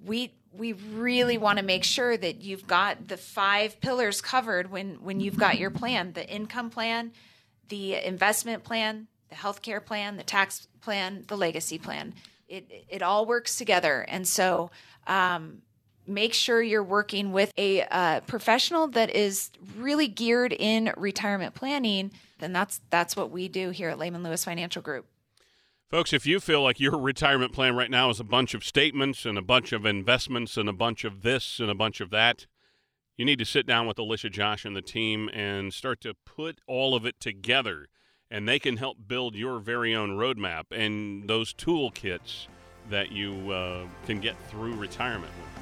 we 0.04 0.34
we 0.54 0.74
really 0.74 1.38
want 1.38 1.60
to 1.60 1.66
make 1.66 1.84
sure 1.84 2.18
that 2.18 2.42
you've 2.42 2.66
got 2.68 3.08
the 3.08 3.18
five 3.18 3.80
pillars 3.82 4.22
covered 4.22 4.72
when 4.72 4.96
when 4.96 5.20
you've 5.20 5.38
got 5.38 5.58
your 5.58 5.72
plan. 5.72 6.14
The 6.14 6.28
income 6.28 6.70
plan 6.70 7.12
the 7.70 7.96
investment 7.96 8.64
plan 8.64 9.08
the 9.30 9.36
healthcare 9.36 9.84
plan 9.84 10.16
the 10.18 10.24
tax 10.24 10.68
plan 10.82 11.24
the 11.28 11.38
legacy 11.38 11.78
plan. 11.78 12.14
It 12.48 12.86
it 12.88 13.02
all 13.02 13.26
works 13.26 13.56
together. 13.56 14.06
And 14.08 14.28
so 14.28 14.72
um, 15.08 15.62
make 16.06 16.34
sure 16.34 16.62
you're 16.62 16.84
working 16.84 17.32
with 17.32 17.52
a 17.58 17.82
uh, 17.84 18.22
professional 18.22 18.88
that 18.90 19.10
is 19.10 19.52
really 19.76 20.08
geared 20.08 20.54
in 20.54 20.94
retirement 20.96 21.54
planning 21.54 22.12
then 22.40 22.54
that's 22.54 22.82
that's 22.90 23.16
what 23.16 23.32
we 23.32 23.48
do 23.48 23.70
here 23.70 23.90
at 23.90 24.00
Layman 24.00 24.24
Lewis 24.24 24.44
Financial 24.46 24.82
Group. 24.82 25.06
Folks, 25.90 26.12
if 26.12 26.26
you 26.26 26.42
feel 26.42 26.62
like 26.62 26.82
your 26.82 26.98
retirement 26.98 27.54
plan 27.54 27.74
right 27.74 27.90
now 27.90 28.10
is 28.10 28.20
a 28.20 28.26
bunch 28.26 28.54
of 28.54 28.66
statements 28.66 29.26
and 29.26 29.38
a 29.38 29.42
bunch 29.42 29.72
of 29.72 29.86
investments 29.86 30.58
and 30.58 30.68
a 30.68 30.74
bunch 30.74 31.06
of 31.06 31.22
this 31.22 31.60
and 31.62 31.70
a 31.70 31.76
bunch 31.76 32.02
of 32.02 32.10
that, 32.10 32.46
you 33.16 33.24
need 33.24 33.40
to 33.40 33.46
sit 33.46 33.66
down 33.66 33.88
with 33.88 33.98
Alicia, 33.98 34.30
Josh, 34.30 34.66
and 34.66 34.76
the 34.76 34.82
team 34.82 35.30
and 35.30 35.74
start 35.74 36.02
to 36.02 36.14
put 36.26 36.60
all 36.68 36.94
of 36.94 37.06
it 37.06 37.22
together. 37.22 37.88
And 38.30 38.50
they 38.50 38.60
can 38.60 38.76
help 38.76 38.98
build 39.08 39.36
your 39.36 39.60
very 39.60 39.96
own 39.96 40.18
roadmap 40.18 40.66
and 40.72 41.30
those 41.30 41.54
toolkits 41.54 42.48
that 42.90 43.14
you 43.14 43.50
uh, 43.52 43.86
can 44.06 44.20
get 44.20 44.36
through 44.50 44.76
retirement 44.76 45.32
with. 45.42 45.57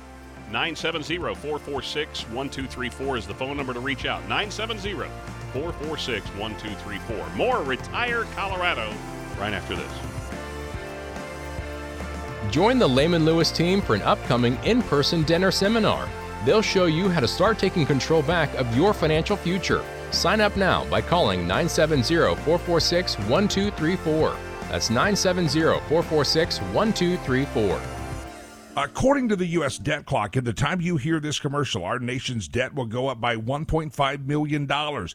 970 0.51 1.17
446 1.17 2.23
1234 2.29 3.17
is 3.17 3.27
the 3.27 3.33
phone 3.33 3.57
number 3.57 3.73
to 3.73 3.79
reach 3.79 4.05
out. 4.05 4.21
970 4.29 4.93
446 5.53 6.25
1234. 6.37 7.35
More 7.35 7.63
Retire 7.63 8.25
Colorado 8.35 8.93
right 9.39 9.53
after 9.53 9.75
this. 9.75 9.91
Join 12.51 12.77
the 12.77 12.87
Layman 12.87 13.25
Lewis 13.25 13.51
team 13.51 13.81
for 13.81 13.95
an 13.95 14.03
upcoming 14.03 14.57
in 14.63 14.83
person 14.83 15.23
dinner 15.23 15.49
seminar. 15.51 16.07
They'll 16.45 16.61
show 16.61 16.85
you 16.85 17.09
how 17.09 17.21
to 17.21 17.27
start 17.27 17.57
taking 17.57 17.87
control 17.87 18.21
back 18.21 18.53
of 18.55 18.77
your 18.77 18.93
financial 18.93 19.35
future. 19.35 19.83
Sign 20.11 20.41
up 20.41 20.55
now 20.55 20.85
by 20.85 21.01
calling 21.01 21.47
970 21.47 22.35
446 22.43 23.17
1234. 23.17 24.37
That's 24.69 24.89
970 24.89 25.59
446 25.89 26.59
1234. 26.61 27.81
According 28.77 29.29
to 29.29 29.37
the 29.37 29.45
U.S. 29.45 29.77
debt 29.77 30.05
clock, 30.05 30.35
at 30.35 30.43
the 30.43 30.51
time 30.51 30.81
you 30.81 30.97
hear 30.97 31.21
this 31.21 31.39
commercial, 31.39 31.85
our 31.85 31.97
nation's 31.97 32.49
debt 32.49 32.75
will 32.75 32.85
go 32.85 33.07
up 33.07 33.21
by 33.21 33.37
$1.5 33.37 34.25
million. 34.25 34.67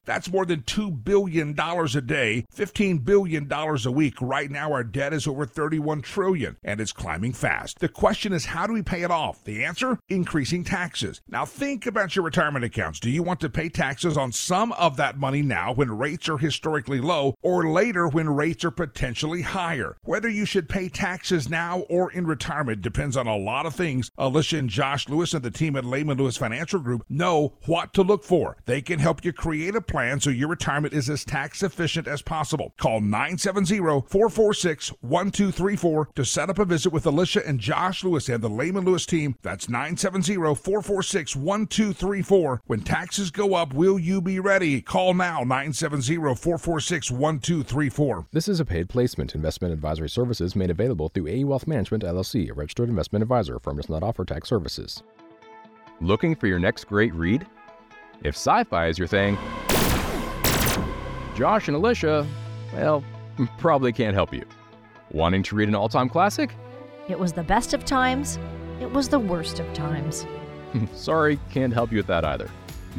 That's 0.07 0.33
more 0.33 0.47
than 0.47 0.63
$2 0.63 1.05
billion 1.05 1.51
a 1.51 2.01
day, 2.01 2.47
$15 2.57 3.05
billion 3.05 3.53
a 3.53 3.91
week. 3.91 4.15
Right 4.23 4.51
now, 4.51 4.73
our 4.73 4.83
debt 4.83 5.13
is 5.13 5.27
over 5.27 5.45
31 5.45 6.01
trillion, 6.01 6.57
and 6.65 6.81
it's 6.81 6.93
climbing 6.93 7.35
fast. 7.35 7.81
The 7.81 7.91
question 7.91 8.33
is, 8.33 8.47
how 8.47 8.67
do 8.67 8.73
we 8.73 8.81
pay 8.81 9.03
it 9.03 9.11
off? 9.11 9.45
The 9.45 9.63
answer? 9.63 9.99
Increasing 10.09 10.65
taxes. 10.65 11.21
Now, 11.29 11.45
think 11.45 11.85
about 11.85 12.17
your 12.17 12.25
retirement 12.25 12.65
accounts. 12.65 12.99
Do 12.99 13.11
you 13.11 13.23
want 13.23 13.41
to 13.41 13.51
pay 13.51 13.69
taxes 13.69 14.17
on 14.17 14.33
some 14.33 14.73
of 14.73 14.97
that 14.97 15.19
money 15.19 15.43
now 15.43 15.75
when 15.75 15.99
rates 15.99 16.31
are 16.31 16.39
historically 16.39 17.03
low, 17.03 17.35
or 17.43 17.69
later 17.69 18.09
when 18.09 18.31
rates 18.31 18.65
are 18.65 18.71
potentially 18.71 19.43
higher? 19.43 19.99
Whether 20.05 20.31
you 20.31 20.47
should 20.47 20.67
pay 20.67 20.89
taxes 20.89 21.51
now 21.51 21.81
or 21.91 22.11
in 22.11 22.27
retirement 22.27 22.81
depends 22.81 23.19
on 23.19 23.27
a 23.27 23.37
lot 23.37 23.50
lot 23.51 23.67
of 23.67 23.75
things, 23.75 24.11
uh, 24.19 24.31
Alicia 24.31 24.59
and 24.59 24.71
Josh 24.71 25.09
Lewis 25.09 25.35
and 25.35 25.43
the 25.43 25.51
team 25.51 25.75
at 25.75 25.85
Layman 25.85 26.17
Lewis 26.17 26.37
Financial 26.37 26.79
Group 26.79 27.05
know 27.09 27.53
what 27.67 27.93
to 27.95 28.03
look 28.03 28.23
for. 28.23 28.57
They 28.65 28.81
can 28.81 29.01
help 29.01 29.25
you 29.25 29.33
create 29.33 29.75
a 29.75 29.81
plan 29.81 30.21
so 30.21 30.31
your 30.31 30.49
retirement 30.49 30.95
is 30.95 31.11
as 31.11 31.25
tax 31.25 31.65
efficient 31.65 32.07
as 32.07 32.23
possible. 32.23 32.73
Call 32.79 33.01
970 33.01 33.79
446 33.79 34.91
1234 35.01 36.11
to 36.15 36.25
set 36.25 36.49
up 36.49 36.61
a 36.61 36.65
visit 36.65 36.93
with 36.93 37.07
Alicia 37.07 37.47
and 37.47 37.59
Josh 37.59 38.05
Lewis 38.05 38.29
and 38.29 38.41
the 38.43 38.49
Layman 38.49 38.85
Lewis 38.85 39.05
team. 39.05 39.35
That's 39.43 39.69
970 39.69 40.35
446 40.37 41.35
1234. 41.35 42.63
When 42.67 42.81
taxes 42.83 43.33
go 43.33 43.55
up, 43.55 43.75
will 43.75 43.99
you 43.99 44.21
be 44.21 44.39
ready? 44.39 44.81
Call 44.81 45.13
now 45.15 45.41
970 45.41 46.17
446 46.17 47.11
1234. 47.11 48.27
This 48.31 48.47
is 48.47 48.61
a 48.61 48.65
paid 48.65 48.89
placement. 48.89 49.35
Investment 49.35 49.75
advisory 49.75 50.09
services 50.09 50.55
made 50.55 50.71
available 50.71 51.09
through 51.09 51.27
AE 51.27 51.45
Wealth 51.45 51.67
Management 51.67 52.05
LLC, 52.05 52.49
a 52.49 52.55
registered 52.55 52.89
investment 52.89 53.23
advisor. 53.25 53.40
Firm 53.63 53.77
does 53.77 53.89
not 53.89 54.03
offer 54.03 54.25
tax 54.25 54.49
services. 54.49 55.03
Looking 56.01 56.35
for 56.35 56.47
your 56.47 56.59
next 56.59 56.85
great 56.85 57.15
read? 57.15 57.47
If 58.23 58.35
sci 58.35 58.65
fi 58.65 58.87
is 58.89 58.99
your 58.99 59.09
thing, 59.09 59.39
Josh 61.35 61.69
and 61.69 61.77
Alicia, 61.77 62.27
well, 62.75 63.03
probably 63.59 63.93
can't 63.93 64.15
help 64.15 64.35
you. 64.35 64.45
Wanting 65.11 65.43
to 65.45 65.57
read 65.57 65.69
an 65.69 65.75
all 65.75 65.89
time 65.89 66.09
classic? 66.09 66.55
It 67.09 67.19
was 67.19 67.33
the 67.33 67.43
best 67.43 67.73
of 67.73 67.85
times. 67.85 68.39
It 68.81 68.93
was 68.93 69.09
the 69.09 69.19
worst 69.19 69.59
of 69.59 69.73
times. 69.73 70.27
Sorry, 70.95 71.39
can't 71.51 71.73
help 71.73 71.91
you 71.91 71.97
with 71.97 72.07
that 72.09 72.25
either. 72.25 72.51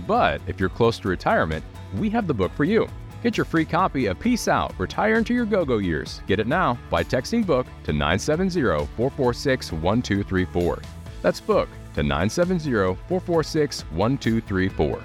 But 0.07 0.41
if 0.47 0.59
you're 0.59 0.69
close 0.69 0.99
to 0.99 1.07
retirement, 1.07 1.63
we 1.97 2.09
have 2.09 2.27
the 2.27 2.33
book 2.33 2.51
for 2.53 2.63
you. 2.63 2.87
Get 3.23 3.37
your 3.37 3.45
free 3.45 3.65
copy 3.65 4.07
of 4.07 4.19
Peace 4.19 4.47
Out 4.47 4.73
Retire 4.79 5.15
into 5.15 5.35
Your 5.35 5.45
Go 5.45 5.63
Go 5.63 5.77
Years. 5.77 6.21
Get 6.25 6.39
it 6.39 6.47
now 6.47 6.79
by 6.89 7.03
texting 7.03 7.45
book 7.45 7.67
to 7.83 7.93
970 7.93 8.87
446 8.97 9.71
1234. 9.71 10.81
That's 11.21 11.39
book 11.39 11.69
to 11.93 12.01
970 12.01 12.95
446 13.07 13.81
1234. 13.91 15.03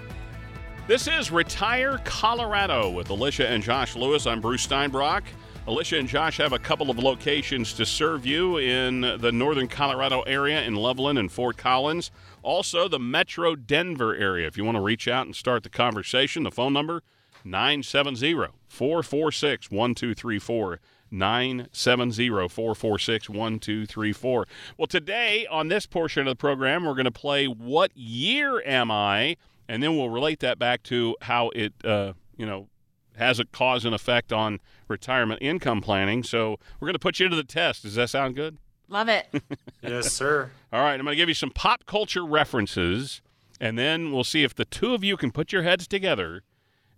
This 0.88 1.06
is 1.06 1.30
Retire 1.30 2.00
Colorado 2.04 2.90
with 2.90 3.10
Alicia 3.10 3.48
and 3.48 3.62
Josh 3.62 3.94
Lewis. 3.94 4.26
I'm 4.26 4.40
Bruce 4.40 4.66
Steinbrock. 4.66 5.24
Alicia 5.66 5.98
and 5.98 6.08
Josh 6.08 6.38
have 6.38 6.54
a 6.54 6.58
couple 6.58 6.90
of 6.90 6.98
locations 6.98 7.74
to 7.74 7.84
serve 7.84 8.24
you 8.24 8.56
in 8.56 9.02
the 9.02 9.32
northern 9.32 9.68
Colorado 9.68 10.22
area 10.22 10.62
in 10.62 10.74
Loveland 10.74 11.18
and 11.18 11.30
Fort 11.30 11.58
Collins. 11.58 12.10
Also, 12.42 12.88
the 12.88 13.00
metro 13.00 13.56
Denver 13.56 14.14
area. 14.14 14.46
If 14.46 14.56
you 14.56 14.64
want 14.64 14.76
to 14.76 14.82
reach 14.82 15.06
out 15.06 15.26
and 15.26 15.36
start 15.36 15.64
the 15.64 15.68
conversation, 15.68 16.44
the 16.44 16.50
phone 16.50 16.72
number 16.72 17.02
970 17.46 18.48
446 18.68 19.70
1234. 19.70 20.80
970 21.10 22.28
446 22.48 23.28
1234. 23.28 24.46
Well, 24.76 24.86
today 24.86 25.46
on 25.50 25.68
this 25.68 25.86
portion 25.86 26.26
of 26.26 26.32
the 26.32 26.36
program, 26.36 26.84
we're 26.84 26.94
going 26.94 27.04
to 27.04 27.10
play 27.10 27.46
What 27.46 27.92
Year 27.94 28.62
Am 28.66 28.90
I? 28.90 29.36
And 29.68 29.82
then 29.82 29.96
we'll 29.96 30.10
relate 30.10 30.40
that 30.40 30.58
back 30.58 30.82
to 30.84 31.16
how 31.22 31.50
it, 31.50 31.72
uh, 31.84 32.12
you 32.36 32.46
know, 32.46 32.68
has 33.16 33.40
a 33.40 33.44
cause 33.44 33.84
and 33.84 33.94
effect 33.94 34.32
on 34.32 34.60
retirement 34.88 35.40
income 35.42 35.80
planning. 35.80 36.22
So 36.22 36.58
we're 36.78 36.86
going 36.86 36.94
to 36.94 37.00
put 37.00 37.18
you 37.18 37.28
to 37.28 37.36
the 37.36 37.44
test. 37.44 37.82
Does 37.82 37.94
that 37.94 38.10
sound 38.10 38.36
good? 38.36 38.58
Love 38.88 39.08
it. 39.08 39.28
yes, 39.82 40.12
sir. 40.12 40.50
All 40.72 40.80
right, 40.80 40.94
I'm 40.94 41.04
going 41.04 41.12
to 41.12 41.16
give 41.16 41.28
you 41.28 41.34
some 41.34 41.50
pop 41.50 41.86
culture 41.86 42.24
references, 42.24 43.20
and 43.60 43.76
then 43.76 44.12
we'll 44.12 44.22
see 44.22 44.44
if 44.44 44.54
the 44.54 44.64
two 44.64 44.94
of 44.94 45.02
you 45.02 45.16
can 45.16 45.32
put 45.32 45.52
your 45.52 45.62
heads 45.62 45.88
together 45.88 46.42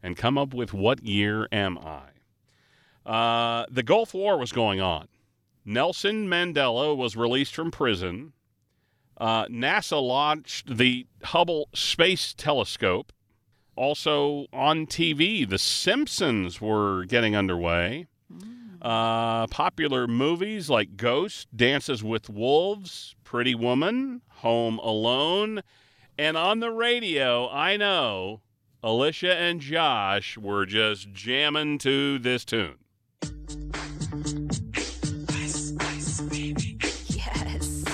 and 0.02 0.16
come 0.16 0.38
up 0.38 0.54
with 0.54 0.72
what 0.72 1.02
year 1.02 1.48
am 1.50 1.78
I. 1.78 2.02
Uh, 3.10 3.66
the 3.70 3.82
Gulf 3.82 4.14
War 4.14 4.38
was 4.38 4.52
going 4.52 4.80
on. 4.80 5.08
Nelson 5.64 6.28
Mandela 6.28 6.96
was 6.96 7.16
released 7.16 7.54
from 7.54 7.70
prison. 7.70 8.32
Uh, 9.18 9.46
NASA 9.46 10.00
launched 10.00 10.76
the 10.76 11.06
Hubble 11.24 11.68
Space 11.74 12.34
Telescope. 12.34 13.12
Also 13.76 14.46
on 14.52 14.86
TV, 14.86 15.48
The 15.48 15.58
Simpsons 15.58 16.60
were 16.60 17.04
getting 17.04 17.36
underway. 17.36 18.06
Uh, 18.80 19.46
popular 19.48 20.06
movies 20.06 20.70
like 20.70 20.96
Ghost, 20.96 21.48
Dances 21.56 22.04
with 22.04 22.30
Wolves, 22.30 23.16
Pretty 23.24 23.54
Woman, 23.54 24.22
Home 24.36 24.78
Alone, 24.78 25.62
and 26.16 26.36
on 26.36 26.60
the 26.60 26.70
radio, 26.70 27.48
I 27.50 27.76
know 27.76 28.40
Alicia 28.80 29.34
and 29.34 29.60
Josh 29.60 30.38
were 30.38 30.64
just 30.64 31.12
jamming 31.12 31.78
to 31.78 32.20
this 32.20 32.44
tune. 32.44 32.76
yes. 37.08 37.84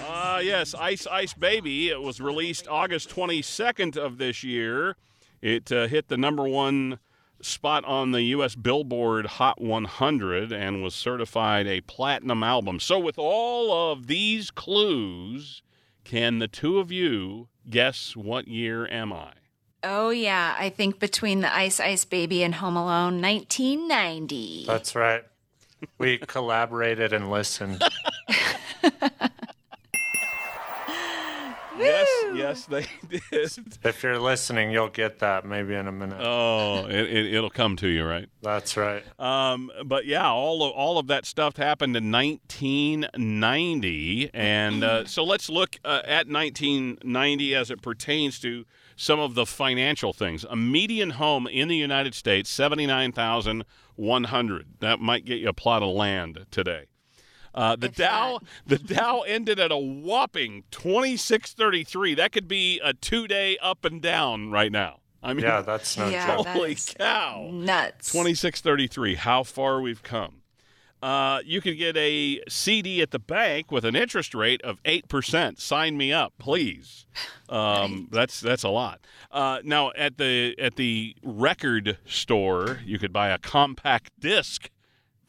Ah, 0.00 0.40
yes, 0.40 0.74
Ice 0.74 1.06
Ice 1.06 1.32
Baby. 1.32 1.90
It 1.90 2.02
was 2.02 2.20
released 2.20 2.66
August 2.66 3.08
22nd 3.08 3.96
of 3.96 4.18
this 4.18 4.42
year. 4.42 4.96
It 5.40 5.70
uh, 5.70 5.86
hit 5.86 6.08
the 6.08 6.16
number 6.16 6.48
one 6.48 6.98
spot 7.40 7.84
on 7.84 8.10
the 8.10 8.22
U.S. 8.22 8.56
Billboard 8.56 9.26
Hot 9.26 9.60
100 9.60 10.50
and 10.50 10.82
was 10.82 10.96
certified 10.96 11.68
a 11.68 11.82
platinum 11.82 12.42
album. 12.42 12.80
So, 12.80 12.98
with 12.98 13.16
all 13.16 13.92
of 13.92 14.08
these 14.08 14.50
clues, 14.50 15.62
can 16.02 16.40
the 16.40 16.48
two 16.48 16.80
of 16.80 16.90
you 16.90 17.46
guess 17.68 18.16
what 18.16 18.48
year 18.48 18.86
am 18.86 19.12
I? 19.12 19.32
Oh, 19.84 20.10
yeah. 20.10 20.54
I 20.58 20.70
think 20.70 20.98
between 20.98 21.40
the 21.40 21.54
Ice 21.54 21.80
Ice 21.80 22.04
Baby 22.04 22.42
and 22.42 22.54
Home 22.56 22.76
Alone, 22.76 23.20
1990. 23.20 24.64
That's 24.66 24.94
right. 24.94 25.24
We 25.98 26.18
collaborated 26.26 27.12
and 27.12 27.30
listened. 27.30 27.82
Yes, 32.52 32.68
yes, 32.70 32.86
they 33.10 33.20
did. 33.30 33.78
If 33.84 34.02
you're 34.02 34.18
listening, 34.18 34.70
you'll 34.70 34.88
get 34.88 35.18
that 35.20 35.46
maybe 35.46 35.74
in 35.74 35.86
a 35.86 35.92
minute. 35.92 36.18
Oh, 36.20 36.86
it, 36.86 36.94
it, 36.94 37.34
it'll 37.34 37.50
come 37.50 37.76
to 37.76 37.88
you, 37.88 38.04
right? 38.04 38.28
That's 38.42 38.76
right. 38.76 39.02
Um, 39.18 39.70
but 39.84 40.04
yeah, 40.06 40.30
all 40.30 40.62
of 40.62 40.72
all 40.72 40.98
of 40.98 41.06
that 41.08 41.26
stuff 41.26 41.56
happened 41.56 41.96
in 41.96 42.12
1990, 42.12 44.30
and 44.34 44.84
uh, 44.84 45.06
so 45.06 45.24
let's 45.24 45.48
look 45.48 45.76
uh, 45.84 46.02
at 46.04 46.28
1990 46.28 47.54
as 47.54 47.70
it 47.70 47.80
pertains 47.82 48.38
to 48.40 48.64
some 48.96 49.20
of 49.20 49.34
the 49.34 49.46
financial 49.46 50.12
things. 50.12 50.44
A 50.48 50.56
median 50.56 51.10
home 51.10 51.46
in 51.46 51.68
the 51.68 51.76
United 51.76 52.14
States, 52.14 52.50
79,100. 52.50 54.66
That 54.80 55.00
might 55.00 55.24
get 55.24 55.38
you 55.38 55.48
a 55.48 55.52
plot 55.52 55.82
of 55.82 55.90
land 55.90 56.46
today. 56.50 56.86
Uh, 57.54 57.76
the 57.76 57.86
If 57.88 57.96
Dow 57.96 58.40
the 58.66 58.78
Dow 58.78 59.20
ended 59.20 59.58
at 59.60 59.70
a 59.70 59.76
whopping 59.76 60.64
2633. 60.70 62.14
That 62.14 62.32
could 62.32 62.48
be 62.48 62.80
a 62.82 62.94
two 62.94 63.26
day 63.28 63.58
up 63.58 63.84
and 63.84 64.00
down 64.00 64.50
right 64.50 64.72
now. 64.72 65.00
I 65.22 65.34
mean, 65.34 65.44
Yeah, 65.44 65.60
that's 65.60 65.96
no 65.96 66.08
Yeah, 66.08 66.36
joke. 66.36 66.46
holy 66.48 66.74
that's 66.74 66.94
cow! 66.94 67.48
Nuts. 67.52 68.10
2633 68.10 69.14
how 69.16 69.42
far 69.44 69.80
we've 69.80 70.02
come 70.02 70.36
uh, 71.00 71.40
you 71.44 71.60
can 71.60 71.76
get 71.76 71.96
a 71.96 72.40
cd 72.48 73.02
at 73.02 73.10
the 73.12 73.18
bank 73.20 73.70
with 73.70 73.84
an 73.84 73.94
interest 73.96 74.34
rate 74.34 74.60
of 74.62 74.82
8% 74.84 75.60
sign 75.60 75.96
me 75.96 76.12
up 76.12 76.32
please 76.38 77.06
um, 77.48 78.08
that's 78.10 78.40
that's 78.40 78.64
a 78.64 78.68
lot 78.68 79.00
uh, 79.30 79.60
now 79.62 79.92
at 79.96 80.18
the 80.18 80.56
at 80.58 80.74
the 80.76 81.14
record 81.22 81.98
store 82.04 82.80
you 82.84 82.98
could 82.98 83.12
buy 83.12 83.28
a 83.28 83.38
compact 83.38 84.10
disc 84.18 84.70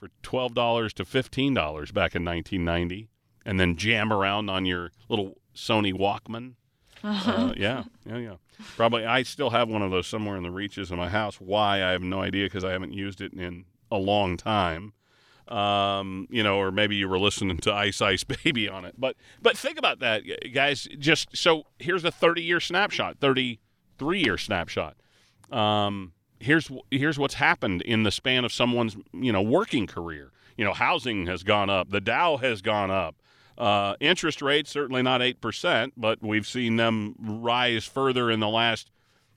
for 0.04 0.10
$12 0.22 0.94
to 0.94 1.06
$15 1.06 1.56
back 1.94 2.16
in 2.16 2.26
1990 2.26 3.10
and 3.46 3.60
then 3.60 3.76
jam 3.76 4.12
around 4.12 4.50
on 4.50 4.66
your 4.66 4.92
little 5.10 5.38
sony 5.56 5.94
walkman 5.94 6.56
uh, 7.06 7.54
yeah, 7.58 7.84
yeah, 8.06 8.18
yeah. 8.18 8.36
Probably, 8.78 9.06
I 9.06 9.24
still 9.24 9.50
have 9.50 9.68
one 9.68 9.82
of 9.82 9.92
those 9.92 10.08
somewhere 10.08 10.38
in 10.38 10.44
the 10.44 10.52
reaches 10.52 10.90
of 10.90 10.98
my 10.98 11.10
house. 11.10 11.36
Why? 11.36 11.84
I 11.84 11.92
have 11.92 12.02
no 12.02 12.22
idea 12.22 12.46
because 12.46 12.64
I 12.64 12.72
haven't 12.72 12.94
used 12.94 13.20
it 13.20 13.34
in 13.34 13.66
a 13.92 13.98
long 13.98 14.38
time. 14.38 14.94
Um, 15.50 16.30
you 16.32 16.44
know, 16.44 16.60
or 16.60 16.72
maybe 16.72 16.96
you 16.96 17.10
were 17.10 17.20
listening 17.20 17.58
to 17.58 17.74
Ice 17.74 18.02
Ice 18.02 18.24
Baby 18.46 18.70
on 18.70 18.86
it. 18.86 18.96
But 18.98 19.18
but 19.42 19.58
think 19.58 19.78
about 19.78 20.00
that, 20.00 20.24
guys. 20.54 20.88
Just 20.98 21.36
so 21.36 21.64
here's 21.78 22.06
a 22.06 22.12
30 22.12 22.42
year 22.42 22.62
snapshot, 22.62 23.18
33 23.20 24.24
year 24.24 24.38
snapshot. 24.38 24.96
Um, 25.52 26.14
here's 26.44 26.70
here's 26.92 27.18
what's 27.18 27.36
happened 27.36 27.82
in 27.84 28.04
the 28.04 28.12
span 28.12 28.46
of 28.46 28.54
someone's 28.54 28.98
you 29.14 29.32
know 29.32 29.42
working 29.42 29.88
career. 29.88 30.32
You 30.58 30.66
know, 30.66 30.74
housing 30.74 31.26
has 31.26 31.42
gone 31.42 31.70
up, 31.70 31.90
the 31.90 32.02
Dow 32.02 32.38
has 32.38 32.62
gone 32.62 32.92
up. 32.92 33.16
Uh, 33.58 33.96
interest 34.00 34.42
rates 34.42 34.70
certainly 34.70 35.02
not 35.02 35.22
eight 35.22 35.42
percent, 35.42 35.94
but 35.98 36.22
we've 36.22 36.48
seen 36.48 36.76
them 36.76 37.16
rise 37.20 37.86
further 37.86 38.30
in 38.30 38.40
the 38.40 38.50
last, 38.50 38.92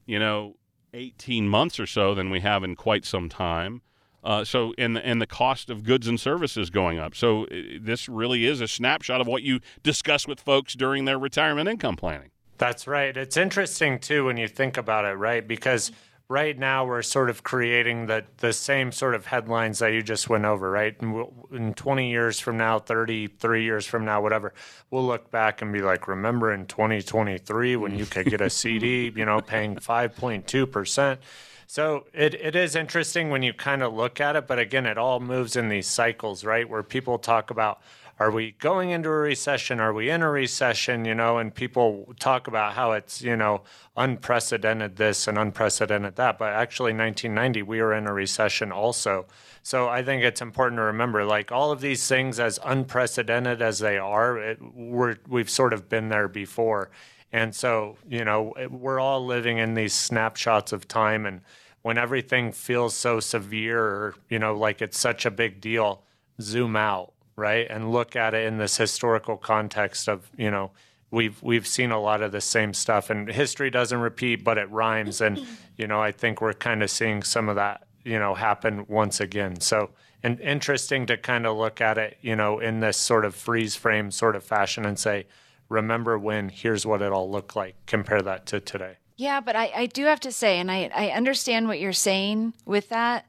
you 0.05 0.19
know, 0.19 0.57
eighteen 0.93 1.49
months 1.49 1.81
or 1.81 1.87
so 1.87 2.15
than 2.15 2.31
we 2.31 2.41
have 2.41 2.65
in 2.65 2.75
quite 2.75 3.05
some 3.05 3.29
time. 3.29 3.83
Uh, 4.25 4.45
so, 4.45 4.75
and 4.77 4.99
and 4.99 5.23
the 5.23 5.27
cost 5.27 5.71
of 5.71 5.85
goods 5.85 6.09
and 6.09 6.19
services 6.19 6.69
going 6.69 6.99
up. 6.99 7.15
So, 7.15 7.45
uh, 7.45 7.79
this 7.81 8.09
really 8.09 8.45
is 8.45 8.61
a 8.61 8.69
snapshot 8.69 9.21
of 9.21 9.27
what 9.27 9.43
you 9.43 9.61
discuss 9.83 10.27
with 10.27 10.41
folks 10.41 10.75
during 10.75 11.05
their 11.05 11.19
retirement 11.19 11.69
income 11.69 11.97
planning. 11.97 12.31
That's 12.59 12.87
right. 12.87 13.17
It's 13.17 13.37
interesting 13.37 13.99
too 13.99 14.25
when 14.25 14.37
you 14.37 14.49
think 14.49 14.77
about 14.77 15.05
it, 15.05 15.13
right? 15.13 15.47
Because 15.47 15.93
right 16.29 16.59
now 16.59 16.85
we're 16.85 17.03
sort 17.03 17.31
of 17.31 17.43
creating 17.45 18.07
the 18.07 18.25
the 18.39 18.53
same 18.53 18.91
sort 18.93 19.15
of 19.15 19.27
headlines 19.27 19.79
that 19.79 19.93
you 19.93 20.03
just 20.03 20.29
went 20.29 20.45
over, 20.45 20.71
right? 20.71 21.01
And 21.01 21.15
we'll, 21.15 21.33
in 21.53 21.75
20 21.75 22.11
years 22.11 22.41
from 22.41 22.57
now, 22.57 22.79
33 22.79 23.65
years 23.65 23.87
from 23.87 24.05
now, 24.05 24.21
whatever, 24.21 24.53
we'll 24.91 25.07
look 25.07 25.31
back 25.31 25.63
and 25.63 25.73
be 25.73 25.83
like, 25.83 26.09
remember 26.09 26.53
in 26.53 26.67
2023 26.67 27.77
when 27.77 27.97
you 27.97 28.07
could 28.07 28.27
get 28.27 28.41
a 28.41 28.51
CD, 28.51 29.13
you 29.15 29.25
know, 29.25 29.41
paying 29.41 29.77
5.2 29.77 30.71
percent. 30.71 31.21
So 31.69 32.07
it, 32.13 32.35
it 32.35 32.55
is 32.55 32.77
interesting 32.77 33.31
when 33.31 33.43
you 33.43 33.53
kind 33.53 33.83
of 33.83 33.93
look 33.93 34.21
at 34.21 34.37
it, 34.37 34.47
but 34.47 34.59
again, 34.59 34.87
it 34.87 34.99
all 34.99 35.19
moves 35.19 35.57
in 35.57 35.69
these 35.69 35.89
cycles, 35.89 36.45
right? 36.45 36.69
Where 36.69 36.85
people 36.85 37.19
talk 37.19 37.51
about 37.51 37.81
are 38.19 38.31
we 38.31 38.53
going 38.53 38.91
into 38.91 39.11
a 39.11 39.13
recession? 39.13 39.79
Are 39.79 39.93
we 39.93 40.09
in 40.09 40.23
a 40.23 40.31
recession? 40.31 41.05
You 41.05 41.15
know, 41.15 41.37
and 41.37 41.55
people 41.55 42.15
talk 42.19 42.49
about 42.49 42.73
how 42.73 42.93
it's, 42.93 43.21
you 43.21 43.37
know, 43.37 43.63
unprecedented 43.95 44.97
this 44.97 45.29
and 45.29 45.37
unprecedented 45.37 46.17
that. 46.17 46.39
But 46.39 46.55
actually, 46.55 46.95
1990, 46.95 47.63
we 47.63 47.83
were 47.83 47.93
in 47.93 48.07
a 48.07 48.13
recession 48.15 48.73
also. 48.73 49.27
So 49.63 49.89
I 49.89 50.03
think 50.03 50.23
it's 50.23 50.41
important 50.41 50.79
to 50.79 50.85
remember, 50.85 51.27
like 51.27 51.53
all 51.53 51.71
of 51.71 51.83
these 51.83 52.09
things, 52.09 52.41
as 52.41 52.59
unprecedented 52.65 53.61
as 53.61 53.81
they 53.81 53.99
are, 53.99 54.39
it, 54.39 54.63
we're, 54.63 55.17
we've 55.29 55.51
sort 55.51 55.75
of 55.75 55.91
been 55.91 56.09
there 56.09 56.29
before. 56.29 56.91
And 57.33 57.55
so, 57.55 57.99
you 58.09 58.25
know, 58.25 58.55
we're 58.71 59.01
all 59.01 59.27
living 59.27 59.59
in 59.59 59.75
these 59.75 59.93
snapshots 59.93 60.73
of 60.73 60.89
time. 60.89 61.27
And 61.27 61.43
when 61.83 61.99
everything 61.99 62.53
feels 62.53 62.95
so 62.95 63.21
severe, 63.21 63.85
or, 63.85 64.15
you 64.31 64.39
know, 64.39 64.57
like 64.57 64.81
it's 64.81 64.99
such 64.99 65.27
a 65.27 65.31
big 65.31 65.61
deal, 65.61 66.03
zoom 66.41 66.77
out 66.77 67.13
right? 67.37 67.67
And 67.69 67.93
look 67.93 68.17
at 68.17 68.35
it 68.35 68.47
in 68.47 68.59
this 68.59 68.77
historical 68.77 69.37
context 69.37 70.09
of, 70.09 70.31
you 70.37 70.51
know, 70.51 70.73
we've 71.11 71.41
we've 71.43 71.67
seen 71.67 71.93
a 71.93 72.01
lot 72.01 72.23
of 72.23 72.33
the 72.33 72.41
same 72.41 72.75
stuff 72.75 73.11
and 73.11 73.29
history 73.29 73.71
doesn't 73.71 74.01
repeat 74.01 74.43
but 74.43 74.59
it 74.59 74.69
rhymes 74.71 75.21
and 75.21 75.47
you 75.77 75.87
know, 75.87 76.03
I 76.03 76.13
think 76.13 76.41
we're 76.41 76.53
kind 76.53 76.83
of 76.83 76.91
seeing 76.91 77.23
some 77.23 77.49
of 77.49 77.57
that, 77.57 77.87
you 78.05 78.19
know, 78.19 78.35
happen 78.35 78.87
once 78.89 79.21
again. 79.21 79.61
So 79.61 79.91
and 80.23 80.41
interesting 80.41 81.07
to 81.07 81.17
kind 81.17 81.47
of 81.47 81.57
look 81.57 81.81
at 81.81 81.99
it, 81.99 82.19
you 82.21 82.35
know, 82.35 82.59
in 82.59 82.81
this 82.81 82.97
sort 82.97 83.25
of 83.25 83.35
freeze 83.35 83.77
frame 83.77 84.11
sort 84.11 84.35
of 84.35 84.43
fashion 84.43 84.85
and 84.85 84.99
say, 84.99 85.27
remember 85.69 86.19
when, 86.19 86.49
here's 86.49 86.87
what 86.87 87.03
it 87.03 87.13
all 87.13 87.31
looked 87.31 87.55
like. 87.55 87.77
Compare 87.87 88.23
that 88.23 88.47
to 88.47 88.61
today. 88.61 88.97
Yeah, 89.17 89.41
but 89.41 89.57
I, 89.57 89.71
I 89.75 89.87
do 89.87 90.05
have 90.07 90.21
to 90.21 90.33
say, 90.33 90.59
and 90.59 90.71
I, 90.71 90.91
I 90.95 91.09
understand 91.11 91.69
what 91.69 91.81
you're 91.81 91.93
saying 91.93 92.55
with 92.65 92.89
that, 92.91 93.27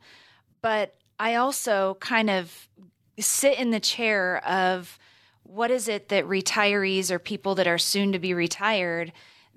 but 0.62 0.96
I 1.20 1.36
also 1.36 1.98
kind 2.00 2.30
of 2.30 2.68
sit 3.18 3.58
in 3.60 3.72
the 3.72 3.80
chair 3.80 4.46
of 4.46 4.98
what 5.44 5.72
is 5.72 5.88
it 5.88 6.10
that 6.10 6.26
retirees 6.26 7.10
or 7.10 7.20
people 7.20 7.56
that 7.56 7.68
are 7.68 7.78
soon 7.78 8.12
to 8.12 8.20
be 8.20 8.34
retired 8.34 9.12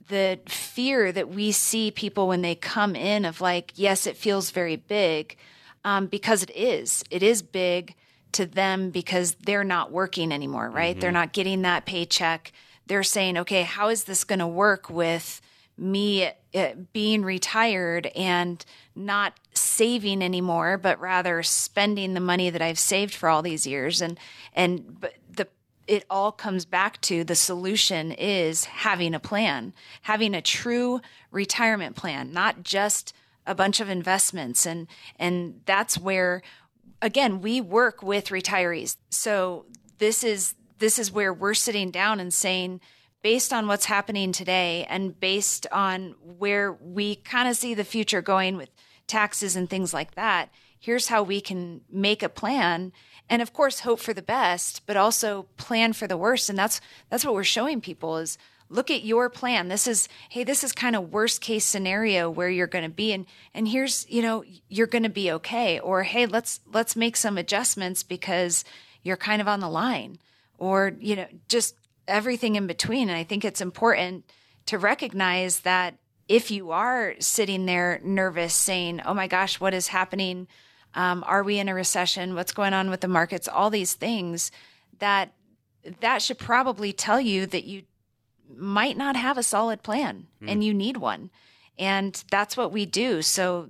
the 0.08 0.40
fear 0.46 1.12
that 1.12 1.28
we 1.28 1.52
see 1.52 1.90
people 1.90 2.28
when 2.28 2.42
they 2.42 2.54
come 2.54 2.94
in 2.94 3.24
of 3.24 3.40
like 3.40 3.72
yes 3.76 4.06
it 4.06 4.16
feels 4.16 4.50
very 4.50 4.76
big 4.76 5.36
um, 5.82 6.06
because 6.06 6.42
it 6.42 6.50
is. 6.54 7.02
It 7.10 7.22
is 7.22 7.40
big 7.40 7.94
to 8.32 8.44
them 8.44 8.90
because 8.90 9.34
they're 9.34 9.64
not 9.64 9.90
working 9.90 10.32
anymore 10.32 10.68
right? 10.68 10.92
Mm-hmm. 10.92 11.00
they're 11.00 11.12
not 11.12 11.32
getting 11.32 11.62
that 11.62 11.86
paycheck. 11.86 12.52
They're 12.86 13.02
saying 13.02 13.38
okay 13.38 13.62
how 13.62 13.88
is 13.88 14.04
this 14.04 14.24
going 14.24 14.40
to 14.40 14.46
work 14.46 14.90
with 14.90 15.40
me 15.78 16.30
uh, 16.54 16.74
being 16.92 17.22
retired 17.22 18.06
and 18.08 18.64
not 18.94 19.39
saving 19.52 20.22
anymore, 20.22 20.78
but 20.78 21.00
rather 21.00 21.42
spending 21.42 22.14
the 22.14 22.20
money 22.20 22.50
that 22.50 22.62
I've 22.62 22.78
saved 22.78 23.14
for 23.14 23.28
all 23.28 23.42
these 23.42 23.66
years. 23.66 24.00
And, 24.00 24.18
and, 24.54 25.00
but 25.00 25.14
the, 25.30 25.48
it 25.86 26.04
all 26.08 26.30
comes 26.32 26.64
back 26.64 27.00
to 27.02 27.24
the 27.24 27.34
solution 27.34 28.12
is 28.12 28.64
having 28.64 29.14
a 29.14 29.20
plan, 29.20 29.72
having 30.02 30.34
a 30.34 30.42
true 30.42 31.00
retirement 31.30 31.96
plan, 31.96 32.32
not 32.32 32.62
just 32.62 33.14
a 33.46 33.54
bunch 33.54 33.80
of 33.80 33.88
investments. 33.88 34.66
And, 34.66 34.86
and 35.18 35.60
that's 35.66 35.98
where, 35.98 36.42
again, 37.02 37.40
we 37.40 37.60
work 37.60 38.02
with 38.02 38.28
retirees. 38.28 38.96
So 39.08 39.66
this 39.98 40.22
is, 40.22 40.54
this 40.78 40.98
is 40.98 41.10
where 41.10 41.32
we're 41.32 41.54
sitting 41.54 41.90
down 41.90 42.20
and 42.20 42.32
saying, 42.32 42.80
based 43.22 43.52
on 43.52 43.66
what's 43.66 43.86
happening 43.86 44.32
today 44.32 44.86
and 44.88 45.18
based 45.18 45.66
on 45.72 46.14
where 46.38 46.72
we 46.72 47.16
kind 47.16 47.48
of 47.48 47.56
see 47.56 47.74
the 47.74 47.84
future 47.84 48.22
going 48.22 48.56
with 48.56 48.70
taxes 49.10 49.56
and 49.56 49.68
things 49.68 49.92
like 49.92 50.14
that, 50.14 50.48
here's 50.78 51.08
how 51.08 51.22
we 51.22 51.40
can 51.40 51.82
make 51.90 52.22
a 52.22 52.28
plan 52.28 52.92
and 53.30 53.40
of 53.40 53.52
course 53.52 53.80
hope 53.80 54.00
for 54.00 54.12
the 54.12 54.22
best, 54.22 54.82
but 54.86 54.96
also 54.96 55.46
plan 55.56 55.92
for 55.92 56.08
the 56.08 56.16
worst. 56.16 56.50
And 56.50 56.58
that's 56.58 56.80
that's 57.08 57.24
what 57.24 57.34
we're 57.34 57.44
showing 57.44 57.80
people 57.80 58.18
is 58.18 58.36
look 58.68 58.90
at 58.90 59.04
your 59.04 59.30
plan. 59.30 59.68
This 59.68 59.86
is 59.86 60.08
hey, 60.28 60.42
this 60.42 60.64
is 60.64 60.72
kind 60.72 60.96
of 60.96 61.12
worst 61.12 61.40
case 61.40 61.64
scenario 61.64 62.28
where 62.28 62.50
you're 62.50 62.66
going 62.66 62.84
to 62.84 62.90
be 62.90 63.12
and 63.12 63.26
and 63.54 63.68
here's, 63.68 64.04
you 64.10 64.20
know, 64.20 64.44
you're 64.68 64.88
going 64.88 65.04
to 65.04 65.08
be 65.08 65.30
okay 65.32 65.78
or 65.78 66.02
hey, 66.02 66.26
let's 66.26 66.60
let's 66.72 66.96
make 66.96 67.16
some 67.16 67.38
adjustments 67.38 68.02
because 68.02 68.64
you're 69.02 69.16
kind 69.16 69.40
of 69.40 69.48
on 69.48 69.60
the 69.60 69.70
line 69.70 70.18
or 70.58 70.92
you 70.98 71.14
know, 71.14 71.26
just 71.48 71.76
everything 72.08 72.56
in 72.56 72.66
between. 72.66 73.08
And 73.08 73.16
I 73.16 73.22
think 73.22 73.44
it's 73.44 73.60
important 73.60 74.24
to 74.66 74.76
recognize 74.76 75.60
that 75.60 75.94
if 76.30 76.48
you 76.52 76.70
are 76.70 77.16
sitting 77.18 77.66
there 77.66 78.00
nervous, 78.04 78.54
saying, 78.54 79.00
oh 79.04 79.12
my 79.12 79.26
gosh, 79.26 79.58
what 79.58 79.74
is 79.74 79.88
happening? 79.88 80.46
Um, 80.94 81.24
are 81.26 81.42
we 81.42 81.58
in 81.58 81.68
a 81.68 81.74
recession? 81.74 82.36
What's 82.36 82.52
going 82.52 82.72
on 82.72 82.88
with 82.88 83.00
the 83.00 83.08
markets? 83.08 83.48
All 83.48 83.68
these 83.68 83.94
things 83.94 84.52
that 85.00 85.32
that 85.98 86.22
should 86.22 86.38
probably 86.38 86.92
tell 86.92 87.20
you 87.20 87.46
that 87.46 87.64
you 87.64 87.82
might 88.54 88.96
not 88.96 89.16
have 89.16 89.38
a 89.38 89.42
solid 89.42 89.82
plan 89.82 90.28
mm. 90.40 90.48
and 90.48 90.62
you 90.62 90.72
need 90.72 90.98
one. 90.98 91.30
And 91.76 92.22
that's 92.30 92.56
what 92.56 92.70
we 92.70 92.86
do. 92.86 93.22
So 93.22 93.68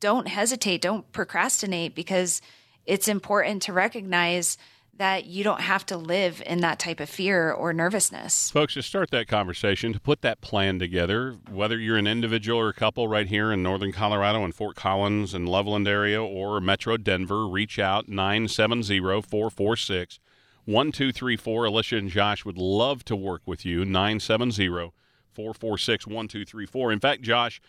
don't 0.00 0.28
hesitate, 0.28 0.80
don't 0.80 1.10
procrastinate 1.12 1.94
because 1.94 2.40
it's 2.86 3.08
important 3.08 3.60
to 3.62 3.74
recognize 3.74 4.56
that 4.98 5.24
you 5.24 5.42
don't 5.42 5.60
have 5.60 5.86
to 5.86 5.96
live 5.96 6.42
in 6.44 6.60
that 6.60 6.78
type 6.78 7.00
of 7.00 7.08
fear 7.08 7.50
or 7.50 7.72
nervousness. 7.72 8.50
Folks, 8.50 8.74
to 8.74 8.82
start 8.82 9.10
that 9.10 9.26
conversation, 9.26 9.92
to 9.92 10.00
put 10.00 10.20
that 10.22 10.40
plan 10.40 10.78
together, 10.78 11.36
whether 11.50 11.78
you're 11.78 11.96
an 11.96 12.06
individual 12.06 12.58
or 12.58 12.68
a 12.68 12.74
couple 12.74 13.08
right 13.08 13.26
here 13.26 13.50
in 13.50 13.62
northern 13.62 13.92
Colorado 13.92 14.44
in 14.44 14.52
Fort 14.52 14.76
Collins 14.76 15.32
and 15.32 15.48
Loveland 15.48 15.88
area 15.88 16.22
or 16.22 16.60
Metro 16.60 16.96
Denver, 16.96 17.46
reach 17.48 17.78
out 17.78 18.08
970 18.08 19.00
446 19.00 20.18
1234. 20.64 21.64
Alicia 21.64 21.96
and 21.96 22.10
Josh 22.10 22.44
would 22.44 22.58
love 22.58 23.04
to 23.06 23.16
work 23.16 23.42
with 23.46 23.64
you. 23.64 23.84
970 23.84 24.92
446 25.32 26.06
1234. 26.06 26.92
In 26.92 27.00
fact, 27.00 27.22
Josh, 27.22 27.60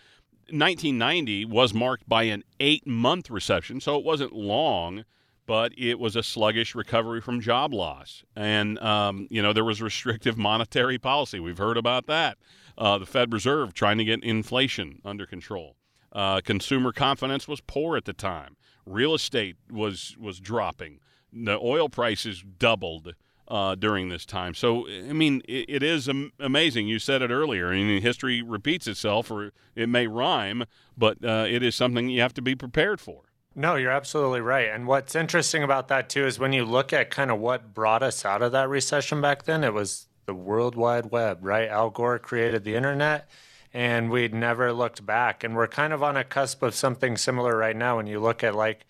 1990 0.49 1.45
was 1.45 1.73
marked 1.73 2.07
by 2.07 2.23
an 2.23 2.43
eight 2.59 2.85
month 2.85 3.29
reception, 3.29 3.79
so 3.79 3.97
it 3.97 4.03
wasn't 4.03 4.33
long 4.33 5.05
but 5.45 5.71
it 5.77 5.99
was 5.99 6.15
a 6.15 6.23
sluggish 6.23 6.75
recovery 6.75 7.21
from 7.21 7.41
job 7.41 7.73
loss. 7.73 8.23
And, 8.35 8.79
um, 8.79 9.27
you 9.29 9.41
know, 9.41 9.53
there 9.53 9.63
was 9.63 9.81
restrictive 9.81 10.37
monetary 10.37 10.97
policy. 10.97 11.39
We've 11.39 11.57
heard 11.57 11.77
about 11.77 12.07
that. 12.07 12.37
Uh, 12.77 12.97
the 12.97 13.05
Fed 13.05 13.31
Reserve 13.33 13.73
trying 13.73 13.97
to 13.97 14.03
get 14.03 14.23
inflation 14.23 15.01
under 15.05 15.25
control. 15.25 15.75
Uh, 16.11 16.41
consumer 16.41 16.91
confidence 16.91 17.47
was 17.47 17.61
poor 17.61 17.97
at 17.97 18.05
the 18.05 18.13
time. 18.13 18.55
Real 18.85 19.13
estate 19.13 19.55
was 19.71 20.15
was 20.19 20.39
dropping. 20.39 20.99
The 21.31 21.57
oil 21.59 21.89
prices 21.89 22.43
doubled 22.59 23.15
uh, 23.47 23.75
during 23.75 24.09
this 24.09 24.25
time. 24.25 24.53
So, 24.53 24.87
I 24.87 25.13
mean, 25.13 25.41
it, 25.47 25.65
it 25.67 25.83
is 25.83 26.07
am- 26.07 26.31
amazing. 26.39 26.87
You 26.87 26.99
said 26.99 27.21
it 27.21 27.31
earlier. 27.31 27.69
I 27.69 27.75
mean, 27.75 28.01
history 28.01 28.41
repeats 28.41 28.87
itself, 28.87 29.31
or 29.31 29.51
it 29.75 29.89
may 29.89 30.07
rhyme, 30.07 30.65
but 30.97 31.23
uh, 31.23 31.45
it 31.49 31.63
is 31.63 31.75
something 31.75 32.09
you 32.09 32.21
have 32.21 32.33
to 32.35 32.41
be 32.41 32.55
prepared 32.55 32.99
for. 33.01 33.23
No, 33.55 33.75
you're 33.75 33.91
absolutely 33.91 34.41
right. 34.41 34.69
And 34.69 34.87
what's 34.87 35.15
interesting 35.15 35.61
about 35.61 35.87
that 35.89 36.09
too 36.09 36.25
is 36.25 36.39
when 36.39 36.53
you 36.53 36.65
look 36.65 36.91
at 36.91 37.11
kind 37.11 37.29
of 37.29 37.39
what 37.39 37.73
brought 37.73 38.01
us 38.01 38.25
out 38.25 38.41
of 38.41 38.51
that 38.51 38.67
recession 38.67 39.21
back 39.21 39.43
then, 39.43 39.63
it 39.63 39.73
was 39.73 40.07
the 40.25 40.33
World 40.33 40.75
Wide 40.75 41.11
Web, 41.11 41.39
right? 41.41 41.69
Al 41.69 41.91
Gore 41.91 42.17
created 42.17 42.63
the 42.63 42.75
internet 42.75 43.29
and 43.71 44.09
we'd 44.09 44.33
never 44.33 44.73
looked 44.73 45.05
back. 45.05 45.43
And 45.43 45.55
we're 45.55 45.67
kind 45.67 45.93
of 45.93 46.01
on 46.01 46.17
a 46.17 46.23
cusp 46.23 46.63
of 46.63 46.73
something 46.73 47.15
similar 47.15 47.55
right 47.55 47.75
now 47.75 47.97
when 47.97 48.07
you 48.07 48.19
look 48.19 48.43
at 48.43 48.55
like 48.55 48.85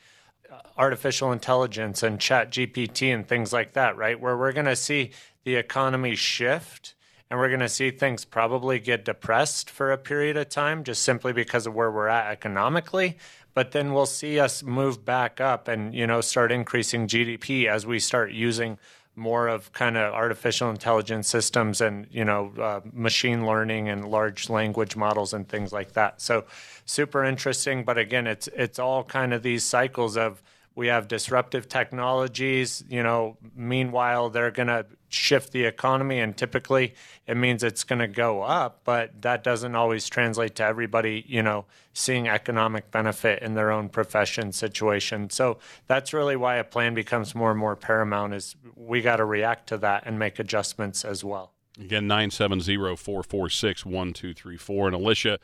artificial 0.78 1.32
intelligence 1.32 2.02
and 2.02 2.20
chat 2.20 2.52
GPT 2.52 3.14
and 3.14 3.28
things 3.28 3.52
like 3.52 3.74
that, 3.74 3.98
right? 3.98 4.20
Where 4.20 4.38
we're 4.38 4.54
going 4.54 4.66
to 4.66 4.76
see 4.76 5.12
the 5.44 5.56
economy 5.56 6.16
shift 6.16 6.96
and 7.30 7.40
we're 7.40 7.50
going 7.50 7.60
to 7.62 7.70
see 7.70 7.92
things 7.92 8.26
probably 8.26 8.80
get 8.80 9.06
depressed 9.06 9.70
for 9.70 9.92
a 9.92 9.98
period 9.98 10.38
of 10.38 10.50
time 10.50 10.84
just 10.84 11.04
simply 11.04 11.34
because 11.34 11.66
of 11.66 11.74
where 11.74 11.92
we're 11.92 12.08
at 12.08 12.32
economically 12.32 13.18
but 13.54 13.72
then 13.72 13.94
we'll 13.94 14.06
see 14.06 14.40
us 14.40 14.64
move 14.64 15.06
back 15.06 15.40
up 15.40 15.68
and 15.68 15.94
you 15.94 16.08
know 16.08 16.22
start 16.22 16.52
increasing 16.52 17.08
GDP 17.08 17.68
as 17.68 17.86
we 17.86 18.00
start 18.00 18.32
using 18.32 18.78
more 19.16 19.48
of 19.48 19.72
kind 19.74 19.96
of 19.96 20.14
artificial 20.14 20.72
intelligence 20.72 21.28
systems 21.28 21.82
and 21.82 22.08
you 22.10 22.26
know 22.26 22.52
uh, 22.60 22.82
machine 22.92 23.46
learning 23.46 23.90
and 23.90 24.06
large 24.06 24.50
language 24.50 24.96
models 24.96 25.34
and 25.34 25.48
things 25.48 25.72
like 25.72 25.94
that. 25.94 26.22
So 26.22 26.46
super 26.86 27.24
interesting 27.24 27.84
but 27.84 27.98
again 27.98 28.28
it's 28.28 28.48
it's 28.50 28.80
all 28.80 29.04
kind 29.04 29.34
of 29.34 29.44
these 29.44 29.64
cycles 29.64 30.18
of 30.18 30.42
we 30.76 30.88
have 30.88 31.08
disruptive 31.08 31.70
technologies. 31.70 32.84
You 32.90 33.04
know, 33.04 33.38
meanwhile, 33.56 34.30
they're 34.30 34.52
going 34.52 34.68
to 34.68 34.86
shift 35.10 35.52
the 35.52 35.66
economy, 35.66 36.20
and 36.20 36.36
typically 36.36 36.96
it 37.28 37.38
means 37.38 37.64
it's 37.64 37.84
going 37.84 38.00
to 38.00 38.08
go 38.08 38.42
up, 38.42 38.82
but 38.84 39.22
that 39.22 39.44
doesn't 39.44 39.76
always 39.76 40.10
translate 40.10 40.56
to 40.56 40.64
everybody, 40.64 41.24
you 41.28 41.44
know, 41.44 41.66
seeing 41.94 42.28
economic 42.28 42.90
benefit 42.92 43.44
in 43.44 43.54
their 43.54 43.72
own 43.72 43.90
profession 43.90 44.52
situation. 44.52 45.30
So 45.30 45.60
that's 45.88 46.14
really 46.14 46.36
why 46.36 46.56
a 46.56 46.64
plan 46.64 46.96
becomes 46.96 47.36
more 47.36 47.52
and 47.52 47.60
more 47.60 47.76
paramount 47.76 48.34
is 48.34 48.56
we 48.76 49.02
got 49.02 49.18
to 49.18 49.26
react 49.26 49.68
to 49.70 49.78
that 49.80 50.04
and 50.06 50.18
make 50.18 50.40
adjustments 50.40 51.06
as 51.06 51.24
well. 51.24 51.52
Again, 51.80 52.08
970-446-1234. 52.08 54.86
And 54.86 54.96
Alicia, 54.96 55.40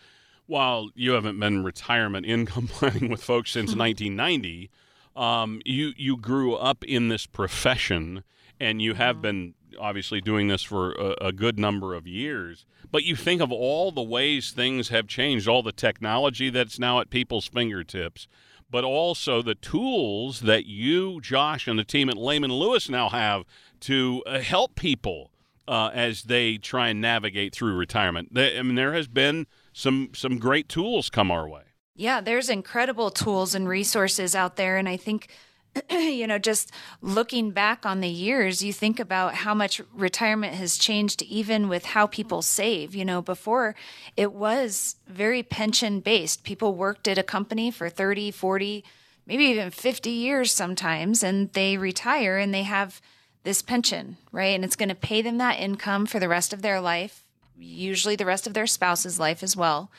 while 0.47 0.89
you 0.95 1.11
haven't 1.11 1.39
been 1.39 1.63
retirement 1.63 2.25
income 2.25 2.67
planning 2.67 3.09
with 3.09 3.23
folks 3.23 3.51
since 3.51 3.75
1990, 3.75 4.71
um, 5.19 5.61
you 5.65 5.91
you 5.97 6.15
grew 6.15 6.55
up 6.55 6.83
in 6.85 7.09
this 7.09 7.25
profession 7.25 8.23
and 8.57 8.81
you 8.81 8.93
have 8.93 9.21
been 9.21 9.53
obviously 9.77 10.21
doing 10.21 10.47
this 10.47 10.63
for 10.63 10.93
a, 10.93 11.27
a, 11.27 11.31
good 11.31 11.59
number 11.59 11.93
of 11.93 12.07
years. 12.07 12.65
But 12.91 13.03
you 13.03 13.15
think 13.15 13.41
of 13.41 13.51
all 13.51 13.91
the 13.91 14.01
ways 14.01 14.51
things 14.51 14.89
have 14.89 15.07
changed, 15.07 15.47
all 15.47 15.61
the 15.61 15.71
technology 15.71 16.49
that's 16.49 16.79
now 16.79 16.99
at 16.99 17.09
people's 17.09 17.47
fingertips, 17.47 18.27
but 18.69 18.83
also 18.83 19.41
the 19.41 19.55
tools 19.55 20.41
that 20.41 20.65
you, 20.65 21.21
Josh, 21.21 21.67
and 21.67 21.77
the 21.77 21.83
team 21.83 22.09
at 22.09 22.17
Layman 22.17 22.51
Lewis 22.51 22.89
now 22.89 23.09
have 23.09 23.43
to 23.81 24.23
uh, 24.25 24.39
help 24.39 24.75
people 24.75 25.31
uh, 25.67 25.91
as 25.93 26.23
they 26.23 26.57
try 26.57 26.89
and 26.89 26.99
navigate 26.99 27.53
through 27.53 27.75
retirement. 27.75 28.33
They, 28.33 28.57
I 28.57 28.63
mean, 28.63 28.75
there 28.75 28.93
has 28.93 29.07
been 29.07 29.47
some 29.73 30.09
some 30.13 30.39
great 30.39 30.67
tools 30.67 31.09
come 31.09 31.29
our 31.29 31.47
way. 31.47 31.68
Yeah, 31.99 32.21
there's 32.21 32.49
incredible 32.49 33.11
tools 33.11 33.53
and 33.53 33.67
resources 33.67 34.33
out 34.33 34.55
there, 34.55 34.77
and 34.77 34.87
I 34.87 34.95
think 34.95 35.27
you 35.91 36.25
know, 36.27 36.39
just 36.39 36.71
looking 37.01 37.51
back 37.51 37.85
on 37.85 37.99
the 37.99 38.07
years, 38.07 38.63
you 38.63 38.71
think 38.71 39.01
about 39.01 39.35
how 39.35 39.53
much 39.53 39.81
retirement 39.93 40.53
has 40.53 40.77
changed, 40.77 41.21
even 41.23 41.67
with 41.67 41.87
how 41.87 42.07
people 42.07 42.41
save. 42.41 42.95
You 42.95 43.03
know, 43.03 43.21
before 43.21 43.75
it 44.15 44.31
was 44.31 44.95
very 45.09 45.43
pension 45.43 45.99
based. 45.99 46.45
People 46.45 46.73
worked 46.73 47.05
at 47.05 47.17
a 47.17 47.23
company 47.23 47.69
for 47.69 47.89
30, 47.89 48.31
40, 48.31 48.85
maybe 49.25 49.43
even 49.43 49.69
50 49.69 50.09
years 50.09 50.53
sometimes, 50.53 51.21
and 51.21 51.51
they 51.51 51.75
retire 51.75 52.37
and 52.37 52.53
they 52.53 52.63
have 52.63 53.01
this 53.43 53.61
pension, 53.61 54.15
right? 54.31 54.55
And 54.55 54.63
it's 54.63 54.77
going 54.77 54.87
to 54.87 54.95
pay 54.95 55.21
them 55.21 55.37
that 55.39 55.59
income 55.59 56.05
for 56.05 56.19
the 56.21 56.29
rest 56.29 56.53
of 56.53 56.61
their 56.61 56.79
life, 56.79 57.25
usually 57.57 58.15
the 58.15 58.25
rest 58.25 58.47
of 58.47 58.53
their 58.53 58.67
spouse's 58.67 59.19
life 59.19 59.43
as 59.43 59.57
well. 59.57 59.91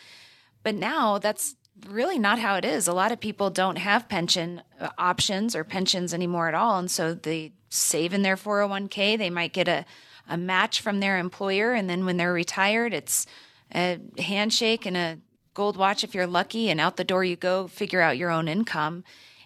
But 0.62 0.74
now 0.74 1.18
that's 1.18 1.56
really 1.88 2.18
not 2.18 2.38
how 2.38 2.56
it 2.56 2.64
is. 2.64 2.88
A 2.88 2.92
lot 2.92 3.12
of 3.12 3.20
people 3.20 3.50
don't 3.50 3.76
have 3.76 4.08
pension 4.08 4.62
uh, 4.80 4.88
options 4.98 5.54
or 5.54 5.64
pensions 5.64 6.12
anymore 6.14 6.48
at 6.48 6.54
all. 6.54 6.78
And 6.78 6.90
so 6.90 7.14
they 7.14 7.52
save 7.68 8.12
in 8.12 8.22
their 8.22 8.36
401k. 8.36 9.16
They 9.16 9.30
might 9.30 9.52
get 9.52 9.68
a, 9.68 9.84
a 10.28 10.36
match 10.36 10.80
from 10.80 11.00
their 11.00 11.18
employer. 11.18 11.72
And 11.72 11.88
then 11.88 12.04
when 12.04 12.16
they're 12.16 12.32
retired, 12.32 12.92
it's 12.92 13.26
a 13.74 13.98
handshake 14.18 14.86
and 14.86 14.96
a 14.96 15.18
gold 15.54 15.76
watch 15.76 16.04
if 16.04 16.14
you're 16.14 16.26
lucky. 16.26 16.70
And 16.70 16.80
out 16.80 16.96
the 16.96 17.04
door 17.04 17.24
you 17.24 17.36
go, 17.36 17.68
figure 17.68 18.00
out 18.00 18.18
your 18.18 18.30
own 18.30 18.48
income. 18.48 19.04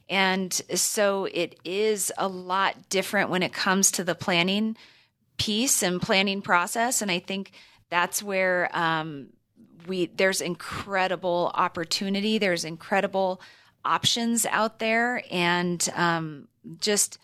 And 0.09 0.53
so 0.75 1.27
it 1.27 1.59
is 1.65 2.13
a 2.19 2.29
lot 2.29 2.89
different 2.89 3.31
when 3.31 3.43
it 3.43 3.53
comes 3.53 3.91
to 3.93 4.05
the 4.05 4.15
planning 4.15 4.77
piece 5.39 5.83
and 5.83 6.01
planning 6.01 6.43
process. 6.43 7.03
And 7.03 7.11
I 7.11 7.19
think 7.19 7.53
that's 7.91 8.23
where 8.23 8.71
um, 8.77 9.29
we 9.87 10.07
there's 10.07 10.41
incredible 10.41 11.51
opportunity. 11.55 12.39
There's 12.39 12.65
incredible 12.65 13.41
options 13.85 14.47
out 14.47 14.79
there, 14.79 15.23
and 15.31 15.87
um, 15.95 16.49
just 16.81 17.19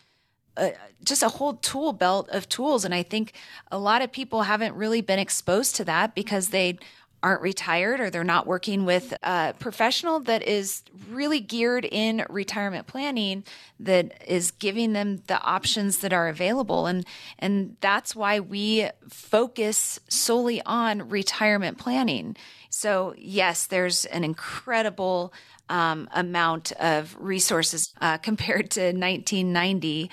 a, 0.56 0.72
just 1.02 1.22
a 1.22 1.28
whole 1.28 1.54
tool 1.54 1.92
belt 1.92 2.28
of 2.30 2.48
tools. 2.48 2.84
And 2.84 2.94
I 2.94 3.02
think 3.02 3.32
a 3.70 3.78
lot 3.78 4.02
of 4.02 4.12
people 4.12 4.42
haven't 4.42 4.74
really 4.74 5.00
been 5.00 5.18
exposed 5.18 5.76
to 5.76 5.84
that 5.84 6.14
because 6.14 6.48
they 6.48 6.78
aren't 7.22 7.42
retired 7.42 8.00
or 8.00 8.10
they're 8.10 8.24
not 8.24 8.46
working 8.46 8.84
with 8.84 9.12
a 9.22 9.54
professional 9.58 10.20
that 10.20 10.42
is 10.42 10.82
really 11.10 11.40
geared 11.40 11.84
in 11.84 12.24
retirement 12.28 12.86
planning 12.86 13.44
that 13.78 14.22
is 14.26 14.50
giving 14.52 14.92
them 14.92 15.22
the 15.26 15.40
options 15.42 15.98
that 15.98 16.12
are 16.12 16.28
available. 16.28 16.86
And 16.86 17.06
and 17.38 17.76
that's 17.80 18.16
why 18.16 18.40
we 18.40 18.88
focus 19.08 20.00
solely 20.08 20.62
on 20.62 21.08
retirement 21.08 21.78
planning. 21.78 22.36
So 22.70 23.14
yes 23.18 23.66
there's 23.66 24.04
an 24.06 24.24
incredible 24.24 25.32
um, 25.68 26.08
amount 26.12 26.72
of 26.72 27.16
resources 27.18 27.92
uh, 28.00 28.18
compared 28.30 28.70
to 28.72 28.80
1990 28.80 30.10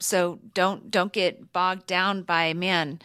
so 0.00 0.38
don't 0.52 0.90
don't 0.90 1.12
get 1.12 1.52
bogged 1.52 1.86
down 1.86 2.22
by 2.22 2.52
man 2.52 3.00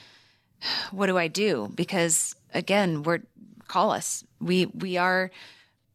what 0.91 1.07
do 1.07 1.17
i 1.17 1.27
do? 1.27 1.71
Because 1.75 2.35
again 2.53 3.03
we're 3.03 3.21
call 3.67 3.91
us. 3.91 4.23
We 4.39 4.65
we 4.67 4.97
are 4.97 5.31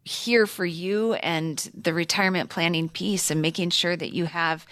here 0.05 0.47
for 0.47 0.67
you 0.67 1.15
and 1.15 1.71
the 1.75 1.95
retirement 1.95 2.51
planning 2.51 2.89
piece 2.89 3.31
and 3.31 3.41
making 3.41 3.71
sure 3.71 3.97
that 3.97 4.15
you 4.15 4.27
have 4.27 4.67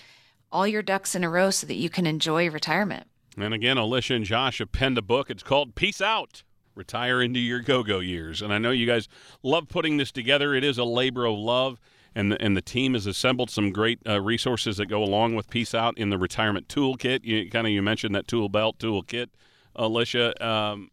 all 0.51 0.67
your 0.67 0.83
ducks 0.83 1.15
in 1.15 1.25
a 1.25 1.31
row 1.31 1.51
so 1.51 1.67
that 1.67 1.77
you 1.77 1.89
can 1.89 2.07
enjoy 2.07 2.51
retirement. 2.51 3.07
And 3.39 3.55
again, 3.55 3.79
Alicia 3.79 4.15
and 4.15 4.25
Josh 4.27 4.59
have 4.59 4.73
penned 4.73 4.99
a 4.99 5.03
book. 5.03 5.31
It's 5.31 5.43
called 5.43 5.75
Peace 5.75 6.03
Out. 6.03 6.43
Retire 6.75 7.23
into 7.23 7.41
your 7.41 7.61
go-go 7.61 8.01
years. 8.01 8.43
And 8.43 8.53
I 8.53 8.59
know 8.59 8.71
you 8.71 8.87
guys 8.87 9.09
love 9.43 9.69
putting 9.69 9.97
this 9.97 10.13
together. 10.13 10.55
It 10.55 10.65
is 10.65 10.79
a 10.79 10.85
labor 10.85 11.25
of 11.25 11.39
love 11.39 11.81
and 12.15 12.33
the, 12.33 12.43
and 12.43 12.57
the 12.57 12.63
team 12.63 12.95
has 12.95 13.07
assembled 13.07 13.51
some 13.51 13.73
great 13.73 13.99
uh, 14.07 14.21
resources 14.21 14.77
that 14.77 14.87
go 14.87 15.03
along 15.03 15.35
with 15.35 15.49
Peace 15.49 15.75
Out 15.75 15.97
in 15.97 16.11
the 16.11 16.19
retirement 16.19 16.69
toolkit. 16.69 17.25
You 17.25 17.51
kind 17.51 17.67
of 17.67 17.73
you 17.73 17.83
mentioned 17.83 18.15
that 18.15 18.29
tool 18.29 18.49
belt 18.49 18.79
toolkit, 18.79 19.29
Alicia. 19.75 20.47
Um, 20.47 20.91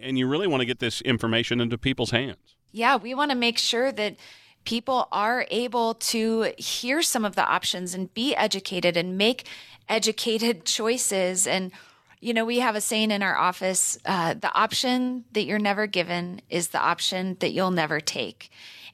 and 0.00 0.18
you 0.18 0.26
really 0.26 0.46
want 0.46 0.60
to 0.60 0.66
get 0.66 0.78
this 0.78 1.00
information 1.02 1.60
into 1.60 1.76
people's 1.78 2.10
hands. 2.10 2.56
Yeah, 2.70 2.96
we 2.96 3.14
want 3.14 3.30
to 3.30 3.36
make 3.36 3.58
sure 3.58 3.92
that 3.92 4.16
people 4.64 5.08
are 5.12 5.46
able 5.50 5.94
to 5.94 6.52
hear 6.56 7.02
some 7.02 7.24
of 7.24 7.34
the 7.34 7.44
options 7.44 7.94
and 7.94 8.12
be 8.14 8.34
educated 8.34 8.96
and 8.96 9.18
make 9.18 9.46
educated 9.88 10.64
choices. 10.64 11.46
And, 11.46 11.72
you 12.20 12.32
know, 12.32 12.44
we 12.44 12.60
have 12.60 12.76
a 12.76 12.80
saying 12.80 13.10
in 13.10 13.22
our 13.22 13.36
office 13.36 13.98
uh, 14.04 14.34
the 14.34 14.52
option 14.54 15.24
that 15.32 15.44
you're 15.44 15.58
never 15.58 15.86
given 15.86 16.40
is 16.48 16.68
the 16.68 16.80
option 16.80 17.36
that 17.40 17.52
you'll 17.52 17.70
never 17.70 18.00
take. 18.00 18.50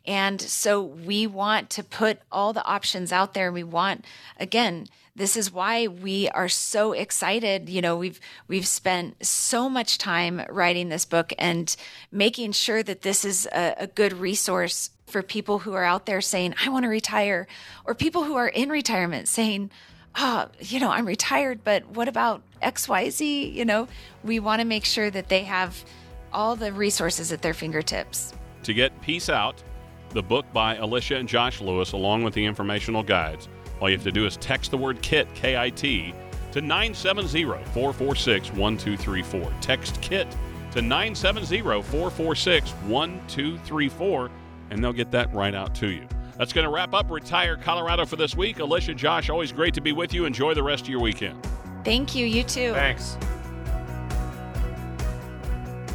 And 0.07 0.41
so 0.41 0.83
we 0.83 1.27
want 1.27 1.69
to 1.71 1.85
put 1.85 2.21
all 2.33 2.55
the 2.55 2.65
options 2.65 3.13
out 3.13 3.35
there. 3.35 3.53
We 3.53 3.63
want, 3.63 4.07
again, 4.39 4.87
this 5.19 5.37
is 5.37 5.53
why 5.53 5.89
we 5.89 6.29
are 6.31 6.49
so 6.49 6.93
excited. 6.93 7.69
You 7.69 7.83
know, 7.83 7.97
we've 7.97 8.21
we've 8.47 8.66
spent 8.66 9.25
so 9.25 9.69
much 9.69 9.99
time 9.99 10.43
writing 10.49 10.89
this 10.89 11.05
book 11.05 11.33
and 11.39 11.75
making 12.11 12.53
sure 12.53 12.83
that 12.83 13.03
this 13.03 13.25
is 13.25 13.47
a, 13.53 13.75
a 13.79 13.87
good 13.89 14.12
resource 14.14 14.91
for 15.07 15.23
people 15.23 15.61
who 15.61 15.73
are 15.75 15.85
out 15.85 16.07
there 16.07 16.21
saying, 16.21 16.55
I 16.64 16.69
want 16.69 16.85
to 16.85 16.89
retire, 16.89 17.47
or 17.85 17.95
people 17.95 18.25
who 18.25 18.37
are 18.37 18.49
in 18.49 18.69
retirement 18.69 19.27
saying, 19.27 19.71
oh, 20.16 20.47
you 20.61 20.81
know, 20.81 20.91
I'm 20.91 21.07
retired, 21.07 21.64
but 21.64 21.87
what 21.89 22.09
about 22.09 22.43
XYZ? 22.62 23.53
You 23.53 23.64
know, 23.64 23.89
we 24.23 24.39
want 24.39 24.61
to 24.61 24.66
make 24.66 24.85
sure 24.85 25.11
that 25.11 25.29
they 25.29 25.45
have 25.45 25.85
all 26.33 26.57
the 26.57 26.73
resources 26.73 27.33
at 27.33 27.43
their 27.43 27.55
fingertips. 27.55 28.35
To 28.64 28.75
get 28.75 28.99
Peace 29.01 29.29
Out, 29.29 29.62
the 30.11 30.23
book 30.23 30.47
by 30.53 30.77
Alicia 30.77 31.16
and 31.16 31.29
Josh 31.29 31.61
Lewis, 31.61 31.93
along 31.93 32.23
with 32.23 32.35
the 32.35 32.45
informational 32.45 33.03
guides, 33.03 33.49
all 33.81 33.89
you 33.89 33.97
have 33.97 34.05
to 34.05 34.12
do 34.12 34.26
is 34.26 34.37
text 34.37 34.70
the 34.70 34.79
word 34.79 35.01
KIT, 35.03 35.33
K 35.35 35.57
I 35.57 35.70
T, 35.70 36.14
to 36.53 36.61
970 36.61 37.45
446 37.45 38.53
1234. 38.53 39.53
Text 39.61 40.01
KIT 40.01 40.29
to 40.72 40.83
970 40.83 41.62
446 41.62 42.70
1234, 42.70 44.31
and 44.70 44.83
they'll 44.83 44.93
get 44.93 45.11
that 45.11 45.33
right 45.35 45.55
out 45.55 45.74
to 45.76 45.89
you. 45.89 46.07
That's 46.37 46.53
going 46.53 46.64
to 46.64 46.70
wrap 46.70 46.95
up 46.95 47.11
Retire 47.11 47.57
Colorado 47.57 48.07
for 48.07 48.16
this 48.16 48.37
week. 48.37 48.61
Alicia, 48.61 48.95
Josh, 48.95 49.29
always 49.29 49.51
great 49.51 49.74
to 49.74 49.81
be 49.81 49.93
with 49.93 50.14
you. 50.14 50.24
Enjoy 50.24 50.55
the 50.55 50.62
rest 50.62 50.85
of 50.85 50.89
your 50.89 51.01
weekend. 51.01 51.45
Thank 51.85 52.14
you. 52.14 52.26
You 52.26 52.45
too. 52.45 52.72
Thanks. 52.72 53.16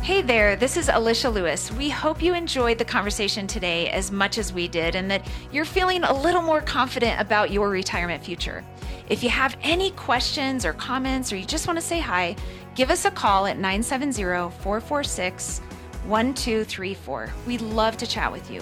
Hey 0.03 0.21
there, 0.21 0.57
this 0.57 0.75
is 0.75 0.89
Alicia 0.89 1.29
Lewis. 1.29 1.71
We 1.71 1.89
hope 1.89 2.21
you 2.21 2.33
enjoyed 2.33 2.77
the 2.77 2.83
conversation 2.83 3.47
today 3.47 3.89
as 3.89 4.11
much 4.11 4.37
as 4.37 4.51
we 4.51 4.67
did 4.67 4.97
and 4.97 5.09
that 5.09 5.25
you're 5.49 5.63
feeling 5.63 6.03
a 6.03 6.13
little 6.13 6.41
more 6.41 6.59
confident 6.59 7.21
about 7.21 7.51
your 7.51 7.69
retirement 7.69 8.21
future. 8.21 8.65
If 9.07 9.23
you 9.23 9.29
have 9.29 9.55
any 9.61 9.91
questions 9.91 10.65
or 10.65 10.73
comments 10.73 11.31
or 11.31 11.37
you 11.37 11.45
just 11.45 11.67
want 11.67 11.79
to 11.79 11.85
say 11.85 12.01
hi, 12.01 12.35
give 12.75 12.91
us 12.91 13.05
a 13.05 13.11
call 13.11 13.45
at 13.45 13.55
970 13.55 14.51
446 14.61 15.59
1234. 16.05 17.33
We'd 17.47 17.61
love 17.61 17.95
to 17.95 18.05
chat 18.05 18.29
with 18.29 18.51
you. 18.51 18.61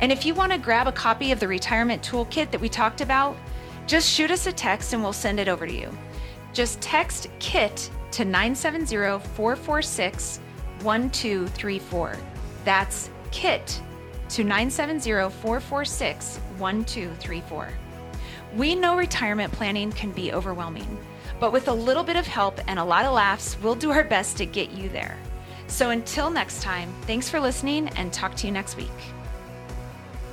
And 0.00 0.10
if 0.10 0.26
you 0.26 0.34
want 0.34 0.50
to 0.50 0.58
grab 0.58 0.88
a 0.88 0.92
copy 0.92 1.30
of 1.30 1.38
the 1.38 1.46
retirement 1.46 2.02
toolkit 2.02 2.50
that 2.50 2.60
we 2.60 2.68
talked 2.68 3.00
about, 3.00 3.36
just 3.86 4.10
shoot 4.10 4.32
us 4.32 4.48
a 4.48 4.52
text 4.52 4.92
and 4.92 5.04
we'll 5.04 5.12
send 5.12 5.38
it 5.38 5.46
over 5.46 5.68
to 5.68 5.72
you. 5.72 5.96
Just 6.52 6.80
text 6.80 7.28
KIT 7.38 7.88
to 8.10 8.24
970 8.24 9.20
446 9.36 10.40
1234. 10.82 12.16
That's 12.64 13.10
KIT 13.30 13.80
to 14.30 14.44
970 14.44 15.30
446 15.30 16.36
1234. 16.58 17.68
We 18.56 18.74
know 18.74 18.96
retirement 18.96 19.52
planning 19.52 19.92
can 19.92 20.10
be 20.12 20.32
overwhelming, 20.32 20.98
but 21.38 21.52
with 21.52 21.68
a 21.68 21.72
little 21.72 22.02
bit 22.02 22.16
of 22.16 22.26
help 22.26 22.60
and 22.68 22.78
a 22.78 22.84
lot 22.84 23.04
of 23.04 23.14
laughs, 23.14 23.56
we'll 23.62 23.74
do 23.74 23.90
our 23.90 24.04
best 24.04 24.36
to 24.38 24.46
get 24.46 24.70
you 24.72 24.88
there. 24.88 25.16
So 25.68 25.90
until 25.90 26.30
next 26.30 26.62
time, 26.62 26.92
thanks 27.02 27.30
for 27.30 27.38
listening 27.38 27.88
and 27.90 28.12
talk 28.12 28.34
to 28.36 28.46
you 28.46 28.52
next 28.52 28.76
week. 28.76 28.88